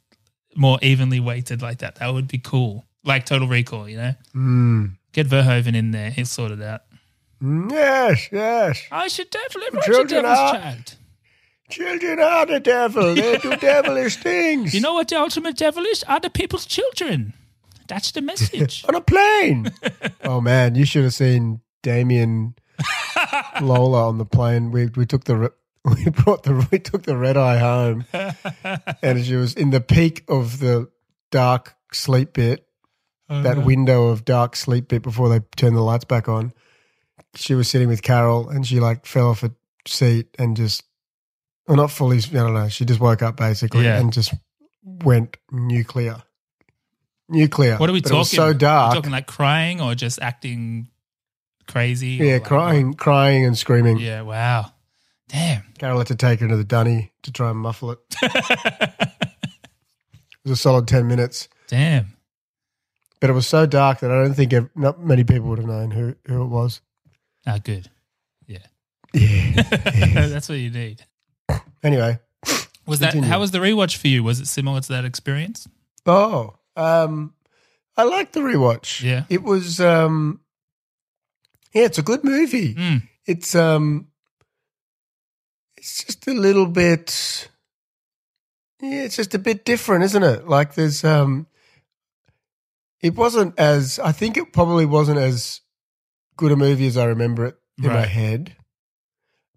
more 0.56 0.80
evenly 0.82 1.20
weighted 1.20 1.62
like 1.62 1.80
that. 1.80 1.96
That 1.96 2.14
would 2.14 2.28
be 2.28 2.40
cool, 2.40 2.86
like 3.04 3.26
Total 3.26 3.48
Recall. 3.48 3.88
You 3.90 3.98
know, 3.98 4.14
Mm. 4.36 4.98
get 5.12 5.28
Verhoeven 5.28 5.76
in 5.76 5.92
there; 5.92 6.10
he'll 6.12 6.26
sort 6.26 6.52
it 6.52 6.62
out. 6.62 6.82
Mm, 7.42 7.72
Yes, 7.72 8.30
yes. 8.32 8.82
I 8.92 9.08
should 9.10 9.30
definitely 9.30 9.78
watch 9.78 9.86
Children 9.86 10.08
the 10.08 10.14
Devil's 10.30 10.40
are- 10.40 10.54
Child. 10.56 10.96
Children 11.74 12.20
are 12.20 12.46
the 12.46 12.60
devil. 12.60 13.16
They 13.16 13.38
do 13.38 13.56
devilish 13.56 14.18
things. 14.18 14.74
You 14.74 14.82
know 14.82 14.94
what 14.94 15.08
the 15.08 15.18
ultimate 15.20 15.58
devil 15.58 15.84
is? 15.84 16.04
Other 16.08 16.30
people's 16.30 16.66
children. 16.66 17.34
That's 17.88 18.12
the 18.12 18.22
message. 18.22 18.86
On 18.90 18.96
a 18.96 19.02
plane. 19.02 19.72
oh 20.24 20.40
man, 20.42 20.76
you 20.76 20.86
should 20.86 21.04
have 21.04 21.14
seen 21.14 21.62
Damien 21.82 22.56
Lola 23.62 24.08
on 24.08 24.18
the 24.18 24.26
plane. 24.26 24.72
We 24.72 24.88
we 24.96 25.06
took 25.06 25.26
the 25.26 25.52
we 25.86 26.10
brought 26.10 26.44
the 26.44 26.68
we 26.72 26.80
took 26.80 27.04
the 27.04 27.18
red 27.18 27.38
eye 27.38 27.58
home, 27.58 28.06
and 29.02 29.26
she 29.26 29.36
was 29.36 29.54
in 29.54 29.70
the 29.72 29.82
peak 29.82 30.24
of 30.28 30.60
the 30.60 30.90
dark 31.32 31.76
sleep 31.92 32.34
bit, 32.34 32.68
that 33.30 33.58
Uh-huh. 33.58 33.62
window 33.66 34.08
of 34.08 34.24
dark 34.26 34.56
sleep 34.56 34.88
bit 34.88 35.02
before 35.04 35.30
they 35.30 35.42
turned 35.56 35.76
the 35.76 35.82
lights 35.82 36.06
back 36.06 36.28
on. 36.30 36.54
She 37.36 37.54
was 37.56 37.68
sitting 37.68 37.88
with 37.90 38.02
Carol, 38.02 38.50
and 38.50 38.66
she 38.66 38.80
like 38.80 39.06
fell 39.06 39.30
off 39.30 39.44
a 39.44 39.52
seat 39.88 40.28
and 40.40 40.56
just, 40.56 40.84
well, 41.68 41.78
not 41.78 41.92
fully. 41.92 42.18
I 42.18 42.22
don't 42.22 42.54
know. 42.54 42.68
She 42.70 42.86
just 42.86 43.00
woke 43.00 43.22
up 43.22 43.38
basically 43.38 43.86
Yeah. 43.86 44.00
and 44.00 44.12
just 44.14 44.34
went 44.84 45.38
nuclear. 45.52 46.22
Nuclear. 47.30 47.78
What 47.78 47.90
are 47.90 47.94
we 47.94 48.02
But 48.02 48.10
talking? 48.10 48.18
It 48.18 48.20
was 48.20 48.32
so 48.32 48.44
Are 48.46 48.48
we 48.50 48.54
dark. 48.58 48.94
talking 48.96 49.12
like 49.12 49.28
crying 49.28 49.80
or 49.82 49.96
just 49.96 50.22
acting 50.22 50.90
crazy? 51.68 52.22
or 52.22 52.26
Yeah, 52.26 52.34
like- 52.34 52.44
crying, 52.44 52.94
crying 52.94 53.46
and 53.46 53.58
screaming. 53.58 53.98
Yeah, 54.00 54.22
wow. 54.22 54.72
Damn. 55.30 55.64
Carol 55.80 55.98
had 56.00 56.08
to 56.08 56.16
take 56.16 56.42
her 56.42 56.46
into 56.46 56.58
the 56.58 56.64
dunny 56.66 57.12
to 57.24 57.32
try 57.32 57.50
and 57.50 57.58
muffle 57.58 57.92
it. 57.92 58.00
it 58.22 59.10
was 60.44 60.52
a 60.52 60.56
solid 60.56 60.88
10 60.88 61.08
minutes. 61.08 61.48
Damn. 61.68 62.18
But 63.20 63.30
it 63.30 63.34
was 63.34 63.48
so 63.48 63.66
dark 63.66 64.02
that 64.02 64.12
I 64.12 64.16
don't 64.22 64.34
think 64.34 64.52
ev- 64.54 64.70
not 64.76 65.00
many 65.02 65.24
people 65.24 65.48
would 65.50 65.60
have 65.60 65.68
known 65.68 65.92
who, 65.92 66.16
who 66.28 66.44
it 66.44 66.48
was. 66.48 66.82
Ah, 67.48 67.58
good. 67.64 67.90
Yeah. 68.48 68.58
Yeah. 69.14 69.62
That's 70.28 70.50
what 70.50 70.58
you 70.58 70.70
need. 70.70 71.06
Anyway. 71.84 72.20
Was 72.86 73.00
that 73.00 73.12
Continue. 73.12 73.30
how 73.30 73.40
was 73.40 73.52
the 73.52 73.60
rewatch 73.60 73.96
for 73.96 74.10
you? 74.10 74.24
Was 74.24 74.42
it 74.42 74.48
similar 74.48 74.82
to 74.82 74.90
that 74.90 75.06
experience? 75.06 75.70
Oh, 76.06 76.56
um, 76.76 77.34
I 77.96 78.04
liked 78.04 78.34
the 78.34 78.42
rewatch. 78.42 79.02
Yeah. 79.02 79.24
It 79.30 79.42
was, 79.42 79.80
um, 79.80 80.42
yeah, 81.74 81.84
it's 81.84 81.98
a 81.98 82.02
good 82.02 82.26
movie. 82.26 82.76
Mm. 82.76 83.04
It's, 83.26 83.56
um, 83.56 84.08
it's 85.78 86.04
just 86.04 86.28
a 86.28 86.34
little 86.34 86.66
bit, 86.66 87.48
yeah, 88.82 89.04
it's 89.04 89.16
just 89.16 89.34
a 89.34 89.40
bit 89.40 89.64
different, 89.64 90.04
isn't 90.04 90.24
it? 90.24 90.48
Like 90.48 90.74
there's, 90.76 91.06
um, 91.06 91.48
it 93.02 93.16
wasn't 93.16 93.58
as, 93.58 93.98
I 94.00 94.12
think 94.12 94.36
it 94.36 94.52
probably 94.52 94.86
wasn't 94.86 95.20
as 95.20 95.62
good 96.36 96.52
a 96.52 96.58
movie 96.58 96.88
as 96.88 96.98
I 96.98 97.06
remember 97.06 97.46
it 97.46 97.56
in 97.82 97.92
my 97.92 98.06
head, 98.06 98.56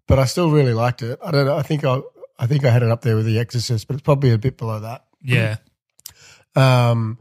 but 0.07 0.17
I 0.19 0.25
still 0.25 0.49
really 0.49 0.73
liked 0.73 1.01
it. 1.01 1.19
I 1.23 1.31
don't 1.31 1.45
know. 1.45 1.57
I 1.57 1.61
think 1.63 1.83
I, 1.83 1.99
I 2.39 2.47
think 2.47 2.65
I 2.65 2.69
had 2.69 2.83
it 2.83 2.89
up 2.89 3.01
there 3.01 3.15
with 3.15 3.25
The 3.25 3.39
Exorcist, 3.39 3.87
but 3.87 3.95
it's 3.95 4.03
probably 4.03 4.31
a 4.31 4.37
bit 4.37 4.57
below 4.57 4.79
that. 4.81 5.05
Yeah. 5.21 5.57
Um, 6.55 7.19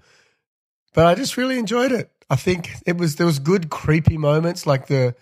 but 0.94 1.04
I 1.04 1.14
just 1.14 1.36
really 1.36 1.58
enjoyed 1.58 1.92
it. 1.92 2.10
I 2.30 2.36
think 2.36 2.70
it 2.86 2.96
was 2.96 3.16
there 3.16 3.26
was 3.26 3.38
good 3.38 3.68
creepy 3.68 4.16
moments 4.16 4.66
like 4.66 4.86
the 4.86 5.14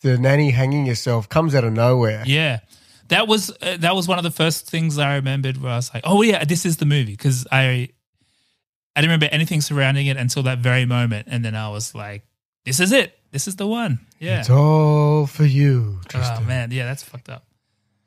the 0.00 0.18
nanny 0.18 0.50
hanging 0.50 0.86
herself 0.86 1.28
comes 1.28 1.54
out 1.54 1.62
of 1.62 1.72
nowhere. 1.72 2.24
Yeah. 2.26 2.58
That 3.08 3.28
was 3.28 3.50
uh, 3.62 3.76
that 3.78 3.94
was 3.94 4.08
one 4.08 4.18
of 4.18 4.24
the 4.24 4.32
first 4.32 4.68
things 4.68 4.98
I 4.98 5.14
remembered 5.14 5.62
where 5.62 5.70
I 5.70 5.76
was 5.76 5.94
like, 5.94 6.02
"Oh 6.04 6.22
yeah, 6.22 6.44
this 6.44 6.66
is 6.66 6.78
the 6.78 6.86
movie" 6.86 7.12
because 7.12 7.46
I 7.52 7.90
I 8.96 9.00
didn't 9.00 9.10
remember 9.10 9.28
anything 9.30 9.60
surrounding 9.60 10.08
it 10.08 10.16
until 10.16 10.42
that 10.42 10.58
very 10.58 10.86
moment, 10.86 11.28
and 11.30 11.44
then 11.44 11.54
I 11.54 11.68
was 11.68 11.94
like, 11.94 12.26
"This 12.64 12.80
is 12.80 12.90
it. 12.90 13.16
This 13.30 13.46
is 13.46 13.54
the 13.54 13.66
one." 13.68 14.00
Yeah. 14.18 14.40
It's 14.40 14.50
all 14.50 15.26
for 15.26 15.44
you. 15.44 16.00
Tristan. 16.08 16.42
oh 16.42 16.46
man, 16.46 16.72
yeah, 16.72 16.84
that's 16.86 17.04
fucked 17.04 17.28
up. 17.28 17.44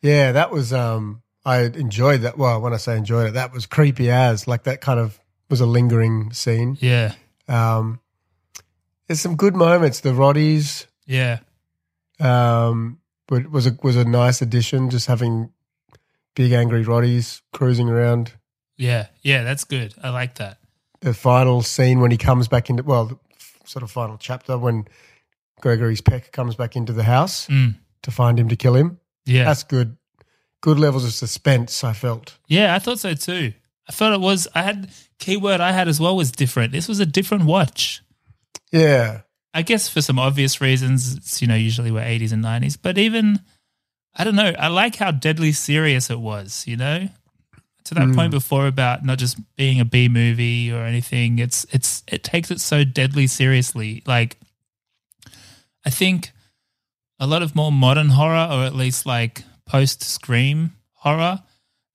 Yeah, 0.02 0.32
that 0.34 0.52
was 0.52 0.72
um 0.74 1.22
I 1.46 1.62
enjoyed 1.64 2.22
that. 2.22 2.38
Well, 2.38 2.62
when 2.62 2.74
I 2.74 2.78
say 2.78 2.98
enjoyed 2.98 3.28
it, 3.30 3.34
that 3.34 3.52
was 3.54 3.66
creepy 3.66 4.10
as 4.12 4.48
like 4.48 4.64
that 4.64 4.82
kind 4.82 5.00
of 5.00 5.20
was 5.50 5.62
a 5.62 5.66
lingering 5.66 6.32
scene. 6.34 6.78
Yeah. 6.80 7.14
Um 7.48 8.00
there's 9.08 9.22
some 9.22 9.36
good 9.36 9.56
moments. 9.56 10.02
The 10.02 10.10
Rotties 10.12 10.86
Yeah. 11.06 11.40
um 12.20 13.00
wa- 13.30 13.40
was 13.52 13.68
a 13.68 13.78
was 13.84 13.96
a 13.96 14.06
nice 14.06 14.42
addition 14.42 14.90
just 14.90 15.08
having 15.08 15.52
big 16.36 16.52
angry 16.52 16.84
Rotties 16.84 17.42
cruising 17.54 17.90
around. 17.90 18.34
Yeah. 18.78 19.08
Yeah, 19.22 19.44
that's 19.44 19.64
good. 19.64 19.94
I 20.02 20.10
like 20.10 20.36
that. 20.36 20.58
the 21.02 21.14
final 21.14 21.62
scene 21.62 22.02
when 22.02 22.12
he 22.12 22.18
comes 22.18 22.48
back 22.50 22.70
into 22.70 22.84
well, 22.84 23.06
the 23.06 23.18
sort 23.66 23.84
of 23.84 23.92
final 23.92 24.18
chapter 24.18 24.58
when 24.58 24.86
Gregory's 25.62 26.02
Peck 26.02 26.32
comes 26.32 26.56
back 26.56 26.76
into 26.76 26.92
the 26.94 27.04
house 27.04 27.48
Mm. 27.48 27.76
to 28.04 28.12
find 28.12 28.38
him 28.40 28.50
to 28.50 28.56
kill 28.56 28.76
him. 28.76 29.00
Yeah. 29.30 29.46
that's 29.46 29.64
good. 29.64 29.96
Good 30.62 30.80
levels 30.80 31.06
of 31.06 31.14
suspense. 31.14 31.84
I 31.84 31.94
felt. 31.94 32.38
Yeah, 32.48 32.76
I 32.76 32.80
thought 32.80 33.00
so 33.00 33.14
too. 33.14 33.54
I 33.88 33.92
felt 33.92 34.14
it 34.14 34.20
was. 34.22 34.48
I 34.54 34.62
had 34.64 34.90
keyword 35.20 35.62
I 35.62 35.72
had 35.72 35.88
as 35.88 36.00
well 36.00 36.16
was 36.16 36.32
different. 36.32 36.72
This 36.74 36.88
was 36.88 37.00
a 37.00 37.06
different 37.06 37.46
watch. 37.46 38.02
Yeah, 38.72 39.22
I 39.54 39.62
guess 39.62 39.88
for 39.90 40.02
some 40.02 40.20
obvious 40.20 40.60
reasons, 40.62 41.16
it's 41.16 41.42
you 41.42 41.48
know 41.48 41.56
usually 41.56 41.92
we're 41.92 42.04
eighties 42.04 42.32
and 42.34 42.42
nineties, 42.42 42.76
but 42.78 42.98
even 42.98 43.40
I 44.16 44.24
don't 44.26 44.36
know. 44.36 44.54
I 44.60 44.68
like 44.68 44.98
how 44.98 45.12
deadly 45.12 45.52
serious 45.54 46.10
it 46.10 46.20
was. 46.20 46.66
You 46.68 46.76
know, 46.78 47.08
to 47.86 47.96
that 47.96 48.08
Mm. 48.10 48.16
point 48.16 48.32
before 48.32 48.68
about 48.68 49.04
not 49.06 49.18
just 49.18 49.38
being 49.56 49.80
a 49.80 49.86
B 49.86 50.08
movie 50.10 50.72
or 50.72 50.84
anything. 50.84 51.40
It's 51.40 51.66
it's 51.72 52.04
it 52.08 52.24
takes 52.24 52.52
it 52.52 52.60
so 52.60 52.84
deadly 52.84 53.28
seriously. 53.28 54.04
Like 54.06 54.38
I 55.86 55.90
think 55.90 56.32
a 57.20 57.28
lot 57.28 57.42
of 57.44 57.56
more 57.56 57.72
modern 57.72 58.10
horror, 58.10 58.48
or 58.52 58.64
at 58.64 58.76
least 58.76 59.06
like 59.06 59.44
post 59.66 60.04
Scream 60.04 60.72
horror, 60.94 61.44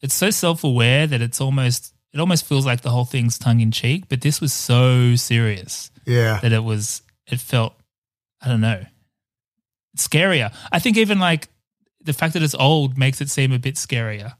it's 0.01 0.15
so 0.15 0.31
self 0.31 0.65
aware 0.65 1.07
that 1.07 1.21
it's 1.21 1.41
almost 1.41 1.93
it 2.13 2.21
almost 2.21 2.45
feels 2.45 2.65
like 2.65 2.83
the 2.83 2.91
whole 2.91 3.05
thing's 3.05 3.39
tongue 3.39 3.61
in 3.61 3.71
cheek. 3.71 4.05
But 4.09 4.21
this 4.21 4.41
was 4.41 4.53
so 4.53 5.17
serious 5.17 5.91
yeah, 6.07 6.41
that 6.43 6.53
it 6.53 6.63
was 6.63 7.03
it 7.27 7.41
felt 7.41 7.75
I 8.43 8.49
don't 8.49 8.61
know 8.61 8.85
scarier. 9.97 10.53
I 10.73 10.79
think 10.79 10.97
even 10.97 11.19
like 11.19 11.49
the 12.03 12.13
fact 12.13 12.35
that 12.35 12.43
it's 12.43 12.55
old 12.55 12.99
makes 12.99 13.21
it 13.21 13.31
seem 13.31 13.53
a 13.53 13.59
bit 13.59 13.77
scarier. 13.77 14.35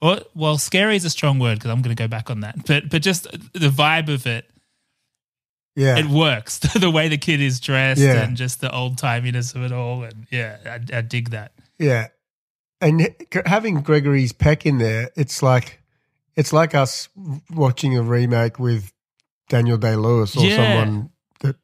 Or 0.00 0.20
well, 0.34 0.58
scary 0.58 0.96
is 0.96 1.04
a 1.04 1.10
strong 1.10 1.38
word 1.38 1.58
because 1.58 1.70
I'm 1.70 1.82
going 1.82 1.94
to 1.94 2.00
go 2.00 2.08
back 2.08 2.30
on 2.30 2.40
that. 2.40 2.66
But 2.66 2.88
but 2.88 3.02
just 3.02 3.24
the 3.52 3.68
vibe 3.68 4.08
of 4.08 4.26
it, 4.26 4.48
yeah. 5.78 5.96
it 5.98 6.06
works. 6.06 6.58
the 6.74 6.90
way 6.90 7.08
the 7.08 7.16
kid 7.18 7.40
is 7.40 7.60
dressed 7.60 8.00
Yeah. 8.00 8.22
and 8.24 8.36
just 8.36 8.60
the 8.60 8.70
old 8.74 8.96
timiness 8.98 9.54
of 9.54 9.62
it 9.62 9.72
all, 9.72 10.02
and 10.02 10.26
yeah, 10.30 10.56
I, 10.66 10.98
I 10.98 11.00
dig 11.02 11.30
that. 11.30 11.52
Yeah. 11.78 12.08
and 12.80 13.14
having 13.46 13.80
Gregory's 13.82 14.32
Peck 14.32 14.66
in 14.66 14.78
there, 14.78 15.10
it's 15.16 15.42
like 15.42 15.80
it's 16.36 16.52
like 16.52 16.74
us 16.74 17.08
watching 17.50 17.96
a 17.96 18.02
remake 18.02 18.58
with 18.58 18.92
Daniel 19.48 19.78
Day 19.78 19.96
Lewis 19.96 20.36
or 20.36 20.44
Yeah. 20.44 20.56
someone 20.56 21.10
that 21.40 21.56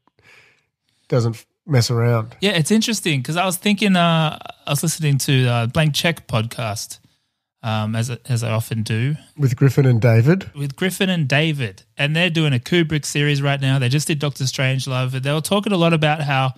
doesn't 1.08 1.44
mess 1.66 1.90
around. 1.90 2.36
Yeah, 2.40 2.52
it's 2.52 2.70
interesting 2.70 3.20
because 3.20 3.36
I 3.36 3.44
was 3.46 3.56
thinking, 3.56 3.96
uh, 3.96 4.38
I 4.66 4.70
was 4.70 4.82
listening 4.82 5.18
to 5.18 5.46
uh, 5.46 5.66
Blank 5.66 5.94
Check 5.94 6.26
podcast, 6.26 6.98
um, 7.64 7.96
as 7.96 8.10
as 8.10 8.44
I 8.44 8.50
often 8.52 8.82
do, 8.82 9.16
With 9.36 9.56
Griffin 9.56 9.86
and 9.86 10.00
David. 10.00 10.50
with 10.54 10.76
Griffin 10.76 11.08
and 11.08 11.26
David, 11.26 11.82
and 11.96 12.14
they're 12.14 12.30
doing 12.30 12.52
a 12.52 12.58
Kubrick 12.58 13.04
series 13.04 13.40
right 13.42 13.60
now. 13.60 13.78
They 13.80 13.88
just 13.88 14.06
did 14.06 14.18
Doctor 14.20 14.44
Strangelove. 14.44 15.14
and 15.14 15.24
They 15.24 15.32
were 15.32 15.40
talking 15.40 15.72
a 15.72 15.76
lot 15.78 15.92
about 15.94 16.20
how 16.20 16.52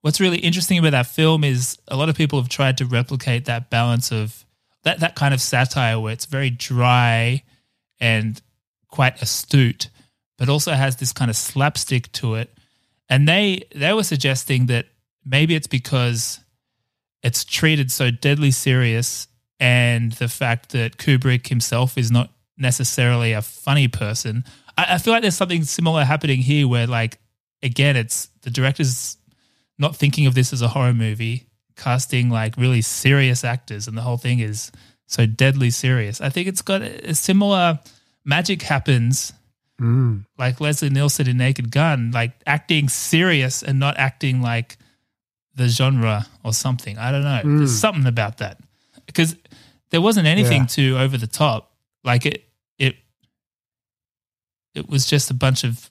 what's 0.00 0.18
really 0.20 0.38
interesting 0.38 0.78
about 0.78 0.90
that 0.92 1.06
film 1.06 1.44
is 1.44 1.78
a 1.88 1.96
lot 1.96 2.08
of 2.08 2.16
people 2.16 2.40
have 2.40 2.48
tried 2.48 2.78
to 2.78 2.86
replicate 2.86 3.44
that 3.44 3.68
balance 3.70 4.10
of 4.10 4.44
that 4.82 5.00
that 5.00 5.14
kind 5.14 5.34
of 5.34 5.40
satire 5.42 6.00
where 6.00 6.12
it's 6.14 6.24
very 6.24 6.48
dry 6.50 7.42
and 8.00 8.40
quite 8.88 9.20
astute, 9.22 9.90
but 10.38 10.48
also 10.48 10.72
has 10.72 10.96
this 10.96 11.12
kind 11.12 11.30
of 11.30 11.36
slapstick 11.36 12.10
to 12.12 12.34
it. 12.36 12.50
And 13.10 13.28
they 13.28 13.64
they 13.74 13.92
were 13.92 14.04
suggesting 14.04 14.66
that 14.66 14.86
maybe 15.22 15.54
it's 15.54 15.66
because 15.66 16.40
it's 17.22 17.44
treated 17.44 17.92
so 17.92 18.10
deadly 18.10 18.50
serious 18.50 19.26
and 19.60 20.12
the 20.12 20.26
fact 20.28 20.70
that 20.70 20.96
Kubrick 20.96 21.46
himself 21.48 21.96
is 21.98 22.10
not 22.10 22.30
necessarily 22.58 23.32
a 23.32 23.42
funny 23.42 23.86
person. 23.88 24.44
I, 24.76 24.94
I 24.94 24.98
feel 24.98 25.12
like 25.12 25.22
there's 25.22 25.36
something 25.36 25.62
similar 25.64 26.04
happening 26.04 26.40
here 26.40 26.66
where 26.66 26.86
like 26.86 27.18
again 27.62 27.96
it's 27.96 28.28
the 28.42 28.50
director's 28.50 29.16
not 29.78 29.94
thinking 29.96 30.26
of 30.26 30.34
this 30.34 30.52
as 30.52 30.62
a 30.62 30.68
horror 30.68 30.94
movie, 30.94 31.46
casting 31.76 32.30
like 32.30 32.56
really 32.56 32.82
serious 32.82 33.44
actors 33.44 33.86
and 33.88 33.96
the 33.96 34.02
whole 34.02 34.18
thing 34.18 34.40
is 34.40 34.72
so 35.06 35.26
deadly 35.26 35.70
serious. 35.70 36.20
I 36.20 36.28
think 36.30 36.48
it's 36.48 36.62
got 36.62 36.82
a, 36.82 37.10
a 37.10 37.14
similar 37.14 37.78
magic 38.24 38.62
happens 38.62 39.32
Mm. 39.80 40.26
like 40.36 40.60
Leslie 40.60 40.90
Nielsen 40.90 41.26
in 41.26 41.38
Naked 41.38 41.70
Gun, 41.70 42.10
like 42.10 42.32
acting 42.46 42.90
serious 42.90 43.62
and 43.62 43.78
not 43.80 43.96
acting 43.96 44.42
like 44.42 44.76
the 45.54 45.68
genre 45.68 46.26
or 46.44 46.52
something. 46.52 46.98
I 46.98 47.10
don't 47.10 47.22
know. 47.24 47.40
Mm. 47.42 47.58
There's 47.60 47.78
something 47.78 48.04
about 48.04 48.36
that 48.38 48.58
because 49.06 49.36
there 49.90 50.00
wasn't 50.00 50.26
anything 50.26 50.62
Yeah. 50.62 50.66
too 50.66 50.96
over 50.98 51.16
the 51.16 51.26
top. 51.26 51.72
Like 52.04 52.26
it, 52.26 52.44
it, 52.78 52.96
it 54.74 54.88
was 54.88 55.06
just 55.06 55.30
a 55.30 55.34
bunch 55.34 55.64
of 55.64 55.90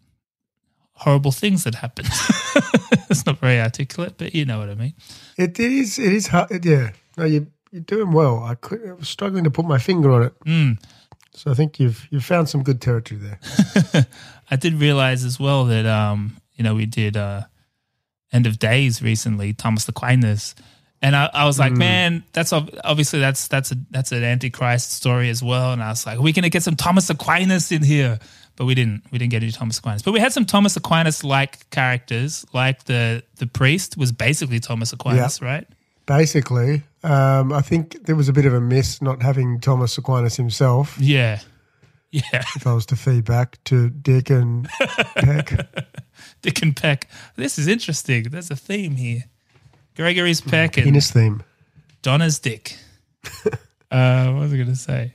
horrible 0.94 1.32
things 1.32 1.64
that 1.64 1.76
happened. 1.76 2.08
it's 3.10 3.26
not 3.26 3.40
very 3.40 3.60
articulate, 3.60 4.16
but 4.18 4.34
you 4.34 4.46
know 4.46 4.60
what 4.60 4.70
I 4.70 4.76
mean. 4.76 4.94
It, 5.38 5.60
it 5.60 5.72
is. 5.72 6.00
It 6.00 6.14
is 6.14 6.28
hard. 6.28 6.64
Yeah. 6.66 6.92
No, 7.18 7.26
you 7.26 7.48
you're 7.72 7.82
doing 7.82 8.12
well. 8.12 8.44
I, 8.44 8.56
could, 8.56 8.88
I 8.88 8.94
was 8.94 9.08
struggling 9.10 9.44
to 9.44 9.52
put 9.52 9.66
my 9.66 9.78
finger 9.78 10.12
on 10.12 10.24
it. 10.24 10.40
Mm. 10.42 10.84
So 11.34 11.52
I 11.52 11.54
think 11.54 11.80
you've 11.80 12.08
you've 12.10 12.26
found 12.26 12.50
some 12.50 12.64
good 12.64 12.82
territory 12.82 13.20
there. 13.20 14.08
I 14.52 14.56
did 14.56 14.74
realize 14.76 15.24
as 15.24 15.40
well 15.40 15.66
that 15.66 15.86
um, 15.86 16.38
you 16.56 16.64
know, 16.64 16.74
we 16.76 16.86
did 16.86 17.16
uh 17.16 17.44
End 18.32 18.46
of 18.48 18.60
Days 18.60 19.02
recently, 19.02 19.54
Thomas 19.54 19.88
Aquinas. 19.88 20.56
And 21.02 21.16
I, 21.16 21.30
I 21.34 21.46
was 21.46 21.58
like, 21.58 21.72
Mm. 21.74 21.78
man, 21.78 22.24
that's 22.34 22.52
obviously 22.52 23.20
that's 23.20 23.48
that's 23.48 23.72
a 23.72 23.76
that's 23.90 24.12
an 24.12 24.24
antichrist 24.24 24.92
story 24.92 25.30
as 25.30 25.42
well. 25.42 25.72
And 25.72 25.82
I 25.82 25.90
was 25.90 26.06
like, 26.06 26.20
we're 26.20 26.34
gonna 26.34 26.50
get 26.50 26.64
some 26.64 26.76
Thomas 26.76 27.10
Aquinas 27.10 27.72
in 27.72 27.84
here, 27.84 28.20
but 28.58 28.66
we 28.66 28.76
didn't. 28.76 29.04
We 29.12 29.18
didn't 29.18 29.32
get 29.32 29.42
any 29.42 29.54
Thomas 29.54 29.80
Aquinas, 29.80 30.02
but 30.02 30.12
we 30.14 30.20
had 30.20 30.34
some 30.34 30.46
Thomas 30.46 30.76
Aquinas 30.76 31.24
like 31.24 31.70
characters, 31.70 32.46
like 32.54 32.84
the 32.84 33.24
the 33.38 33.48
priest 33.48 33.96
was 33.98 34.12
basically 34.12 34.60
Thomas 34.60 34.92
Aquinas, 34.92 35.42
right? 35.42 35.66
Basically, 36.06 36.82
um, 37.04 37.54
I 37.54 37.62
think 37.62 38.06
there 38.06 38.16
was 38.16 38.28
a 38.30 38.34
bit 38.34 38.46
of 38.46 38.54
a 38.54 38.60
miss 38.60 39.02
not 39.02 39.22
having 39.22 39.60
Thomas 39.62 39.98
Aquinas 39.98 40.36
himself. 40.36 40.98
Yeah, 41.00 41.40
yeah. 42.12 42.44
If 42.58 42.68
I 42.68 42.74
was 42.74 42.86
to 42.88 42.96
feed 42.98 43.24
back 43.24 43.64
to 43.66 43.90
Dick 43.90 44.30
and 44.32 44.68
Peck, 45.16 45.54
Dick 46.42 46.62
and 46.62 46.76
Peck. 46.76 47.08
This 47.36 47.58
is 47.58 47.68
interesting. 47.68 48.24
There's 48.24 48.52
a 48.52 48.56
theme 48.56 48.96
here. 48.98 49.26
Gregory's 50.00 50.40
Peck 50.42 50.78
and 50.78 50.86
penis 50.86 51.12
theme. 51.12 51.44
Donner's 52.02 52.40
dick. 52.40 52.78
uh, 53.92 54.32
what 54.32 54.40
was 54.42 54.54
I 54.54 54.56
going 54.56 54.68
to 54.70 54.76
say? 54.76 55.14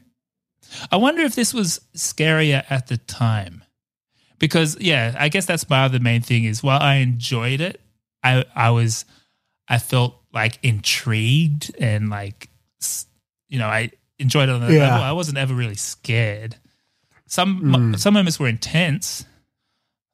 I 0.92 0.96
wonder 0.96 1.22
if 1.22 1.34
this 1.34 1.54
was 1.54 1.80
scarier 1.96 2.64
at 2.68 2.88
the 2.88 2.98
time. 2.98 3.64
Because, 4.38 4.78
yeah, 4.80 5.14
I 5.18 5.28
guess 5.30 5.46
that's 5.46 5.68
my 5.70 5.84
other 5.84 6.00
main 6.00 6.20
thing 6.20 6.44
is 6.44 6.62
while 6.62 6.80
I 6.82 6.96
enjoyed 6.96 7.60
it, 7.62 7.80
I, 8.22 8.44
I 8.54 8.70
was, 8.70 9.06
I 9.68 9.78
felt 9.78 10.20
like 10.34 10.58
intrigued 10.62 11.74
and 11.78 12.10
like, 12.10 12.48
you 13.48 13.58
know, 13.58 13.68
I 13.68 13.90
enjoyed 14.18 14.48
it 14.50 14.52
on 14.52 14.60
that 14.60 14.70
Yeah. 14.72 14.88
level. 14.90 15.02
I 15.02 15.12
wasn't 15.12 15.38
ever 15.38 15.54
really 15.54 15.76
scared. 15.76 16.56
Some 17.26 17.62
Mm. 17.62 17.98
some 17.98 18.12
moments 18.14 18.38
were 18.38 18.48
intense, 18.48 19.24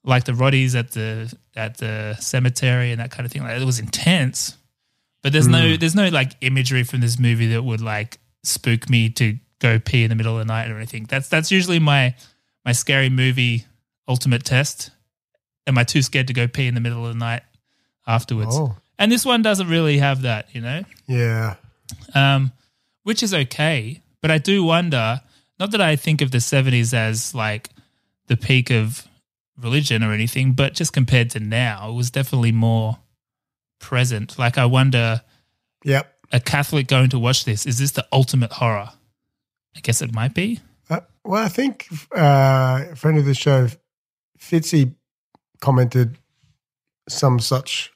like 0.04 0.24
the 0.24 0.32
Rotties 0.32 0.78
at 0.78 0.92
the 0.92 1.34
at 1.56 1.78
the 1.78 2.14
cemetery 2.20 2.92
and 2.92 3.00
that 3.00 3.10
kind 3.10 3.26
of 3.26 3.32
thing. 3.32 3.42
Like 3.42 3.60
it 3.60 3.64
was 3.64 3.80
intense, 3.80 4.56
but 5.22 5.32
there's 5.32 5.48
no 5.48 5.62
Mm. 5.62 5.80
there's 5.80 5.94
no 5.94 6.08
like 6.08 6.32
imagery 6.40 6.82
from 6.82 7.00
this 7.00 7.18
movie 7.18 7.48
that 7.48 7.62
would 7.62 7.80
like 7.80 8.18
spook 8.42 8.88
me 8.88 9.10
to 9.10 9.38
go 9.58 9.78
pee 9.78 10.02
in 10.04 10.08
the 10.08 10.14
middle 10.16 10.38
of 10.38 10.46
the 10.46 10.52
night 10.52 10.70
or 10.70 10.76
anything. 10.76 11.04
That's 11.04 11.28
that's 11.28 11.50
usually 11.50 11.78
my 11.78 12.14
my 12.64 12.72
scary 12.72 13.10
movie 13.10 13.66
ultimate 14.08 14.44
test. 14.44 14.90
Am 15.66 15.76
I 15.78 15.84
too 15.84 16.02
scared 16.02 16.26
to 16.28 16.32
go 16.32 16.48
pee 16.48 16.66
in 16.66 16.74
the 16.74 16.80
middle 16.80 17.06
of 17.06 17.12
the 17.12 17.18
night 17.18 17.42
afterwards? 18.06 18.56
Oh. 18.56 18.76
And 18.98 19.10
this 19.12 19.24
one 19.24 19.40
doesn't 19.42 19.68
really 19.68 19.98
have 19.98 20.22
that, 20.22 20.48
you 20.52 20.60
know 20.60 20.82
yeah, 21.06 21.54
um, 22.14 22.52
which 23.02 23.22
is 23.22 23.32
okay. 23.34 24.02
But 24.20 24.30
I 24.30 24.38
do 24.38 24.62
wonder, 24.64 25.20
not 25.58 25.70
that 25.70 25.80
I 25.80 25.96
think 25.96 26.20
of 26.20 26.30
the 26.30 26.38
70s 26.38 26.92
as 26.92 27.34
like 27.34 27.70
the 28.26 28.36
peak 28.36 28.70
of 28.70 29.06
religion 29.58 30.02
or 30.02 30.12
anything, 30.12 30.52
but 30.52 30.74
just 30.74 30.92
compared 30.92 31.30
to 31.30 31.40
now, 31.40 31.90
it 31.90 31.94
was 31.94 32.10
definitely 32.10 32.52
more 32.52 32.98
present. 33.80 34.38
Like, 34.38 34.56
I 34.58 34.66
wonder, 34.66 35.22
yep. 35.84 36.14
a 36.30 36.38
Catholic 36.38 36.86
going 36.86 37.10
to 37.10 37.18
watch 37.18 37.44
this, 37.44 37.66
is 37.66 37.78
this 37.78 37.90
the 37.92 38.06
ultimate 38.12 38.52
horror? 38.52 38.90
I 39.76 39.80
guess 39.80 40.00
it 40.02 40.14
might 40.14 40.34
be. 40.34 40.60
Uh, 40.88 41.00
well, 41.24 41.42
I 41.44 41.48
think 41.48 41.86
uh, 42.16 42.84
a 42.92 42.96
friend 42.96 43.18
of 43.18 43.24
the 43.24 43.34
show, 43.34 43.68
Fitzy, 44.38 44.94
commented 45.60 46.18
some 47.08 47.38
such 47.40 47.92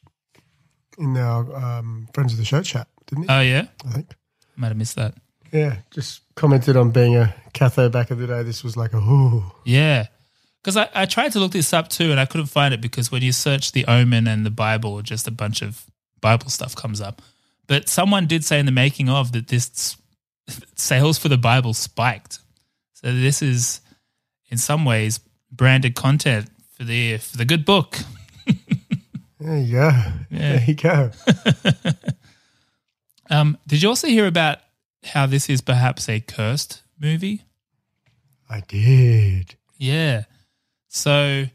in 0.99 1.17
our 1.17 1.55
um, 1.57 2.09
friends 2.13 2.33
of 2.33 2.39
the 2.39 2.45
show 2.45 2.63
chat, 2.63 2.89
didn't 3.07 3.25
he? 3.25 3.29
Oh, 3.31 3.41
yeah? 3.41 3.67
I 3.87 3.91
think. 3.91 4.15
Might 4.57 4.69
have 4.69 4.77
missed 4.77 4.97
that. 4.97 5.15
Yeah, 5.53 5.77
just 5.93 6.23
commented 6.35 6.77
on 6.77 6.91
being 6.91 7.17
a 7.17 7.35
Catho 7.53 7.91
back 7.91 8.11
in 8.11 8.19
the 8.19 8.27
day. 8.27 8.43
This 8.43 8.65
was 8.65 8.77
like 8.77 8.93
a 8.93 8.99
ooh. 8.99 9.45
Yeah. 9.65 10.09
Because 10.65 10.79
I, 10.79 10.89
I 10.95 11.05
tried 11.05 11.33
to 11.33 11.41
look 11.41 11.53
this 11.53 11.75
up 11.75 11.89
too 11.89 12.11
and 12.11 12.19
I 12.19 12.25
couldn't 12.25 12.47
find 12.47 12.73
it 12.73 12.81
because 12.81 13.13
when 13.13 13.21
you 13.21 13.33
search 13.33 13.73
the 13.73 13.85
Omen 13.85 14.27
and 14.27 14.47
the 14.47 14.51
Bible, 14.51 15.03
just 15.03 15.29
a 15.29 15.31
bunch 15.31 15.61
of 15.61 15.85
Bible 16.23 16.49
stuff 16.49 16.75
comes 16.75 17.03
up. 17.03 17.21
But 17.67 17.91
someone 17.91 18.27
did 18.27 18.45
say 18.45 18.59
in 18.59 18.65
the 18.65 18.73
making 18.73 19.11
of 19.11 19.33
that 19.33 19.49
this 19.49 19.99
sales 20.75 21.19
for 21.19 21.29
the 21.29 21.37
Bible 21.37 21.75
spiked. 21.75 22.39
So 22.95 23.13
this 23.13 23.43
is 23.43 23.83
in 24.49 24.57
some 24.57 24.87
ways 24.87 25.21
branded 25.53 25.95
content 25.95 26.49
for 26.73 26.85
the 26.85 27.19
for 27.19 27.37
the 27.37 27.45
good 27.45 27.65
book. 27.67 27.99
There 29.41 29.59
you 29.59 29.73
go. 29.75 29.91
Yeah. 30.31 30.57
There 30.57 30.65
you 30.65 30.75
go. 30.75 31.11
Um, 33.31 33.59
did 33.67 33.83
you 33.83 33.89
also 33.89 34.07
hear 34.07 34.27
about 34.27 34.59
how 35.03 35.27
this 35.27 35.49
is 35.49 35.61
perhaps 35.61 36.09
a 36.09 36.21
cursed 36.21 36.83
movie? 37.01 37.43
I 38.49 38.61
did. 38.61 39.55
Yeah. 39.79 40.25
So 40.95 41.47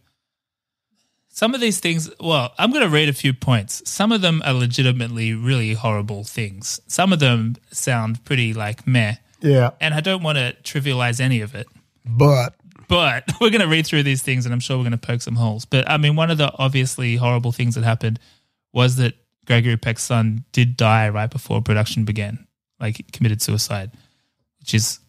some 1.30 1.56
of 1.56 1.62
these 1.62 1.80
things, 1.80 2.10
well, 2.20 2.54
I'm 2.58 2.72
going 2.72 2.84
to 2.84 2.90
read 2.90 3.08
a 3.08 3.14
few 3.14 3.34
points. 3.34 3.82
Some 3.90 4.12
of 4.12 4.20
them 4.20 4.42
are 4.46 4.54
legitimately 4.54 5.34
really 5.34 5.74
horrible 5.74 6.26
things. 6.26 6.82
Some 6.88 7.14
of 7.14 7.20
them 7.20 7.56
sound 7.72 8.26
pretty 8.26 8.54
like 8.54 8.86
meh. 8.86 9.16
Yeah. 9.40 9.72
And 9.80 9.94
I 9.94 10.02
don't 10.02 10.24
want 10.24 10.38
to 10.38 10.58
trivialize 10.64 11.22
any 11.22 11.40
of 11.40 11.56
it. 11.56 11.68
But 12.06 12.54
But 12.90 13.24
we're 13.42 13.50
going 13.50 13.62
to 13.62 13.70
read 13.70 13.88
through 13.88 14.04
these 14.04 14.22
things 14.22 14.46
and 14.46 14.54
I'm 14.54 14.60
sure 14.60 14.78
we're 14.78 14.84
going 14.84 14.92
to 14.92 14.98
poke 14.98 15.22
some 15.22 15.38
holes. 15.38 15.64
But 15.64 15.90
I 15.90 15.96
mean, 15.96 16.18
one 16.18 16.30
of 16.30 16.38
the 16.38 16.52
obviously 16.60 17.16
horrible 17.16 17.54
things 17.54 17.76
that 17.76 17.86
happened 17.86 18.20
was 18.74 18.98
that 18.98 19.14
Gregory 19.46 19.78
Peck's 19.78 20.04
son 20.04 20.44
did 20.52 20.76
die 20.76 21.08
right 21.08 21.32
before 21.32 21.62
production 21.62 22.04
began. 22.04 22.46
Like 22.78 22.98
he 22.98 23.04
committed 23.04 23.42
suicide, 23.42 23.92
which 24.60 24.74
is 24.74 25.00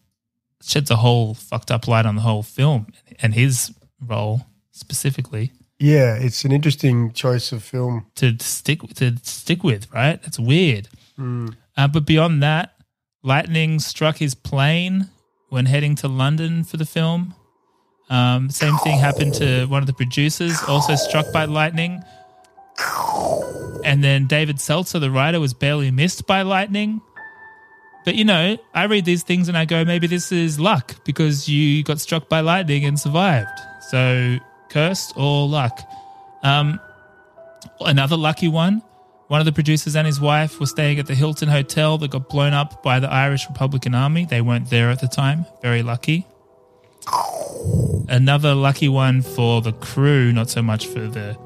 sheds 0.63 0.89
a 0.89 0.95
whole 0.95 1.33
fucked 1.33 1.69
up 1.69 1.87
light 1.89 2.05
on 2.05 2.15
the 2.15 2.21
whole 2.21 2.43
film 2.43 2.87
and 3.19 3.33
his 3.33 3.73
role 4.01 4.41
specifically 4.71 5.51
yeah, 5.81 6.13
it's 6.13 6.45
an 6.45 6.51
interesting 6.51 7.11
choice 7.11 7.51
of 7.51 7.63
film. 7.63 8.05
to 8.15 8.37
stick 8.39 8.81
to 8.95 9.17
stick 9.23 9.63
with, 9.63 9.91
right? 9.91 10.21
That's 10.21 10.37
weird. 10.37 10.87
Mm. 11.17 11.55
Uh, 11.75 11.87
but 11.87 12.05
beyond 12.05 12.43
that, 12.43 12.75
lightning 13.23 13.79
struck 13.79 14.17
his 14.17 14.35
plane 14.35 15.09
when 15.49 15.65
heading 15.65 15.95
to 15.95 16.07
London 16.07 16.63
for 16.63 16.77
the 16.77 16.85
film. 16.85 17.33
Um, 18.11 18.51
same 18.51 18.77
thing 18.77 18.99
happened 18.99 19.33
to 19.35 19.65
one 19.65 19.81
of 19.81 19.87
the 19.87 19.93
producers, 19.93 20.61
also 20.67 20.93
struck 20.95 21.31
by 21.33 21.45
lightning. 21.45 22.03
And 23.83 24.03
then 24.03 24.27
David 24.27 24.61
Seltzer, 24.61 24.99
the 24.99 25.09
writer, 25.09 25.39
was 25.39 25.55
barely 25.55 25.89
missed 25.89 26.27
by 26.27 26.43
lightning. 26.43 27.01
But 28.05 28.13
you 28.13 28.25
know, 28.25 28.57
I 28.75 28.83
read 28.83 29.05
these 29.05 29.23
things 29.23 29.47
and 29.47 29.57
I 29.57 29.65
go, 29.65 29.83
maybe 29.83 30.05
this 30.05 30.31
is 30.31 30.59
luck 30.59 31.03
because 31.05 31.49
you 31.49 31.83
got 31.83 31.99
struck 31.99 32.29
by 32.29 32.41
lightning 32.41 32.85
and 32.85 32.99
survived. 32.99 33.49
So 33.91 34.37
cursed 34.69 35.11
or 35.17 35.49
luck. 35.49 35.81
Um, 36.43 36.79
another 37.81 38.15
lucky 38.15 38.47
one. 38.47 38.81
One 39.27 39.41
of 39.41 39.45
the 39.45 39.51
producers 39.51 39.97
and 39.97 40.07
his 40.07 40.19
wife 40.19 40.61
were 40.61 40.65
staying 40.65 40.97
at 40.99 41.07
the 41.07 41.13
Hilton 41.13 41.49
Hotel 41.49 41.97
that 41.97 42.11
got 42.11 42.29
blown 42.29 42.53
up 42.53 42.81
by 42.83 43.01
the 43.01 43.11
Irish 43.11 43.45
Republican 43.49 43.93
Army. 43.93 44.23
They 44.23 44.39
weren't 44.39 44.69
there 44.69 44.89
at 44.89 45.01
the 45.01 45.09
time. 45.09 45.45
Very 45.61 45.83
lucky. 45.83 46.25
Another 48.07 48.55
lucky 48.55 48.87
one 48.87 49.21
for 49.21 49.61
the 49.61 49.73
crew, 49.73 50.31
not 50.31 50.49
so 50.49 50.61
much 50.61 50.87
for 50.87 51.01
the 51.01 51.37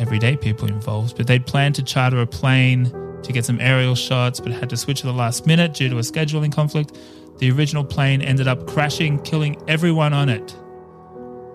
everyday 0.00 0.36
people 0.36 0.66
involved, 0.66 1.16
but 1.16 1.28
they'd 1.28 1.46
planned 1.46 1.76
to 1.76 1.84
charter 1.84 2.20
a 2.20 2.26
plane 2.26 2.92
to 3.22 3.32
get 3.32 3.44
some 3.44 3.60
aerial 3.60 3.94
shots, 3.94 4.40
but 4.40 4.50
had 4.50 4.68
to 4.70 4.76
switch 4.76 5.00
at 5.00 5.06
the 5.06 5.12
last 5.12 5.46
minute 5.46 5.74
due 5.74 5.88
to 5.88 5.98
a 5.98 6.00
scheduling 6.00 6.52
conflict. 6.52 6.98
The 7.38 7.52
original 7.52 7.84
plane 7.84 8.20
ended 8.20 8.48
up 8.48 8.66
crashing, 8.66 9.20
killing 9.22 9.62
everyone 9.68 10.12
on 10.12 10.28
it. 10.28 10.56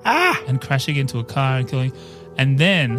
Ah! 0.07 0.41
And 0.47 0.59
crashing 0.59 0.95
into 0.95 1.19
a 1.19 1.23
car 1.23 1.57
and 1.57 1.69
killing. 1.69 1.93
And 2.37 2.57
then, 2.57 2.97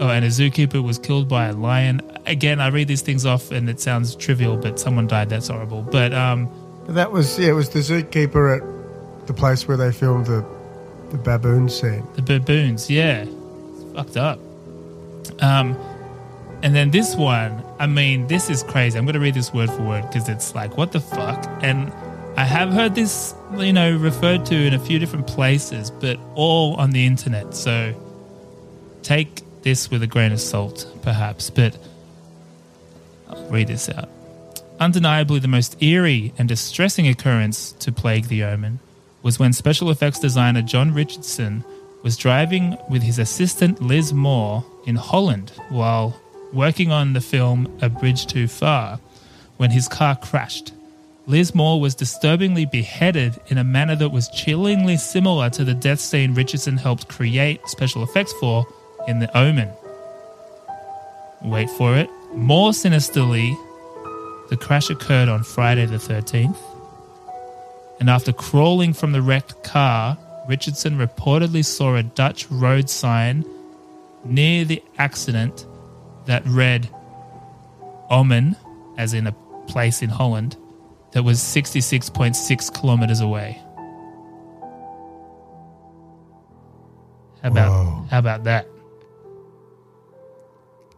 oh, 0.00 0.08
and 0.08 0.24
a 0.24 0.28
zookeeper 0.28 0.82
was 0.82 0.98
killed 0.98 1.28
by 1.28 1.46
a 1.46 1.52
lion. 1.52 2.00
Again, 2.26 2.60
I 2.60 2.68
read 2.68 2.88
these 2.88 3.02
things 3.02 3.24
off 3.24 3.52
and 3.52 3.68
it 3.70 3.78
sounds 3.78 4.16
trivial, 4.16 4.56
but 4.56 4.80
someone 4.80 5.06
died. 5.06 5.28
That's 5.28 5.48
horrible. 5.48 5.82
But, 5.82 6.12
um, 6.12 6.50
that 6.88 7.12
was 7.12 7.38
yeah, 7.38 7.50
it 7.50 7.52
was 7.52 7.68
the 7.68 7.80
zookeeper 7.80 8.56
at 8.56 9.26
the 9.26 9.34
place 9.34 9.68
where 9.68 9.76
they 9.76 9.92
filmed 9.92 10.26
the 10.26 10.44
the 11.10 11.18
baboon 11.18 11.68
scene. 11.68 12.06
The 12.14 12.22
baboons, 12.22 12.88
yeah. 12.88 13.24
It's 13.24 13.92
fucked 13.94 14.16
up. 14.16 14.38
Um, 15.40 15.76
and 16.62 16.74
then 16.74 16.90
this 16.90 17.16
one, 17.16 17.64
I 17.78 17.86
mean, 17.86 18.26
this 18.26 18.50
is 18.50 18.62
crazy. 18.62 18.98
I'm 18.98 19.04
going 19.04 19.14
to 19.14 19.20
read 19.20 19.34
this 19.34 19.52
word 19.52 19.70
for 19.70 19.82
word 19.82 20.02
because 20.02 20.28
it's 20.28 20.54
like, 20.54 20.76
what 20.76 20.92
the 20.92 21.00
fuck? 21.00 21.44
And 21.62 21.92
I 22.36 22.44
have 22.44 22.72
heard 22.72 22.94
this, 22.94 23.34
you 23.56 23.72
know, 23.72 23.96
referred 23.96 24.46
to 24.46 24.54
in 24.54 24.74
a 24.74 24.78
few 24.78 24.98
different 24.98 25.26
places, 25.26 25.90
but 25.90 26.18
all 26.34 26.74
on 26.76 26.90
the 26.90 27.06
internet. 27.06 27.54
So 27.54 27.94
take 29.02 29.42
this 29.62 29.90
with 29.90 30.02
a 30.02 30.06
grain 30.06 30.32
of 30.32 30.40
salt, 30.40 30.86
perhaps. 31.02 31.50
But 31.50 31.76
I'll 33.28 33.48
read 33.50 33.68
this 33.68 33.88
out. 33.88 34.08
Undeniably, 34.78 35.40
the 35.40 35.48
most 35.48 35.82
eerie 35.82 36.32
and 36.38 36.48
distressing 36.48 37.06
occurrence 37.06 37.72
to 37.72 37.92
plague 37.92 38.28
the 38.28 38.44
omen 38.44 38.80
was 39.22 39.38
when 39.38 39.52
special 39.52 39.90
effects 39.90 40.18
designer 40.18 40.62
John 40.62 40.94
Richardson 40.94 41.64
was 42.02 42.16
driving 42.16 42.78
with 42.88 43.02
his 43.02 43.18
assistant 43.18 43.82
Liz 43.82 44.14
Moore 44.14 44.64
in 44.86 44.96
Holland 44.96 45.52
while 45.68 46.18
working 46.52 46.90
on 46.90 47.12
the 47.12 47.20
film 47.20 47.78
A 47.82 47.90
Bridge 47.90 48.26
Too 48.26 48.48
Far 48.48 48.98
when 49.58 49.70
his 49.70 49.86
car 49.88 50.16
crashed. 50.16 50.72
Liz 51.30 51.54
Moore 51.54 51.80
was 51.80 51.94
disturbingly 51.94 52.64
beheaded 52.64 53.40
in 53.46 53.56
a 53.56 53.62
manner 53.62 53.94
that 53.94 54.08
was 54.08 54.28
chillingly 54.30 54.96
similar 54.96 55.48
to 55.50 55.62
the 55.62 55.74
death 55.74 56.00
scene 56.00 56.34
Richardson 56.34 56.76
helped 56.76 57.06
create 57.06 57.60
special 57.68 58.02
effects 58.02 58.32
for 58.40 58.66
in 59.06 59.20
The 59.20 59.38
Omen. 59.38 59.70
Wait 61.40 61.70
for 61.70 61.96
it. 61.96 62.10
More 62.34 62.74
sinisterly, 62.74 63.56
the 64.48 64.56
crash 64.56 64.90
occurred 64.90 65.28
on 65.28 65.44
Friday 65.44 65.86
the 65.86 65.98
13th. 65.98 66.58
And 68.00 68.10
after 68.10 68.32
crawling 68.32 68.92
from 68.92 69.12
the 69.12 69.22
wrecked 69.22 69.62
car, 69.62 70.18
Richardson 70.48 70.98
reportedly 70.98 71.64
saw 71.64 71.94
a 71.94 72.02
Dutch 72.02 72.50
road 72.50 72.90
sign 72.90 73.44
near 74.24 74.64
the 74.64 74.82
accident 74.98 75.64
that 76.26 76.44
read 76.44 76.88
Omen, 78.10 78.56
as 78.98 79.14
in 79.14 79.28
a 79.28 79.32
place 79.68 80.02
in 80.02 80.08
Holland, 80.10 80.56
that 81.12 81.22
was 81.22 81.38
66.6 81.38 82.74
kilometers 82.74 83.20
away. 83.20 83.60
How 87.42 87.48
about, 87.50 88.06
how 88.10 88.18
about 88.18 88.44
that? 88.44 88.66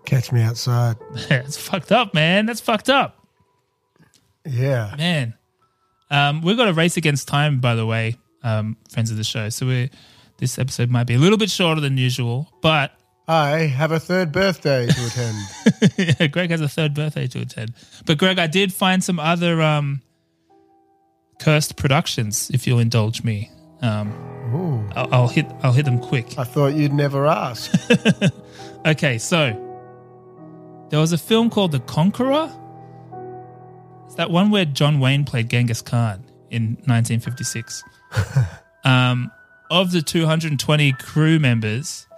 Catch 0.05 0.33
me 0.33 0.43
outside. 0.43 0.97
That's 1.29 1.57
fucked 1.57 1.93
up, 1.93 2.15
man. 2.15 2.47
That's 2.47 2.61
fucked 2.61 2.91
up. 2.91 3.27
Yeah. 4.45 4.95
Man. 4.99 5.35
Um, 6.11 6.43
we've 6.43 6.57
got 6.57 6.69
a 6.69 6.73
race 6.73 6.97
against 6.97 7.29
time, 7.29 7.61
by 7.61 7.75
the 7.75 7.87
way, 7.87 8.17
um, 8.43 8.77
friends 8.91 9.11
of 9.11 9.17
the 9.17 9.25
show. 9.25 9.49
So 9.49 9.67
we 9.67 9.91
this 10.39 10.59
episode 10.59 10.91
might 10.91 11.05
be 11.05 11.15
a 11.15 11.19
little 11.19 11.39
bit 11.39 11.51
shorter 11.51 11.81
than 11.81 11.97
usual, 11.97 12.53
but 12.61 12.93
I 13.33 13.67
have 13.67 13.93
a 13.93 14.01
third 14.01 14.33
birthday 14.33 14.87
to 14.87 15.07
attend. 15.07 16.19
yeah, 16.21 16.27
Greg 16.27 16.51
has 16.51 16.61
a 16.61 16.69
third 16.69 16.95
birthday 16.95 17.27
to 17.29 17.41
attend. 17.41 17.73
But 18.05 18.19
Greg, 18.19 18.39
I 18.39 18.47
did 18.47 18.73
find 18.73 19.03
some 19.03 19.19
other 19.19 19.63
um, 19.63 20.03
cursed 21.41 21.77
productions, 21.77 22.51
if 22.53 22.67
you'll 22.67 22.79
indulge 22.79 23.25
me. 23.25 23.51
Um, 23.81 24.13
Ooh. 24.55 24.91
I'll, 24.95 25.15
I'll 25.15 25.29
hit 25.29 25.47
I'll 25.63 25.73
hit 25.73 25.87
them 25.87 25.99
quick. 25.99 26.39
I 26.39 26.45
thought 26.45 26.75
you'd 26.75 26.93
never 26.93 27.27
ask. 27.27 27.73
Okay, 28.85 29.17
so 29.19 29.53
there 30.91 30.99
was 30.99 31.13
a 31.13 31.19
film 31.19 31.51
called 31.51 31.71
The 31.71 31.79
Conqueror. 31.79 32.51
It's 34.07 34.17
that 34.17 34.29
one 34.29 34.51
where 34.51 34.65
John 34.65 34.99
Wayne 34.99 35.25
played 35.25 35.49
Genghis 35.49 35.81
Khan 35.81 36.25
in 36.51 36.77
1956. 36.87 37.85
um, 38.85 39.31
of 39.71 39.93
the 39.93 40.03
220 40.03 40.93
crew 40.95 41.39
members, 41.39 42.09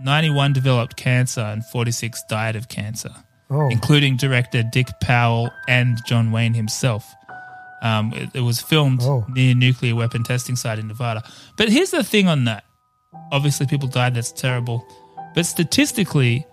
91 0.00 0.52
developed 0.52 0.96
cancer 0.96 1.40
and 1.40 1.64
46 1.66 2.22
died 2.28 2.56
of 2.56 2.68
cancer, 2.68 3.10
Oh. 3.50 3.68
including 3.68 4.16
director 4.16 4.62
Dick 4.62 4.88
Powell 5.00 5.50
and 5.68 5.98
John 6.06 6.30
Wayne 6.32 6.54
himself. 6.54 7.14
Um, 7.82 8.12
it, 8.14 8.30
it 8.34 8.40
was 8.40 8.60
filmed 8.60 9.00
Oh. 9.02 9.24
near 9.28 9.54
nuclear 9.54 9.94
weapon 9.94 10.22
testing 10.24 10.56
site 10.56 10.78
in 10.78 10.88
Nevada. 10.88 11.22
But 11.56 11.68
here's 11.68 11.90
the 11.90 12.02
thing 12.04 12.28
on 12.28 12.44
that. 12.44 12.64
Obviously, 13.32 13.66
people 13.66 13.88
died. 13.88 14.14
That's 14.14 14.32
terrible. 14.32 14.86
But 15.34 15.46
statistically, 15.46 16.46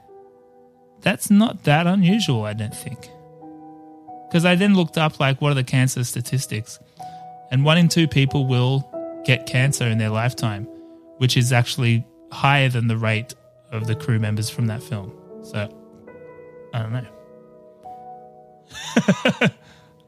that's 1.01 1.29
not 1.29 1.63
that 1.63 1.87
unusual, 1.87 2.43
I 2.43 2.53
don't 2.53 2.75
think. 2.75 3.09
Because 4.27 4.45
I 4.45 4.55
then 4.55 4.75
looked 4.75 4.97
up, 4.97 5.19
like, 5.19 5.41
what 5.41 5.51
are 5.51 5.55
the 5.55 5.63
cancer 5.63 6.03
statistics? 6.03 6.79
And 7.51 7.63
one 7.63 7.77
in 7.77 7.87
two 7.89 8.07
people 8.07 8.47
will 8.47 8.89
get 9.25 9.45
cancer 9.45 9.85
in 9.87 9.97
their 9.97 10.09
lifetime, 10.09 10.65
which 11.17 11.37
is 11.37 11.53
actually 11.53 12.05
higher 12.35 12.69
than 12.69 12.87
the 12.87 12.97
rate 12.97 13.33
of 13.71 13.87
the 13.87 13.95
crew 13.95 14.19
members 14.19 14.49
from 14.49 14.67
that 14.67 14.83
film. 14.83 15.13
So, 15.43 15.69
I 16.73 16.79
don't 16.79 16.93
know. 16.93 17.07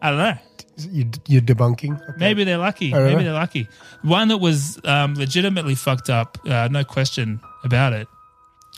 I 0.02 0.10
don't 0.10 0.18
know. 0.20 0.38
you, 0.78 1.10
you're 1.28 1.42
debunking. 1.42 1.96
Okay. 1.96 2.14
Maybe 2.18 2.44
they're 2.44 2.58
lucky. 2.58 2.92
Maybe 2.92 3.16
know. 3.16 3.24
they're 3.24 3.34
lucky. 3.34 3.68
One 4.04 4.28
that 4.28 4.38
was 4.38 4.80
um, 4.84 5.16
legitimately 5.16 5.76
fucked 5.76 6.10
up, 6.10 6.38
uh, 6.46 6.68
no 6.70 6.84
question 6.84 7.40
about 7.64 7.94
it. 7.94 8.08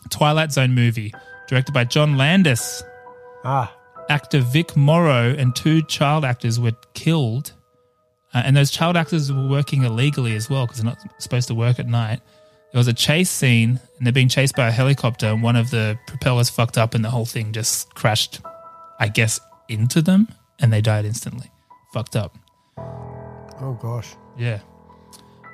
Twilight 0.10 0.52
Zone 0.52 0.74
movie, 0.74 1.14
directed 1.48 1.74
by 1.74 1.84
John 1.84 2.18
Landis. 2.18 2.84
Ah. 3.44 3.74
Actor 4.10 4.42
Vic 4.42 4.76
Morrow 4.76 5.36
and 5.38 5.56
two 5.56 5.82
child 5.84 6.26
actors 6.26 6.60
were 6.60 6.74
killed. 6.94 7.54
Uh, 8.34 8.44
and 8.46 8.56
those 8.56 8.72
child 8.72 8.96
actors 8.96 9.32
were 9.32 9.48
working 9.48 9.84
illegally 9.84 10.36
as 10.36 10.50
well 10.50 10.66
because 10.66 10.82
they're 10.82 10.92
not 10.92 11.00
supposed 11.22 11.48
to 11.48 11.56
work 11.56 11.80
at 11.80 11.88
night. 11.88 12.22
There 12.72 12.80
was 12.80 12.88
a 12.88 12.94
chase 12.94 13.30
scene 13.30 13.80
and 13.98 14.06
they're 14.06 14.14
being 14.14 14.30
chased 14.30 14.56
by 14.56 14.68
a 14.68 14.72
helicopter, 14.72 15.28
and 15.28 15.44
one 15.44 15.56
of 15.56 15.72
the 15.72 15.98
propellers 16.08 16.50
fucked 16.50 16.78
up, 16.78 16.94
and 16.96 17.04
the 17.04 17.10
whole 17.10 17.26
thing 17.26 17.52
just 17.52 17.94
crashed, 17.96 18.42
I 19.00 19.08
guess, 19.08 19.40
into 19.68 20.02
them, 20.02 20.28
and 20.60 20.72
they 20.72 20.82
died 20.82 21.06
instantly. 21.06 21.52
Fucked 21.94 22.16
up. 22.16 22.38
Oh 22.78 23.78
gosh. 23.82 24.16
Yeah. 24.38 24.60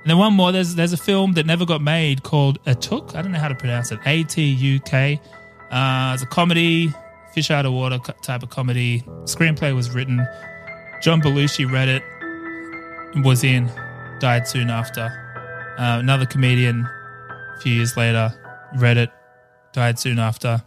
And 0.02 0.12
then 0.12 0.18
one 0.20 0.34
more. 0.34 0.52
There's 0.52 0.76
there's 0.76 0.94
a 0.94 0.98
film 0.98 1.34
that 1.34 1.46
never 1.48 1.66
got 1.66 1.82
made 1.82 2.22
called 2.22 2.64
Atuk. 2.66 3.16
I 3.16 3.22
don't 3.24 3.32
know 3.32 3.40
how 3.40 3.48
to 3.48 3.56
pronounce 3.56 3.92
it. 3.92 4.00
A 4.06 4.24
T 4.24 4.44
U 4.44 4.80
K. 4.82 5.20
Uh, 5.72 6.12
it's 6.14 6.22
a 6.22 6.28
comedy, 6.28 6.94
fish 7.34 7.50
out 7.50 7.66
of 7.66 7.74
water 7.74 7.98
type 8.22 8.44
of 8.44 8.50
comedy. 8.50 9.02
Screenplay 9.24 9.74
was 9.74 9.90
written. 9.90 10.24
John 11.02 11.22
Belushi 11.22 11.72
read 11.72 11.88
it. 11.88 12.04
Was 13.24 13.44
in. 13.44 13.72
Died 14.20 14.48
soon 14.48 14.70
after. 14.70 15.06
Uh, 15.80 15.98
another 16.00 16.26
comedian, 16.26 16.88
a 17.56 17.60
few 17.62 17.74
years 17.74 17.96
later, 17.98 18.34
read 18.78 18.98
it. 18.98 19.10
Died 19.74 20.00
soon 20.00 20.20
after. 20.20 20.64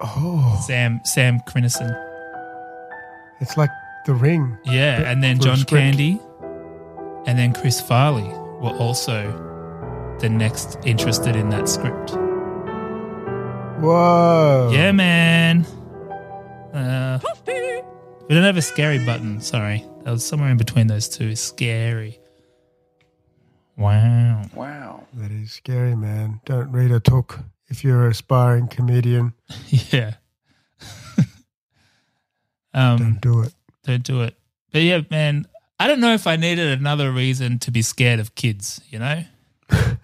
Oh. 0.00 0.62
Sam 0.66 1.00
Sam 1.04 1.40
Kinison. 1.48 1.90
It's 3.40 3.56
like 3.56 3.70
The 4.06 4.14
Ring. 4.14 4.58
Yeah, 4.64 5.10
and 5.10 5.22
then 5.22 5.40
John. 5.40 5.64
Candy 5.64 6.20
and 7.26 7.38
then 7.38 7.52
Chris 7.52 7.80
Farley 7.80 8.28
were 8.60 8.76
also 8.78 10.16
the 10.20 10.28
next 10.28 10.78
interested 10.84 11.36
in 11.36 11.50
that 11.50 11.68
script. 11.68 12.12
Whoa. 13.82 14.70
Yeah, 14.72 14.92
man. 14.92 15.66
Uh, 16.72 17.18
we 17.46 18.34
don't 18.34 18.44
have 18.44 18.56
a 18.56 18.62
scary 18.62 19.04
button. 19.04 19.40
Sorry, 19.40 19.84
that 20.04 20.10
was 20.10 20.24
somewhere 20.24 20.50
in 20.50 20.56
between 20.56 20.86
those 20.86 21.08
two. 21.08 21.34
Scary. 21.36 22.20
Wow. 23.76 24.42
Wow. 24.54 25.04
That 25.14 25.30
is 25.30 25.52
scary, 25.52 25.94
man. 25.94 26.40
Don't 26.44 26.72
read 26.72 26.90
Atuk 26.90 27.42
if 27.68 27.84
you're 27.84 28.04
an 28.04 28.10
aspiring 28.10 28.68
comedian. 28.68 29.32
yeah. 29.68 30.14
Um, 32.74 32.98
Don't 32.98 33.20
do 33.22 33.40
it. 33.40 33.54
Don't 33.84 34.02
do 34.02 34.20
it. 34.20 34.36
But 34.70 34.82
yeah, 34.82 35.00
man, 35.10 35.46
I 35.80 35.86
don't 35.86 35.98
know 35.98 36.12
if 36.12 36.26
I 36.26 36.36
needed 36.36 36.78
another 36.78 37.10
reason 37.10 37.58
to 37.60 37.70
be 37.70 37.80
scared 37.80 38.20
of 38.20 38.34
kids, 38.34 38.82
you 38.90 38.98
know? 38.98 39.22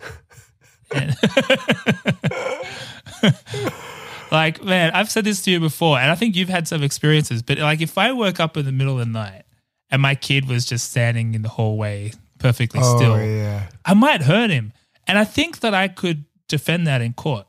Like, 4.32 4.64
man, 4.64 4.92
I've 4.94 5.10
said 5.10 5.24
this 5.24 5.42
to 5.42 5.50
you 5.50 5.60
before, 5.60 5.98
and 5.98 6.10
I 6.10 6.14
think 6.14 6.36
you've 6.36 6.48
had 6.48 6.66
some 6.66 6.82
experiences, 6.82 7.42
but 7.42 7.58
like 7.58 7.82
if 7.82 7.98
I 7.98 8.12
woke 8.12 8.40
up 8.40 8.56
in 8.56 8.64
the 8.64 8.72
middle 8.72 8.94
of 8.94 9.00
the 9.00 9.12
night 9.12 9.42
and 9.90 10.00
my 10.00 10.14
kid 10.14 10.48
was 10.48 10.64
just 10.64 10.90
standing 10.90 11.34
in 11.34 11.42
the 11.42 11.50
hallway 11.50 12.12
perfectly 12.42 12.80
Oh, 12.82 12.96
still, 12.96 13.20
yeah. 13.22 13.68
I 13.84 13.94
might 13.94 14.22
hurt 14.22 14.50
him. 14.50 14.72
And 15.06 15.18
I 15.18 15.24
think 15.24 15.60
that 15.60 15.74
I 15.74 15.88
could 15.88 16.24
defend 16.48 16.86
that 16.86 17.00
in 17.00 17.12
court. 17.12 17.46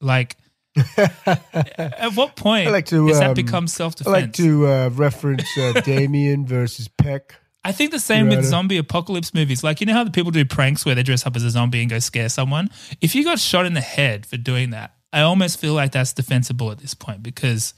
Like, 0.00 0.36
at 0.96 2.12
what 2.14 2.36
point 2.36 2.68
I 2.68 2.70
like 2.70 2.86
to. 2.86 3.08
does 3.08 3.18
that 3.18 3.30
um, 3.30 3.34
become 3.34 3.66
self 3.66 3.94
I 4.06 4.10
like 4.10 4.32
to 4.34 4.66
uh, 4.66 4.88
reference 4.92 5.46
uh, 5.58 5.80
Damien 5.84 6.46
versus 6.46 6.88
Peck. 6.88 7.34
I 7.62 7.72
think 7.72 7.90
the 7.90 7.98
same 7.98 8.28
with 8.28 8.42
zombie 8.44 8.78
apocalypse 8.78 9.34
movies. 9.34 9.62
Like, 9.62 9.80
you 9.80 9.86
know 9.86 9.92
how 9.92 10.04
the 10.04 10.10
people 10.10 10.30
do 10.30 10.44
pranks 10.46 10.86
where 10.86 10.94
they 10.94 11.02
dress 11.02 11.26
up 11.26 11.36
as 11.36 11.42
a 11.44 11.50
zombie 11.50 11.82
and 11.82 11.90
go 11.90 11.98
scare 11.98 12.30
someone? 12.30 12.70
If 13.02 13.14
you 13.14 13.22
got 13.22 13.38
shot 13.38 13.66
in 13.66 13.74
the 13.74 13.82
head 13.82 14.24
for 14.24 14.38
doing 14.38 14.70
that, 14.70 14.94
I 15.12 15.20
almost 15.20 15.58
feel 15.60 15.74
like 15.74 15.92
that's 15.92 16.14
defensible 16.14 16.70
at 16.70 16.78
this 16.78 16.94
point 16.94 17.22
because 17.22 17.74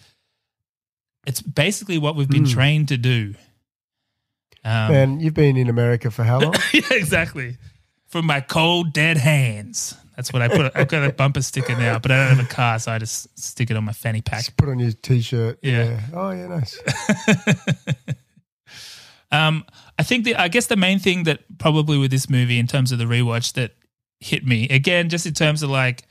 it's 1.27 1.43
basically 1.43 1.99
what 1.99 2.15
we've 2.15 2.29
been 2.29 2.45
Mm. 2.45 2.53
trained 2.53 2.89
to 2.89 2.97
do. 2.97 3.35
Um, 4.65 4.93
Man, 4.93 5.21
you've 5.21 5.35
been 5.35 5.57
in 5.57 5.69
America 5.69 6.11
for 6.11 6.23
how 6.25 6.41
long? 6.41 6.55
yeah, 6.73 6.83
exactly. 6.91 7.57
From 8.07 8.27
my 8.27 8.41
cold, 8.41 8.93
dead 8.93 9.17
hands. 9.17 9.97
That's 10.17 10.33
what 10.33 10.43
I 10.43 10.49
put. 10.49 10.77
I've 10.77 10.89
got 10.89 11.09
a 11.09 11.13
bumper 11.13 11.41
sticker 11.41 11.75
now, 11.75 11.99
but 11.99 12.11
I 12.11 12.17
don't 12.29 12.37
have 12.37 12.45
a 12.45 12.49
car, 12.49 12.79
so 12.79 12.93
I 12.93 12.99
just 12.99 13.37
stick 13.39 13.71
it 13.71 13.77
on 13.77 13.85
my 13.85 13.93
fanny 13.93 14.21
pack. 14.21 14.57
Put 14.57 14.69
on 14.69 14.79
your 14.79 14.93
t-shirt. 14.93 15.59
Yeah. 15.63 16.01
Oh 16.13 16.31
yeah, 16.31 16.47
nice. 16.49 16.79
Um, 19.33 19.65
I 19.99 20.03
think 20.03 20.25
the 20.25 20.37
I 20.37 20.49
guess 20.49 20.67
the 20.67 20.77
main 20.77 20.99
thing 20.99 21.25
that 21.25 21.41
probably 21.59 21.97
with 21.97 22.11
this 22.11 22.29
movie 22.29 22.59
in 22.59 22.67
terms 22.67 22.93
of 22.93 22.99
the 22.99 23.07
rewatch 23.07 23.55
that 23.55 23.73
hit 24.21 24.47
me 24.47 24.69
again, 24.69 25.09
just 25.09 25.27
in 25.27 25.33
terms 25.33 25.63
of 25.63 25.71
like 25.71 26.05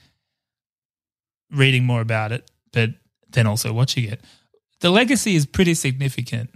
reading 1.52 1.86
more 1.86 2.02
about 2.02 2.32
it, 2.32 2.50
but 2.74 2.90
then 3.30 3.46
also 3.46 3.72
watching 3.72 4.06
it, 4.06 4.22
the 4.80 4.90
legacy 4.90 5.36
is 5.36 5.46
pretty 5.46 5.76
significant. 5.76 6.50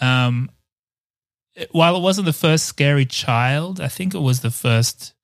Um, 0.00 0.50
while 1.70 1.96
it 1.96 2.00
wasn't 2.00 2.26
the 2.26 2.32
first 2.32 2.66
scary 2.66 3.04
child, 3.06 3.80
I 3.80 3.88
think 3.88 4.14
it 4.14 4.20
was 4.20 4.40
the 4.40 4.50
first 4.50 5.14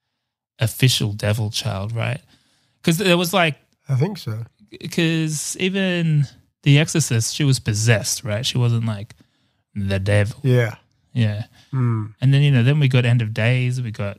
official 0.59 1.13
devil 1.13 1.51
child, 1.51 1.93
right? 1.93 2.21
Because 2.81 2.99
there 2.99 3.17
was 3.19 3.33
like 3.33 3.57
I 3.89 3.95
think 3.95 4.19
so. 4.19 4.45
because 4.81 5.57
even 5.59 6.27
The 6.63 6.79
Exorcist, 6.79 7.35
she 7.35 7.45
was 7.45 7.59
possessed, 7.61 8.25
right? 8.25 8.45
She 8.45 8.59
wasn't 8.59 8.87
like 8.87 9.15
the 9.75 9.99
devil. 9.99 10.41
Yeah. 10.43 10.77
Yeah. 11.13 11.45
Mm. 11.73 12.15
And 12.21 12.35
then, 12.35 12.43
you 12.43 12.51
know, 12.51 12.63
then 12.63 12.79
we 12.81 12.89
got 12.89 13.05
End 13.05 13.23
of 13.23 13.33
Days. 13.33 13.81
We 13.81 13.91
got, 13.91 14.19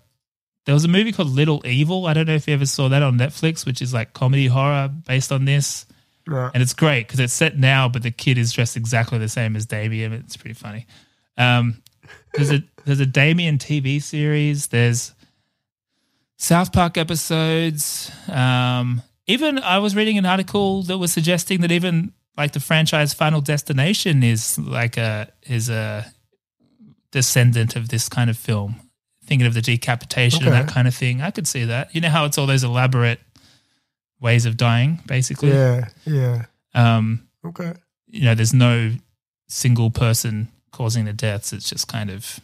there 0.66 0.74
was 0.74 0.86
a 0.86 0.90
movie 0.90 1.12
called 1.12 1.30
Little 1.30 1.62
Evil. 1.66 2.08
I 2.08 2.14
don't 2.14 2.28
know 2.28 2.34
if 2.36 2.48
you 2.48 2.54
ever 2.54 2.66
saw 2.66 2.90
that 2.90 3.04
on 3.04 3.18
Netflix, 3.18 3.66
which 3.66 3.82
is 3.82 3.94
like 3.94 4.14
comedy 4.14 4.48
horror 4.48 4.90
based 5.08 5.32
on 5.32 5.46
this. 5.46 5.86
Right. 6.28 6.52
And 6.54 6.62
it's 6.62 6.74
great 6.74 7.08
because 7.08 7.20
it's 7.20 7.34
set 7.34 7.58
now, 7.58 7.90
but 7.90 8.04
the 8.04 8.12
kid 8.12 8.38
is 8.38 8.52
dressed 8.52 8.78
exactly 8.78 9.18
the 9.18 9.30
same 9.30 9.56
as 9.56 9.66
Damien. 9.66 10.14
It's 10.14 10.38
pretty 10.38 10.54
funny. 10.54 10.88
Um, 11.38 11.82
there's 12.34 12.52
a 12.52 12.64
there's 12.86 13.00
a 13.00 13.06
Damien 13.06 13.58
TV 13.58 14.02
series. 14.02 14.68
There's 14.68 15.14
South 16.38 16.72
Park 16.72 16.98
episodes. 16.98 18.12
Um, 18.30 19.02
even 19.28 19.60
I 19.60 19.80
was 19.80 19.96
reading 19.96 20.18
an 20.18 20.26
article 20.26 20.84
that 20.84 20.98
was 20.98 21.12
suggesting 21.14 21.62
that 21.62 21.72
even 21.72 22.14
like 22.38 22.54
the 22.54 22.60
franchise 22.60 23.14
Final 23.14 23.42
Destination 23.42 24.24
is 24.24 24.58
like 24.58 24.98
a 24.98 25.32
is 25.44 25.70
a 25.70 26.06
descendant 27.12 27.76
of 27.76 27.90
this 27.90 28.08
kind 28.10 28.30
of 28.30 28.38
film. 28.38 28.76
Thinking 29.26 29.46
of 29.46 29.54
the 29.54 29.62
decapitation 29.62 30.44
and 30.46 30.54
that 30.54 30.68
kind 30.68 30.88
of 30.88 30.96
thing. 30.96 31.22
I 31.22 31.30
could 31.30 31.48
see 31.48 31.66
that. 31.66 31.94
You 31.94 32.02
know 32.02 32.10
how 32.10 32.26
it's 32.26 32.38
all 32.40 32.48
those 32.48 32.64
elaborate 32.64 33.20
ways 34.20 34.46
of 34.48 34.58
dying, 34.58 35.00
basically. 35.06 35.50
Yeah. 35.52 35.90
Yeah. 36.06 36.46
Um, 36.74 37.28
Okay. 37.46 37.74
you 38.08 38.24
know, 38.26 38.34
there's 38.36 38.54
no 38.56 38.92
single 39.48 39.92
person 39.92 40.48
causing 40.80 41.04
the 41.06 41.14
deaths. 41.14 41.52
It's 41.52 41.70
just 41.70 41.88
kind 41.90 42.10
of 42.10 42.40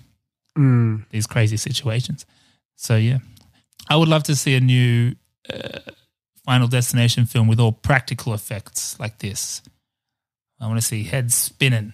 Mm. 0.57 1.03
these 1.09 1.27
crazy 1.27 1.57
situations. 1.57 2.25
So 2.75 2.95
yeah, 2.97 3.19
I 3.89 3.95
would 3.95 4.07
love 4.09 4.23
to 4.23 4.35
see 4.35 4.55
a 4.55 4.59
new 4.61 5.15
uh, 5.53 5.79
Final 6.45 6.67
Destination 6.67 7.25
film 7.25 7.47
with 7.47 7.59
all 7.59 7.71
practical 7.73 8.33
effects 8.33 8.99
like 8.99 9.19
this. 9.19 9.61
I 10.59 10.67
want 10.67 10.79
to 10.81 10.85
see 10.87 11.03
heads 11.03 11.33
spinning, 11.35 11.93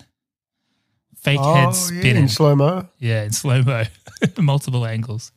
fake 1.15 1.39
Oh, 1.41 1.53
heads 1.53 1.91
yeah, 1.91 1.99
spinning 1.99 2.23
in 2.23 2.29
slow-mo? 2.29 2.87
Yeah, 2.99 3.23
in 3.23 3.31
slow 3.31 3.61
mo, 3.63 3.83
multiple 4.37 4.85
angles. 4.85 5.31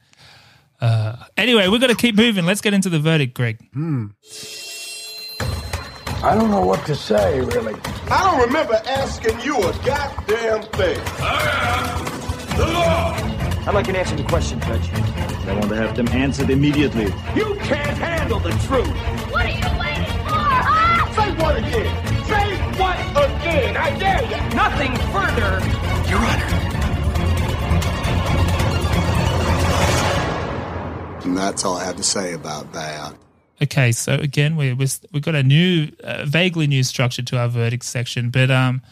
Uh, 0.81 1.17
anyway, 1.37 1.69
we're 1.69 1.79
going 1.81 1.95
to 1.97 2.03
keep 2.07 2.17
moving. 2.17 2.45
Let's 2.47 2.61
get 2.61 2.75
into 2.75 2.91
the 2.91 2.99
verdict, 2.99 3.35
Greg. 3.35 3.57
Hmm. 3.73 4.07
I 6.25 6.35
don't 6.35 6.51
know 6.51 6.65
what 6.65 6.87
to 6.87 6.95
say, 6.95 7.41
really. 7.43 7.75
I 8.11 8.25
don't 8.25 8.47
remember 8.47 8.81
asking 8.87 9.41
you 9.41 9.59
a 9.59 9.73
goddamn 9.85 10.63
thing. 10.73 10.99
I 11.21 12.01
am 12.01 12.57
The 12.57 12.67
law. 12.73 13.13
I'd 13.69 13.75
like 13.75 13.89
an 13.89 13.97
answer 13.97 14.17
to 14.17 14.23
the 14.23 14.29
question, 14.31 14.59
Judge. 14.63 14.91
I 14.91 15.53
want 15.53 15.69
to 15.69 15.77
have 15.77 15.95
them 15.95 16.09
answered 16.09 16.49
immediately. 16.49 17.13
You 17.37 17.57
can't 17.65 17.99
handle 17.99 18.41
the 18.41 18.53
truth. 18.67 18.89
What 19.31 19.45
are 19.45 19.51
you 19.51 19.79
waiting 19.79 20.07
for, 20.25 20.33
huh? 20.33 21.13
Say 21.13 21.31
what 21.43 21.59
again? 21.59 22.25
Say 22.25 22.57
what 22.81 22.99
again? 23.25 23.77
I 23.77 23.99
dare 23.99 24.23
you. 24.25 24.41
Nothing 24.57 24.97
further, 25.13 25.61
Your 26.09 26.21
Honor. 26.25 26.51
And 31.25 31.37
that's 31.37 31.67
all 31.67 31.77
I 31.77 31.85
have 31.85 31.97
to 31.97 32.03
say 32.03 32.33
about 32.33 32.73
that. 32.73 33.15
Okay, 33.65 33.93
so 33.93 34.15
again, 34.15 34.57
we 34.57 34.75
we 34.75 34.87
we've 35.11 35.23
got 35.23 35.35
a 35.35 35.43
new, 35.43 35.91
uh, 36.03 36.27
vaguely 36.27 36.67
new 36.67 36.83
structure 36.83 37.23
to 37.23 37.39
our 37.39 37.49
verdict 37.49 37.85
section, 37.85 38.29
but 38.29 38.51
um, 38.51 38.83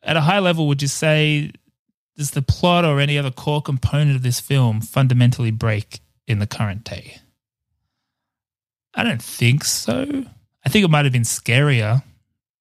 at 0.00 0.16
a 0.16 0.20
high 0.20 0.38
level, 0.38 0.68
would 0.68 0.80
you 0.80 0.86
say 0.86 1.50
does 2.16 2.30
the 2.30 2.42
plot 2.42 2.84
or 2.84 3.00
any 3.00 3.18
other 3.18 3.32
core 3.32 3.60
component 3.60 4.14
of 4.14 4.22
this 4.22 4.38
film 4.38 4.80
fundamentally 4.80 5.50
break 5.50 5.98
in 6.28 6.38
the 6.38 6.46
current 6.46 6.84
day? 6.84 7.18
I 8.94 9.02
don't 9.02 9.20
think 9.20 9.64
so. 9.64 10.24
I 10.64 10.68
think 10.68 10.84
it 10.84 10.90
might 10.90 11.04
have 11.04 11.12
been 11.12 11.22
scarier 11.22 12.04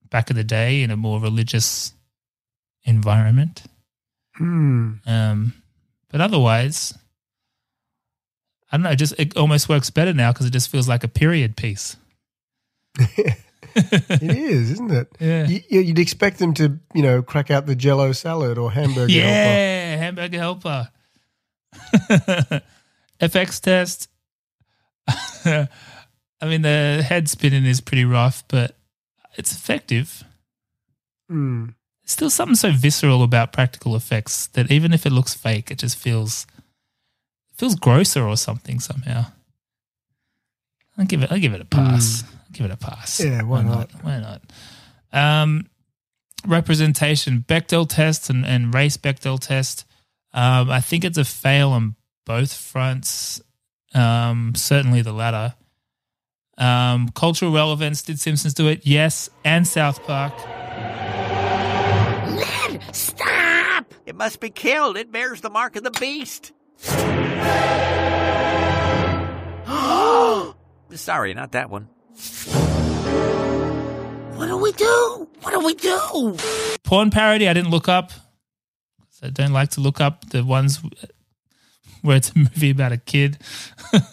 back 0.10 0.32
in 0.32 0.36
the 0.36 0.44
day 0.44 0.82
in 0.82 0.90
a 0.90 0.98
more 0.98 1.20
religious 1.20 1.94
environment. 2.86 3.62
Hmm. 4.36 4.94
Um, 5.06 5.54
but 6.10 6.22
otherwise, 6.22 6.98
I 8.74 8.78
don't 8.78 8.84
know. 8.84 8.90
It 8.90 8.96
just 8.96 9.14
it 9.20 9.38
almost 9.38 9.70
works 9.70 9.92
better 9.92 10.14
now 10.14 10.34
because 10.34 10.48
it 10.48 10.52
just 10.52 10.68
feels 10.70 10.90
like 10.90 11.04
a 11.04 11.08
period 11.08 11.56
piece. 11.56 11.96
It 13.76 14.22
is, 14.22 14.72
isn't 14.72 14.92
it? 14.92 15.08
Yeah. 15.20 15.48
You, 15.48 15.82
you'd 15.82 15.98
expect 15.98 16.38
them 16.38 16.54
to, 16.56 16.78
you 16.94 17.02
know, 17.02 17.24
crack 17.24 17.50
out 17.50 17.66
the 17.66 17.76
Jello 17.76 18.12
salad 18.12 18.60
or 18.60 18.72
hamburger. 18.72 19.12
helper. 19.12 19.12
yeah, 19.12 19.96
hamburger 19.98 20.38
helper. 20.38 20.90
FX 23.20 23.62
test. 23.62 24.10
I 25.08 25.68
mean, 26.44 26.62
the 26.62 27.04
head 27.08 27.28
spinning 27.30 27.66
is 27.66 27.82
pretty 27.82 28.06
rough, 28.06 28.44
but 28.48 28.76
it's 29.38 29.52
effective. 29.52 30.24
Hmm. 31.28 31.70
There's 32.04 32.12
still 32.12 32.30
something 32.30 32.56
so 32.56 32.72
visceral 32.72 33.24
about 33.24 33.54
practical 33.54 33.96
effects 33.96 34.48
that 34.48 34.72
even 34.72 34.94
if 34.94 35.06
it 35.06 35.12
looks 35.12 35.34
fake, 35.34 35.72
it 35.72 35.80
just 35.80 35.98
feels 35.98 36.46
feels 37.56 37.76
grosser 37.76 38.28
or 38.28 38.38
something 38.38 38.80
somehow. 38.80 39.26
I'll 40.98 41.06
give 41.06 41.24
it. 41.24 41.32
I'll 41.32 41.40
give 41.40 41.54
it 41.54 41.62
a 41.62 41.66
pass. 41.66 42.24
I'll 42.24 42.52
give 42.54 42.66
it 42.66 42.72
a 42.72 42.78
pass. 42.78 43.20
Hmm. 43.20 43.28
Yeah, 43.28 43.42
why 43.44 43.64
not? 43.64 43.90
Why 44.04 44.20
not? 44.20 44.42
Um, 45.12 45.70
representation, 46.46 47.46
Bechdel 47.48 47.88
test 47.88 48.30
and, 48.30 48.46
and 48.46 48.74
race 48.74 48.98
Bechdel 48.98 49.40
test. 49.40 49.86
Um, 50.34 50.70
I 50.70 50.82
think 50.82 51.06
it's 51.06 51.18
a 51.18 51.26
fail 51.26 51.70
on 51.70 51.96
both 52.26 52.54
fronts. 52.54 53.42
Um, 53.94 54.54
certainly 54.56 55.02
the 55.02 55.14
latter. 55.14 55.56
Um, 56.58 57.10
cultural 57.10 57.52
relevance. 57.52 58.02
Did 58.02 58.20
Simpsons 58.20 58.54
do 58.54 58.68
it? 58.68 58.86
Yes, 58.86 59.30
and 59.44 59.68
South 59.68 60.04
Park. 60.04 60.34
Ned, 62.28 62.82
stop! 62.92 63.94
It 64.06 64.16
must 64.16 64.40
be 64.40 64.50
killed. 64.50 64.98
It 64.98 65.12
bears 65.12 65.42
the 65.42 65.50
mark 65.50 65.76
of 65.76 65.84
the 65.84 65.92
beast. 65.92 66.52
Sorry, 70.96 71.34
not 71.34 71.52
that 71.54 71.70
one. 71.70 71.90
What 74.38 74.48
do 74.48 74.58
we 74.58 74.72
do? 74.74 75.28
What 75.42 75.52
do 75.52 75.60
we 75.66 75.74
do? 75.76 76.38
porn 76.84 77.10
parody 77.10 77.50
I 77.50 77.54
didn't 77.54 77.72
look 77.72 77.90
up. 77.90 78.12
I 79.24 79.30
don't 79.30 79.54
like 79.54 79.70
to 79.72 79.82
look 79.82 80.02
up 80.02 80.30
the 80.30 80.44
ones 80.44 80.82
where 82.02 82.18
it's 82.18 82.32
a 82.32 82.38
movie 82.38 82.72
about 82.72 82.92
a 82.92 82.98
kid. 82.98 83.38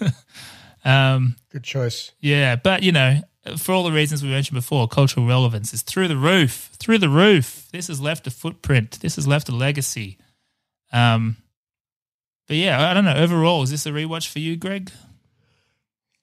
um, 0.84 1.36
Good 1.50 1.64
choice. 1.64 2.12
yeah, 2.20 2.54
but 2.56 2.84
you 2.84 2.92
know, 2.92 3.20
uh, 3.44 3.56
for 3.56 3.72
all 3.72 3.82
the 3.82 3.92
reasons 3.92 4.22
we 4.22 4.30
mentioned 4.30 4.54
before, 4.54 4.86
cultural 4.86 5.26
relevance 5.26 5.74
is 5.74 5.82
through 5.82 6.06
the 6.08 6.16
roof, 6.16 6.70
through 6.78 6.98
the 6.98 7.08
roof. 7.08 7.66
This 7.72 7.88
has 7.88 8.00
left 8.00 8.26
a 8.28 8.30
footprint. 8.30 9.00
This 9.00 9.16
has 9.16 9.26
left 9.26 9.48
a 9.48 9.52
legacy. 9.52 10.16
Um, 10.92 11.36
but 12.50 12.56
yeah, 12.56 12.90
I 12.90 12.94
don't 12.94 13.04
know. 13.04 13.14
Overall, 13.14 13.62
is 13.62 13.70
this 13.70 13.86
a 13.86 13.90
rewatch 13.90 14.26
for 14.26 14.40
you, 14.40 14.56
Greg? 14.56 14.90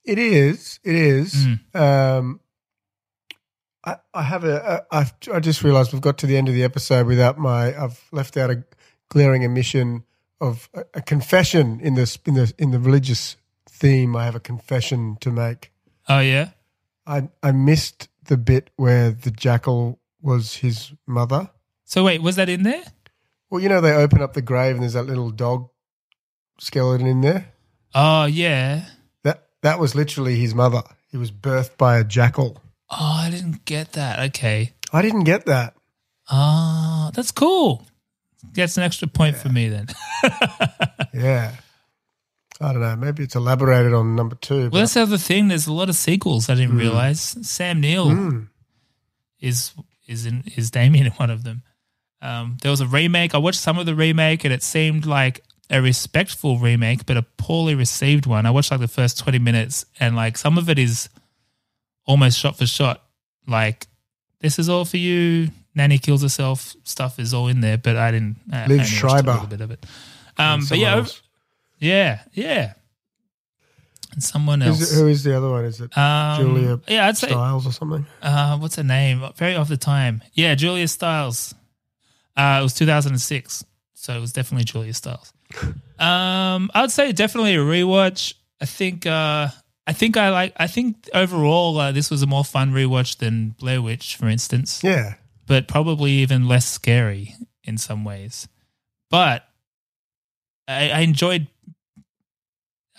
It 0.03 0.19
is. 0.19 0.77
It 0.83 0.93
is. 0.93 1.33
Mm. 1.33 1.73
Um, 1.73 2.41
I, 3.81 3.95
I 4.13 4.23
have 4.23 4.43
a. 4.43 4.57
a 4.91 4.93
I've, 4.93 5.13
I 5.33 5.39
just 5.39 5.63
realised 5.63 5.93
we've 5.93 6.01
got 6.01 6.17
to 6.17 6.27
the 6.27 6.35
end 6.35 6.49
of 6.49 6.53
the 6.53 6.65
episode 6.65 7.07
without 7.07 7.37
my. 7.37 7.73
I've 7.81 8.03
left 8.11 8.35
out 8.35 8.49
a 8.49 8.65
glaring 9.07 9.45
omission 9.45 10.03
of 10.41 10.67
a, 10.73 10.83
a 10.95 11.01
confession 11.01 11.79
in 11.79 11.93
this 11.93 12.19
in 12.25 12.33
the 12.33 12.53
in 12.57 12.71
the 12.71 12.79
religious 12.79 13.37
theme. 13.69 14.13
I 14.13 14.25
have 14.25 14.35
a 14.35 14.41
confession 14.41 15.15
to 15.21 15.31
make. 15.31 15.71
Oh 16.09 16.19
yeah. 16.19 16.49
I 17.05 17.29
I 17.41 17.53
missed 17.53 18.09
the 18.25 18.35
bit 18.35 18.69
where 18.75 19.11
the 19.11 19.31
jackal 19.31 19.97
was 20.21 20.55
his 20.55 20.91
mother. 21.05 21.51
So 21.85 22.03
wait, 22.03 22.21
was 22.21 22.35
that 22.35 22.49
in 22.49 22.63
there? 22.63 22.83
Well, 23.49 23.61
you 23.61 23.69
know 23.69 23.79
they 23.79 23.93
open 23.93 24.21
up 24.21 24.33
the 24.33 24.41
grave 24.41 24.75
and 24.75 24.83
there's 24.83 24.91
that 24.91 25.05
little 25.05 25.31
dog 25.31 25.69
skeleton 26.59 27.07
in 27.07 27.21
there. 27.21 27.47
Oh 27.95 28.25
yeah. 28.25 28.85
That 29.23 29.47
that 29.61 29.79
was 29.79 29.95
literally 29.95 30.37
his 30.37 30.53
mother. 30.55 30.81
He 31.09 31.17
was 31.17 31.31
birthed 31.31 31.77
by 31.77 31.97
a 31.97 32.03
jackal. 32.03 32.61
Oh, 32.89 33.21
I 33.25 33.29
didn't 33.29 33.65
get 33.65 33.93
that. 33.93 34.19
Okay. 34.29 34.73
I 34.93 35.01
didn't 35.01 35.23
get 35.25 35.45
that. 35.47 35.75
Ah, 36.29 37.11
that's 37.13 37.31
cool. 37.31 37.85
That's 38.53 38.77
an 38.77 38.83
extra 38.83 39.07
point 39.07 39.35
for 39.37 39.49
me 39.49 39.69
then. 39.69 39.87
Yeah. 41.13 41.53
I 42.61 42.71
don't 42.73 42.81
know. 42.81 42.95
Maybe 42.95 43.23
it's 43.23 43.35
elaborated 43.35 43.93
on 43.93 44.15
number 44.15 44.35
two. 44.35 44.55
Well, 44.61 44.69
but- 44.69 44.79
that's 44.79 44.93
the 44.95 45.01
other 45.01 45.17
thing. 45.17 45.47
There's 45.47 45.67
a 45.67 45.73
lot 45.73 45.89
of 45.89 45.95
sequels 45.95 46.49
I 46.49 46.55
didn't 46.55 46.75
Mm. 46.75 46.79
realize. 46.79 47.19
Sam 47.41 47.81
Neill 47.81 48.07
Mm. 48.07 48.47
is 49.39 49.73
is 50.07 50.25
in 50.25 50.43
is 50.55 50.71
Damien 50.71 51.05
in 51.07 51.11
one 51.13 51.29
of 51.29 51.43
them. 51.43 51.63
Um, 52.21 52.57
there 52.61 52.71
was 52.71 52.81
a 52.81 52.87
remake. 52.87 53.35
I 53.35 53.37
watched 53.39 53.59
some 53.59 53.77
of 53.77 53.85
the 53.85 53.93
remake, 53.95 54.43
and 54.43 54.53
it 54.53 54.63
seemed 54.63 55.05
like 55.05 55.43
a 55.69 55.81
respectful 55.81 56.57
remake, 56.59 57.05
but 57.05 57.17
a 57.17 57.23
poorly 57.37 57.75
received 57.75 58.25
one. 58.25 58.45
I 58.45 58.51
watched 58.51 58.71
like 58.71 58.79
the 58.79 58.87
first 58.87 59.19
twenty 59.19 59.39
minutes, 59.39 59.85
and 59.99 60.15
like 60.15 60.37
some 60.37 60.57
of 60.57 60.69
it 60.69 60.79
is 60.79 61.09
almost 62.05 62.39
shot 62.39 62.57
for 62.57 62.65
shot. 62.65 63.03
Like 63.47 63.87
this 64.39 64.59
is 64.59 64.69
all 64.69 64.85
for 64.85 64.97
you. 64.97 65.49
Nanny 65.75 65.97
kills 65.99 66.21
herself. 66.23 66.75
Stuff 66.83 67.19
is 67.19 67.33
all 67.33 67.47
in 67.49 67.61
there, 67.61 67.77
but 67.77 67.95
I 67.97 68.11
didn't. 68.11 68.37
I 68.51 68.65
Liev 68.67 68.85
Schreiber. 68.85 69.31
a 69.31 69.33
little 69.33 69.47
bit 69.47 69.61
of 69.61 69.71
it. 69.71 69.85
Um, 70.37 70.61
but 70.69 70.77
yeah, 70.77 70.95
else. 70.95 71.21
yeah, 71.79 72.21
yeah. 72.33 72.73
And 74.13 74.23
someone 74.23 74.61
Who's 74.61 74.79
else. 74.81 74.91
it- 74.93 74.95
who 74.95 75.07
is 75.07 75.23
the 75.23 75.35
other 75.37 75.49
one? 75.49 75.65
Is 75.65 75.81
it 75.81 75.95
Um, 75.97 76.39
Julia 76.41 76.79
yeah, 76.87 77.07
I'd 77.07 77.17
say- 77.17 77.27
Stiles 77.27 77.67
or 77.67 77.71
something? 77.71 78.05
Uh, 78.21 78.57
what's 78.57 78.75
her 78.77 78.83
name? 78.83 79.23
Very 79.35 79.55
off 79.55 79.67
the 79.67 79.77
time. 79.77 80.23
Yeah, 80.33 80.55
Julia 80.55 80.87
Stiles. 80.87 81.53
Uh, 82.35 82.57
it 82.59 82.63
was 82.63 82.73
2006, 82.73 83.63
so 83.93 84.13
it 84.15 84.19
was 84.21 84.31
definitely 84.31 84.63
Julia 84.63 84.93
Stiles. 84.93 85.33
Um, 85.99 86.69
I'd 86.73 86.91
say 86.91 87.11
definitely 87.11 87.55
a 87.55 87.59
rewatch. 87.59 88.33
I 88.61 88.65
think. 88.65 89.05
Uh, 89.05 89.49
I 89.85 89.93
think 89.93 90.17
I 90.17 90.29
like. 90.29 90.53
I 90.57 90.67
think 90.67 91.09
overall, 91.13 91.77
uh, 91.79 91.91
this 91.91 92.09
was 92.11 92.21
a 92.21 92.27
more 92.27 92.43
fun 92.43 92.71
rewatch 92.73 93.17
than 93.19 93.55
Blair 93.59 93.81
Witch, 93.81 94.15
for 94.15 94.27
instance. 94.27 94.83
Yeah. 94.83 95.15
but 95.45 95.67
probably 95.67 96.11
even 96.11 96.47
less 96.47 96.67
scary 96.69 97.35
in 97.63 97.77
some 97.77 98.03
ways. 98.03 98.47
But 99.09 99.43
I, 100.67 100.89
I 100.89 100.99
enjoyed. 100.99 101.47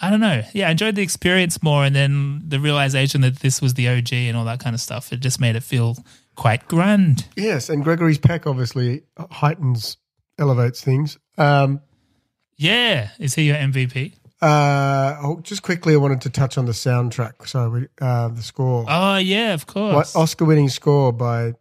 I 0.00 0.11
don't 0.11 0.20
know. 0.20 0.42
Yeah, 0.54 0.68
I 0.68 0.70
enjoyed 0.70 0.94
the 0.94 1.02
experience 1.02 1.61
more, 1.62 1.84
and 1.84 1.94
then 1.94 2.42
the 2.46 2.61
realization 2.61 3.20
that 3.22 3.40
this 3.40 3.61
was 3.61 3.74
the 3.74 3.88
OG 3.88 4.12
and 4.12 4.36
all 4.36 4.44
that 4.44 4.61
kind 4.61 4.72
of 4.74 4.80
stuff. 4.80 5.12
It 5.12 5.18
just 5.20 5.40
made 5.40 5.56
it 5.56 5.62
feel 5.64 5.96
quite 6.36 6.68
grand. 6.68 7.26
Yes, 7.36 7.68
and 7.68 7.82
Gregory's 7.82 8.16
pack 8.18 8.46
obviously 8.46 9.02
heightens, 9.30 9.96
elevates 10.38 10.82
things. 10.82 11.18
Um, 11.36 11.80
Yeah, 12.59 13.11
is 13.18 13.34
he 13.34 13.44
your 13.44 13.56
MVP? 13.56 14.14
uh, 14.42 15.16
oh, 15.22 15.40
just 15.42 15.62
quickly, 15.62 15.94
I 15.94 15.96
wanted 15.96 16.20
to 16.22 16.30
touch 16.30 16.59
on 16.59 16.66
the 16.66 16.72
soundtrack. 16.72 17.46
So 17.48 17.70
we, 17.70 17.86
uh, 18.00 18.28
the 18.28 18.42
score. 18.42 18.84
Oh 18.88 19.16
yeah, 19.16 19.54
of 19.54 19.66
course. 19.66 20.14
Oscar-winning 20.14 20.68
score 20.68 21.12
by 21.12 21.54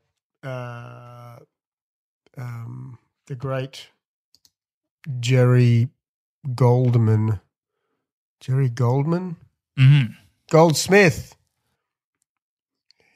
uh, 0.44 1.38
um, 2.38 2.98
the 3.28 3.36
great 3.36 3.88
Jerry 5.20 5.90
Goldman. 6.56 7.40
Jerry 8.40 8.70
Goldman. 8.70 9.38
Mhm. 9.80 10.16
Goldsmith. 10.50 11.36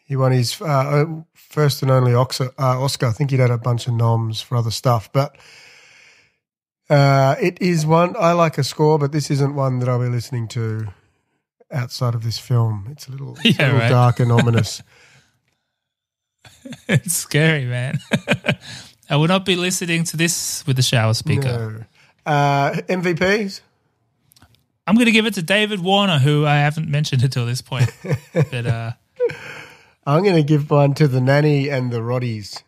He 0.05 0.15
won 0.15 0.31
his 0.33 0.59
uh, 0.61 1.05
first 1.33 1.81
and 1.81 1.89
only 1.91 2.13
uh, 2.13 2.25
Oscar. 2.57 3.07
I 3.07 3.11
think 3.11 3.31
he'd 3.31 3.39
had 3.39 3.49
a 3.51 3.57
bunch 3.57 3.87
of 3.87 3.93
noms 3.93 4.41
for 4.41 4.57
other 4.57 4.71
stuff, 4.71 5.11
but 5.13 5.37
uh, 6.91 7.35
it 7.39 7.61
is 7.61 7.85
one 7.85 8.15
I 8.19 8.33
like 8.33 8.57
a 8.57 8.63
score, 8.63 8.99
but 8.99 9.13
this 9.13 9.31
isn't 9.31 9.55
one 9.55 9.79
that 9.79 9.87
I'll 9.87 10.01
be 10.01 10.09
listening 10.09 10.49
to 10.49 10.89
outside 11.71 12.15
of 12.15 12.23
this 12.23 12.37
film. 12.37 12.89
It's 12.91 13.07
a 13.07 13.11
little, 13.11 13.37
it's 13.43 13.57
a 13.57 13.63
little 13.63 13.79
right. 13.79 13.89
dark 13.89 14.19
and 14.19 14.29
ominous. 14.29 14.83
it's 16.89 17.15
scary, 17.15 17.65
man. 17.65 17.99
I 19.09 19.15
will 19.15 19.27
not 19.27 19.45
be 19.45 19.55
listening 19.55 20.03
to 20.05 20.17
this 20.17 20.67
with 20.67 20.75
the 20.75 20.81
shower 20.81 21.13
speaker. 21.13 21.85
No. 22.25 22.31
Uh, 22.31 22.73
MVPs? 22.73 23.61
I'm 24.85 24.95
going 24.95 25.05
to 25.05 25.11
give 25.13 25.25
it 25.25 25.33
to 25.35 25.41
David 25.41 25.79
Warner, 25.79 26.19
who 26.19 26.45
I 26.45 26.55
haven't 26.55 26.89
mentioned 26.89 27.23
until 27.23 27.45
this 27.45 27.61
point. 27.61 27.89
but 28.33 28.65
uh, 28.65 28.91
I'm 30.05 30.23
going 30.23 30.35
to 30.35 30.43
give 30.43 30.69
one 30.69 30.93
to 30.95 31.07
the 31.07 31.21
nanny 31.21 31.69
and 31.69 31.91
the 31.91 31.99
Rotties, 31.99 32.63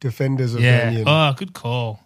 defenders 0.00 0.54
of 0.54 0.60
yeah, 0.60 0.84
Mannion. 0.84 1.08
oh, 1.08 1.32
good 1.36 1.54
call. 1.54 2.03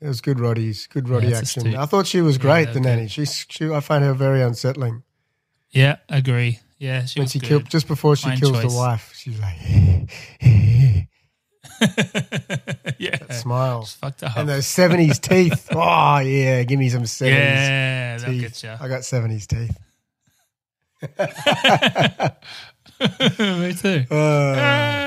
It 0.00 0.08
was 0.08 0.20
good 0.20 0.38
Rottie's, 0.40 0.86
good 0.86 1.04
Rottie 1.06 1.30
Yeah, 1.30 1.38
action. 1.38 1.74
I 1.76 1.86
thought 1.86 2.06
she 2.06 2.20
was 2.20 2.36
great, 2.38 2.64
they're 2.66 2.74
the 2.74 2.80
nanny. 2.80 3.08
She's, 3.08 3.46
she, 3.48 3.70
I 3.70 3.80
find 3.80 4.04
her 4.04 4.12
very 4.12 4.42
unsettling. 4.42 5.02
Yeah, 5.70 5.96
agree. 6.08 6.58
Yeah, 6.78 7.04
she 7.06 7.20
when 7.20 7.24
was 7.24 7.32
she 7.32 7.40
killed 7.40 7.70
just 7.70 7.88
before 7.88 8.14
she 8.16 8.24
Fine 8.28 8.38
kills 8.38 8.52
choice. 8.62 8.72
the 8.72 8.76
wife, 8.78 9.12
she's 9.16 9.40
like, 9.40 9.56
yeah, 12.98 13.16
that 13.16 13.32
smile, 13.32 13.80
It's 13.82 13.94
fucked 13.94 14.22
up. 14.24 14.36
and 14.36 14.48
those 14.48 14.66
seventies 14.66 15.18
teeth. 15.20 15.68
Oh 15.72 16.18
yeah, 16.18 16.62
give 16.64 16.78
me 16.78 16.88
some 16.90 17.06
seventies. 17.06 17.38
Yeah, 17.42 18.16
that'll 18.18 18.32
teeth. 18.34 18.42
get 18.42 18.62
ya. 18.62 18.76
I 18.80 18.88
got 18.88 19.04
seventies 19.04 19.46
teeth. 19.46 19.76
Me 23.00 23.74
too. 23.74 24.04
Uh, 24.10 24.54
Ah. 24.56 25.03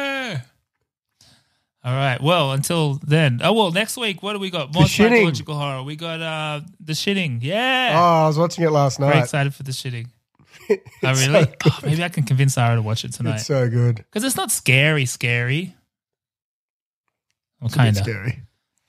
All 1.87 1.93
right. 1.95 2.19
Well, 2.21 2.51
until 2.51 2.95
then. 2.95 3.39
Oh 3.41 3.53
well, 3.53 3.71
next 3.71 3.95
week 3.95 4.21
what 4.21 4.33
do 4.33 4.39
we 4.39 4.49
got? 4.49 4.73
More 4.73 4.83
The 4.83 4.89
Shitting. 4.89 5.09
psychological 5.09 5.55
horror. 5.55 5.83
We 5.83 5.95
got 5.95 6.21
uh 6.21 6.59
the 6.81 6.91
shitting. 6.91 7.39
Yeah. 7.41 7.93
Oh, 7.95 8.23
I 8.25 8.27
was 8.27 8.37
watching 8.37 8.65
it 8.65 8.71
last 8.71 8.99
night. 8.99 9.11
Very 9.11 9.19
excited 9.21 9.55
for 9.55 9.63
the 9.63 9.71
shitting. 9.71 10.07
oh 10.69 10.75
It's 11.03 11.23
so 11.23 11.31
really? 11.31 11.47
Oh, 11.65 11.79
maybe 11.85 12.03
I 12.03 12.09
can 12.09 12.23
convince 12.23 12.55
Sarah 12.55 12.75
to 12.75 12.81
watch 12.81 13.05
it 13.05 13.13
tonight. 13.13 13.35
It's 13.35 13.45
so 13.45 13.69
good. 13.69 13.95
Because 13.95 14.25
it's 14.25 14.35
not 14.35 14.51
scary, 14.51 15.05
scary. 15.05 15.75
Well, 17.61 17.67
It's 17.67 17.75
a 17.75 17.77
bit 17.77 17.83
kind 17.85 17.97
of 17.97 18.03
scary. 18.03 18.41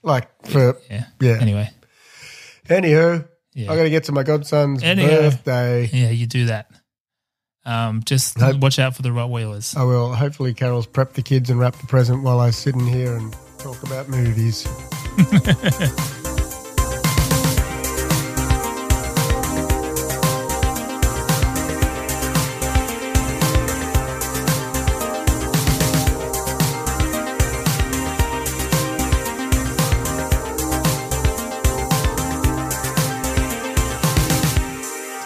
Like 0.02 0.28
for 0.46 0.76
Yeah. 0.90 1.04
yeah. 1.20 1.38
Anyway. 1.40 1.70
Anywho, 2.66 3.28
Yeah. 3.54 3.70
I 3.72 3.76
got 3.76 3.84
to 3.84 3.90
get 3.90 4.04
to 4.04 4.12
my 4.12 4.24
godson's 4.24 4.82
Anyhow. 4.82 5.08
birthday. 5.08 5.88
Yeah, 5.92 6.10
you 6.10 6.26
do 6.26 6.46
that. 6.46 6.68
Um, 7.68 8.02
just 8.04 8.38
Hope- 8.40 8.56
watch 8.60 8.78
out 8.78 8.96
for 8.96 9.02
the 9.02 9.10
Rottweilers. 9.10 9.76
I 9.76 9.84
will. 9.84 10.14
Hopefully, 10.14 10.54
Carol's 10.54 10.86
prepped 10.86 11.12
the 11.12 11.22
kids 11.22 11.50
and 11.50 11.60
wrapped 11.60 11.80
the 11.80 11.86
present 11.86 12.22
while 12.22 12.40
I 12.40 12.48
sit 12.50 12.74
in 12.74 12.86
here 12.86 13.14
and 13.14 13.36
talk 13.58 13.82
about 13.82 14.08
movies. 14.08 14.66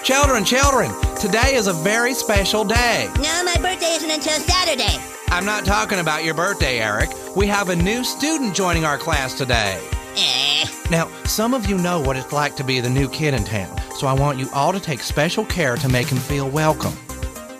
Children, 0.04 0.44
children, 0.44 0.90
today 1.22 1.54
is 1.54 1.68
a 1.68 1.72
very 1.72 2.14
special 2.14 2.64
day. 2.64 3.08
No, 3.18 3.44
my 3.44 3.54
birthday 3.62 3.92
isn't 3.92 4.10
until 4.10 4.40
Saturday. 4.40 5.00
I'm 5.28 5.44
not 5.44 5.64
talking 5.64 6.00
about 6.00 6.24
your 6.24 6.34
birthday, 6.34 6.80
Eric. 6.80 7.10
We 7.36 7.46
have 7.46 7.68
a 7.68 7.76
new 7.76 8.02
student 8.02 8.56
joining 8.56 8.84
our 8.84 8.98
class 8.98 9.32
today. 9.32 9.80
Eh. 10.16 10.66
Now, 10.90 11.08
some 11.22 11.54
of 11.54 11.66
you 11.66 11.78
know 11.78 12.00
what 12.00 12.16
it's 12.16 12.32
like 12.32 12.56
to 12.56 12.64
be 12.64 12.80
the 12.80 12.90
new 12.90 13.08
kid 13.08 13.34
in 13.34 13.44
town, 13.44 13.80
so 13.92 14.08
I 14.08 14.14
want 14.14 14.40
you 14.40 14.48
all 14.52 14.72
to 14.72 14.80
take 14.80 14.98
special 14.98 15.44
care 15.44 15.76
to 15.76 15.88
make 15.88 16.08
him 16.08 16.18
feel 16.18 16.50
welcome. 16.50 16.94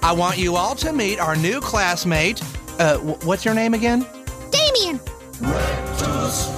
I 0.02 0.10
want 0.10 0.38
you 0.38 0.56
all 0.56 0.74
to 0.74 0.92
meet 0.92 1.20
our 1.20 1.36
new 1.36 1.60
classmate. 1.60 2.42
Uh, 2.80 2.98
wh- 2.98 3.24
what's 3.24 3.44
your 3.44 3.54
name 3.54 3.74
again? 3.74 4.04
Damien. 4.50 5.00
Rectus. 5.40 6.48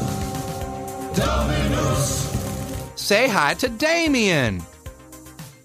Dominus. 1.14 2.30
Say 2.94 3.28
hi 3.28 3.52
to 3.54 3.68
Damien. 3.68 4.62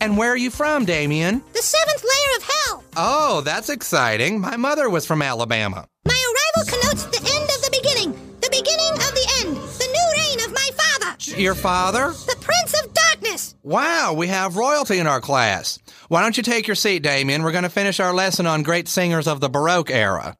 And 0.02 0.18
where 0.18 0.32
are 0.32 0.38
you 0.38 0.50
from, 0.50 0.86
Damien? 0.86 1.44
The 1.54 1.62
seventh 1.62 2.04
layer 2.04 2.38
of 2.38 2.44
hell. 2.44 2.84
Oh, 2.96 3.42
that's 3.42 3.70
exciting. 3.70 4.40
My 4.40 4.56
mother 4.58 4.90
was 4.90 5.06
from 5.06 5.22
Alabama. 5.22 5.86
My 6.06 6.14
arrival 6.14 6.72
connotes 6.72 7.04
the 7.06 7.18
end 7.18 7.44
of 7.50 7.62
the 7.62 7.70
beginning, 7.82 8.12
the 8.42 8.50
beginning 8.50 8.94
of 8.94 9.14
the 9.14 9.28
end, 9.42 9.56
the 9.58 9.88
new 9.88 10.22
reign 10.24 10.46
of 10.48 10.54
my 10.54 10.70
father, 10.78 11.40
Your 11.42 11.56
father? 11.56 12.10
the 12.28 12.38
Prince 12.40 12.82
of 12.82 12.94
Darkness. 12.94 13.56
Wow, 13.64 14.14
we 14.14 14.28
have 14.28 14.56
royalty 14.56 15.00
in 15.00 15.08
our 15.08 15.20
class. 15.22 15.80
Why 16.08 16.22
don't 16.22 16.38
you 16.38 16.44
take 16.44 16.66
your 16.68 16.76
seat, 16.76 17.04
Damien? 17.04 17.44
We're 17.44 17.52
going 17.52 17.64
to 17.66 17.70
finish 17.70 18.00
our 18.00 18.14
lesson 18.14 18.48
on 18.48 18.64
great 18.64 18.88
singers 18.88 19.28
of 19.28 19.42
the 19.42 19.50
Baroque 19.50 19.92
era. 19.92 20.36